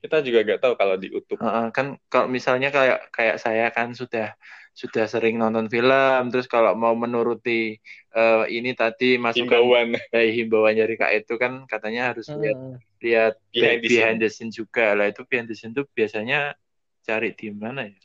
kita 0.02 0.18
juga 0.22 0.38
nggak 0.42 0.60
tahu 0.62 0.74
kalau 0.74 0.94
di 0.98 1.08
YouTube. 1.10 1.38
Heeh, 1.38 1.66
kan 1.70 1.98
kalau 2.10 2.26
misalnya 2.26 2.74
kayak 2.74 3.10
kayak 3.14 3.36
saya 3.38 3.70
kan 3.70 3.94
sudah 3.94 4.34
sudah 4.72 5.04
sering 5.04 5.36
nonton 5.36 5.68
film, 5.68 6.22
terus 6.32 6.48
kalau 6.48 6.72
mau 6.74 6.94
menuruti 6.96 7.76
eh, 8.14 8.44
ini 8.50 8.72
tadi 8.74 9.20
masukan 9.20 9.46
Himbauan 9.46 9.86
dari 10.10 10.30
himbauan 10.32 10.74
dari 10.74 10.94
kak 10.96 11.12
itu 11.12 11.34
kan 11.38 11.66
katanya 11.68 12.14
harus 12.14 12.26
lihat 12.32 12.58
Hmm. 12.58 12.78
lihat 13.02 13.34
Behind 13.50 13.82
the 13.82 13.88
behind 13.90 14.18
the 14.22 14.30
scene 14.30 14.54
juga 14.54 14.94
lah 14.94 15.10
itu 15.10 15.26
behind 15.26 15.50
the 15.50 15.58
scene 15.58 15.74
itu 15.74 15.82
biasanya 15.90 16.54
cari 17.02 17.34
di 17.34 17.50
mana 17.50 17.90
ya? 17.90 17.98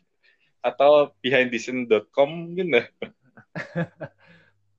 atau 0.66 1.14
behindthescene.com 1.24 2.30
mungkin 2.30 2.68
lah. 2.82 2.86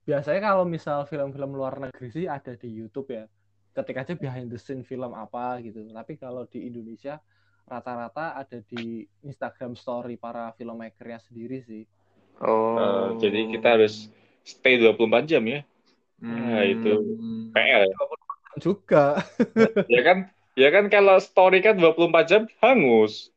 Biasanya 0.09 0.41
kalau 0.41 0.65
misal 0.65 1.05
film-film 1.05 1.53
luar 1.53 1.77
negeri 1.77 2.09
sih 2.09 2.25
ada 2.25 2.57
di 2.57 2.65
YouTube 2.65 3.13
ya. 3.13 3.29
Ketik 3.77 4.01
aja 4.01 4.17
behind 4.17 4.49
the 4.49 4.57
scene 4.57 4.81
film 4.81 5.13
apa 5.13 5.61
gitu. 5.61 5.85
Tapi 5.85 6.17
kalau 6.17 6.49
di 6.49 6.65
Indonesia 6.65 7.21
rata-rata 7.69 8.33
ada 8.33 8.57
di 8.65 9.05
Instagram 9.21 9.77
story 9.77 10.17
para 10.17 10.49
filmmakernya 10.57 11.21
sendiri 11.21 11.61
sih. 11.61 11.85
Oh, 12.41 12.73
Eh, 12.81 13.07
jadi 13.21 13.53
kita 13.53 13.77
harus 13.77 14.09
stay 14.41 14.81
24 14.81 15.29
jam 15.29 15.45
ya. 15.45 15.61
Nah, 16.25 16.65
itu. 16.65 16.89
Hmm. 16.89 17.53
PR. 17.53 17.85
Juga. 18.57 19.21
ya 19.93 20.01
kan? 20.01 20.17
Ya 20.57 20.73
kan 20.73 20.89
kalau 20.89 21.21
story 21.21 21.61
kan 21.61 21.77
24 21.77 22.25
jam 22.25 22.41
hangus. 22.65 23.29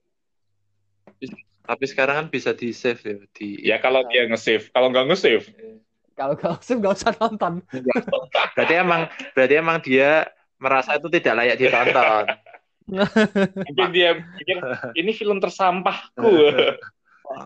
Tapi 1.63 1.85
sekarang 1.85 2.17
kan 2.17 2.27
bisa 2.33 2.57
di 2.57 2.73
save 2.73 2.99
ya 3.05 3.15
di 3.37 3.61
Ya 3.61 3.77
kalau 3.79 4.03
dia 4.09 4.27
nge-save, 4.27 4.73
kalau 4.75 4.91
nggak 4.91 5.13
nge-save, 5.13 5.47
Kalau 5.55 5.79
kalau 6.15 6.37
sih 6.61 6.77
nggak 6.77 6.95
usah 6.95 7.13
nonton. 7.19 7.65
berarti 8.57 8.75
emang 8.77 9.09
berarti 9.33 9.55
emang 9.59 9.79
dia 9.83 10.29
merasa 10.61 10.97
itu 10.97 11.09
tidak 11.11 11.35
layak 11.43 11.57
ditonton. 11.59 12.25
mungkin 13.67 13.89
dia 13.95 14.11
pikir 14.39 14.59
ini 14.99 15.11
film 15.15 15.39
tersampahku. 15.39 16.23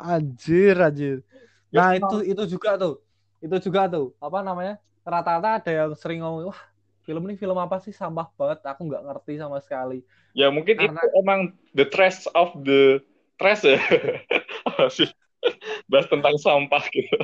Anjir, 0.02 0.74
anjir. 0.82 1.22
Nah, 1.70 1.94
itu 1.94 2.26
itu 2.26 2.58
juga 2.58 2.74
tuh. 2.74 2.98
Itu 3.38 3.70
juga 3.70 3.86
tuh. 3.86 4.10
Apa 4.18 4.42
namanya? 4.42 4.82
Rata-rata 5.06 5.62
ada 5.62 5.70
yang 5.70 5.94
sering 5.94 6.18
ngomong, 6.18 6.50
wah, 6.50 6.60
film 7.06 7.22
ini 7.30 7.38
film 7.38 7.54
apa 7.54 7.78
sih 7.78 7.94
sampah 7.94 8.26
banget, 8.34 8.66
aku 8.66 8.82
nggak 8.90 9.04
ngerti 9.06 9.38
sama 9.38 9.62
sekali. 9.62 10.02
ya 10.36 10.50
mungkin 10.50 10.76
Karena- 10.76 11.00
itu 11.00 11.06
emang 11.16 11.40
the 11.78 11.86
trash 11.86 12.26
of 12.34 12.50
the 12.66 12.98
trash 13.38 13.62
ya. 13.62 13.78
Bahas 15.90 16.10
tentang 16.10 16.34
sampah 16.42 16.82
gitu. 16.90 17.16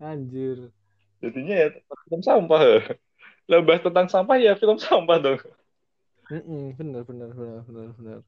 Anjir. 0.00 0.70
Jadinya 1.24 1.54
ya 1.56 1.68
film 2.08 2.22
sampah. 2.22 2.60
Lah 3.46 3.60
bahas 3.62 3.82
tentang 3.82 4.06
sampah 4.10 4.36
ya 4.36 4.52
film 4.58 4.76
sampah 4.76 5.16
dong. 5.22 5.40
Mm-mm, 6.26 6.74
bener, 6.74 7.02
bener, 7.06 7.30
bener, 7.30 7.60
bener, 7.64 7.88
bener. 7.94 8.18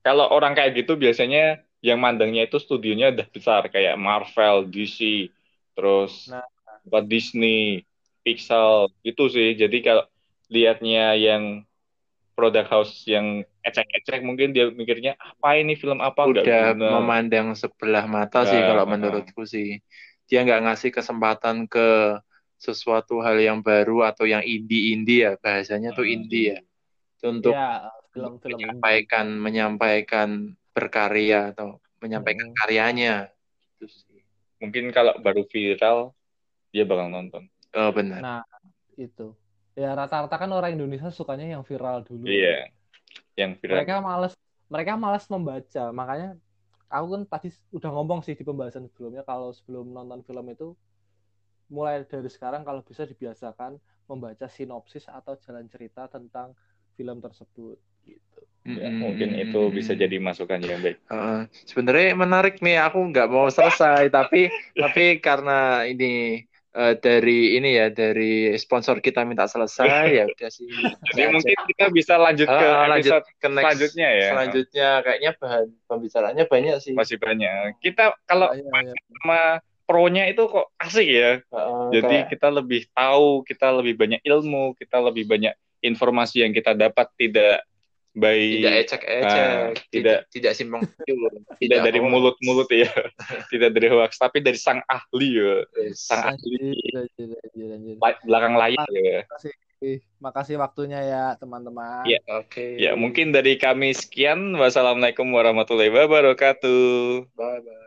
Kalau 0.00 0.28
orang 0.32 0.56
kayak 0.56 0.84
gitu 0.84 0.96
biasanya 0.96 1.64
yang 1.84 2.00
mandangnya 2.00 2.48
itu 2.48 2.56
studionya 2.56 3.12
udah 3.12 3.28
besar 3.28 3.68
kayak 3.68 4.00
Marvel, 4.00 4.64
DC, 4.68 5.28
terus 5.76 6.32
Nah. 6.32 6.44
Disney, 7.04 7.84
Pixar 8.24 8.88
gitu 9.04 9.28
sih. 9.28 9.56
Jadi 9.56 9.84
kalau 9.84 10.04
lihatnya 10.48 11.16
yang 11.16 11.64
product 12.36 12.68
house 12.68 13.04
yang 13.08 13.44
ecek-ecek 13.64 14.20
mungkin 14.20 14.52
dia 14.52 14.68
mikirnya 14.68 15.16
apa 15.16 15.56
ini 15.56 15.78
film 15.78 16.02
apa 16.02 16.28
Udah 16.28 16.74
memandang 16.76 17.54
sebelah 17.54 18.04
mata 18.04 18.44
sih 18.44 18.58
Ya, 18.58 18.68
kalau 18.74 18.84
menurutku 18.84 19.44
sih. 19.48 19.80
Dia 20.24 20.40
nggak 20.42 20.62
ngasih 20.64 20.90
kesempatan 20.90 21.68
ke 21.68 22.18
sesuatu 22.56 23.20
hal 23.20 23.36
yang 23.36 23.60
baru 23.60 24.08
atau 24.08 24.24
yang 24.24 24.40
indie-indie 24.40 25.28
ya 25.28 25.32
bahasanya 25.36 25.92
tuh 25.92 26.06
Hmm. 26.08 26.14
indie 26.16 26.46
ya. 26.48 26.58
Itu 27.18 27.24
Untuk 27.28 27.52
Ya, 27.52 27.88
film-film 28.12 28.40
indie. 28.40 28.56
menyampaikan 28.68 29.26
menyampaikan 29.36 30.28
berkarya 30.72 31.52
atau 31.52 31.80
menyampaikan 32.00 32.52
Hmm. 32.52 32.56
karyanya. 32.56 33.14
Itu 33.76 33.88
sih. 33.88 34.20
Mungkin 34.60 34.92
kalau 34.92 35.12
baru 35.20 35.44
viral 35.44 36.16
dia 36.72 36.84
bakal 36.84 37.12
nonton. 37.12 37.44
Oh 37.72 37.90
benar. 37.92 38.20
Nah, 38.20 38.40
itu. 38.96 39.36
Ya 39.74 39.92
rata-rata 39.92 40.38
kan 40.38 40.48
orang 40.48 40.78
Indonesia 40.78 41.10
sukanya 41.10 41.58
yang 41.58 41.66
viral 41.66 42.00
dulu. 42.00 42.24
Iya. 42.24 42.70
Yang 43.34 43.60
viral. 43.60 43.76
Mereka 43.82 43.94
males 44.00 44.34
mereka 44.70 44.92
malas 44.96 45.24
membaca. 45.28 45.84
Makanya 45.90 46.38
aku 46.94 47.06
kan 47.18 47.22
tadi 47.26 47.48
udah 47.74 47.90
ngomong 47.90 48.22
sih 48.22 48.38
di 48.38 48.46
pembahasan 48.46 48.86
sebelumnya 48.86 49.26
kalau 49.26 49.50
sebelum 49.50 49.90
nonton 49.90 50.22
film 50.22 50.46
itu 50.46 50.78
mulai 51.66 52.06
dari 52.06 52.30
sekarang 52.30 52.62
kalau 52.62 52.86
bisa 52.86 53.02
dibiasakan 53.02 53.82
membaca 54.06 54.46
sinopsis 54.46 55.10
atau 55.10 55.34
jalan 55.42 55.66
cerita 55.66 56.06
tentang 56.06 56.54
film 56.94 57.18
tersebut 57.18 57.74
gitu. 58.06 58.38
Ya, 58.64 58.88
mungkin 58.88 59.36
itu 59.36 59.60
bisa 59.68 59.92
jadi 59.92 60.16
masukan 60.16 60.56
yang 60.64 60.80
baik. 60.80 60.96
Uh, 61.12 61.44
sebenarnya 61.68 62.16
menarik 62.16 62.64
nih, 62.64 62.80
aku 62.80 62.96
nggak 63.12 63.28
mau 63.28 63.52
selesai, 63.52 64.08
tapi 64.08 64.48
tapi 64.72 65.20
karena 65.20 65.84
ini 65.84 66.40
uh, 66.74 66.94
dari 66.98 67.56
ini 67.56 67.78
ya 67.78 67.88
dari 67.88 68.52
sponsor 68.58 68.98
kita 68.98 69.22
minta 69.22 69.46
selesai 69.46 69.88
ya 70.18 70.24
udah 70.28 70.50
sih. 70.50 70.68
Jadi 71.14 71.22
mungkin 71.30 71.58
kita 71.70 71.86
bisa 71.94 72.14
lanjut 72.18 72.50
ke 72.50 72.66
uh, 72.66 72.86
lanjut 72.90 73.12
ke 73.40 73.48
next, 73.48 73.64
selanjutnya 73.64 74.08
ya. 74.10 74.28
Selanjutnya 74.34 74.88
kayaknya 75.06 75.30
bahan 75.38 75.64
pembicaraannya 75.86 76.44
banyak 76.50 76.76
sih. 76.82 76.92
Masih 76.92 77.16
banyak. 77.16 77.78
Kita 77.80 78.14
kalau 78.26 78.50
Oh, 78.50 78.56
iya, 78.58 78.90
iya. 78.90 78.94
sama 79.22 79.40
pro-nya 79.84 80.24
itu 80.28 80.42
kok 80.48 80.72
asik 80.80 81.08
ya. 81.08 81.32
Uh, 81.52 81.92
Jadi 81.92 82.24
kayak- 82.24 82.28
kita 82.32 82.48
lebih 82.52 82.82
tahu, 82.92 83.44
kita 83.44 83.68
lebih 83.72 83.94
banyak 83.96 84.20
ilmu, 84.24 84.74
kita 84.76 84.98
lebih 85.00 85.24
banyak 85.28 85.54
informasi 85.84 86.40
yang 86.40 86.52
kita 86.56 86.72
dapat 86.72 87.12
tidak 87.20 87.60
by 88.14 88.38
tidak 88.38 88.74
ecek-ecek, 88.86 89.26
Ah, 89.26 89.50
tidak 89.50 89.74
tidak- 89.90 90.22
tidak 90.30 90.52
simpang 90.54 90.82
siur, 90.86 91.32
tidak 91.62 91.78
dari 91.82 91.98
hoax. 91.98 92.10
mulut-mulut 92.10 92.70
ya, 92.70 92.86
tidak 93.52 93.74
dari 93.74 93.88
hoax, 93.90 94.16
tapi 94.16 94.38
dari 94.38 94.54
sang 94.54 94.78
ahli 94.86 95.28
ya, 95.34 95.66
Yes. 95.82 96.06
sang 96.06 96.30
ahli 96.30 96.78
belakang 98.22 98.54
layar 98.54 98.88
ya. 98.94 99.26
Makasih, 99.26 99.52
makasih 100.16 100.56
waktunya 100.56 101.00
ya 101.02 101.24
teman-teman. 101.36 102.06
Iya. 102.06 102.22
Oke. 102.38 102.78
Ya 102.78 102.94
mungkin 102.94 103.34
dari 103.34 103.58
kami 103.58 103.92
sekian. 103.92 104.54
Wassalamualaikum 104.54 105.26
warahmatullahi 105.28 105.90
wabarakatuh. 105.90 107.28
Bye 107.34 107.60
bye. 107.60 107.82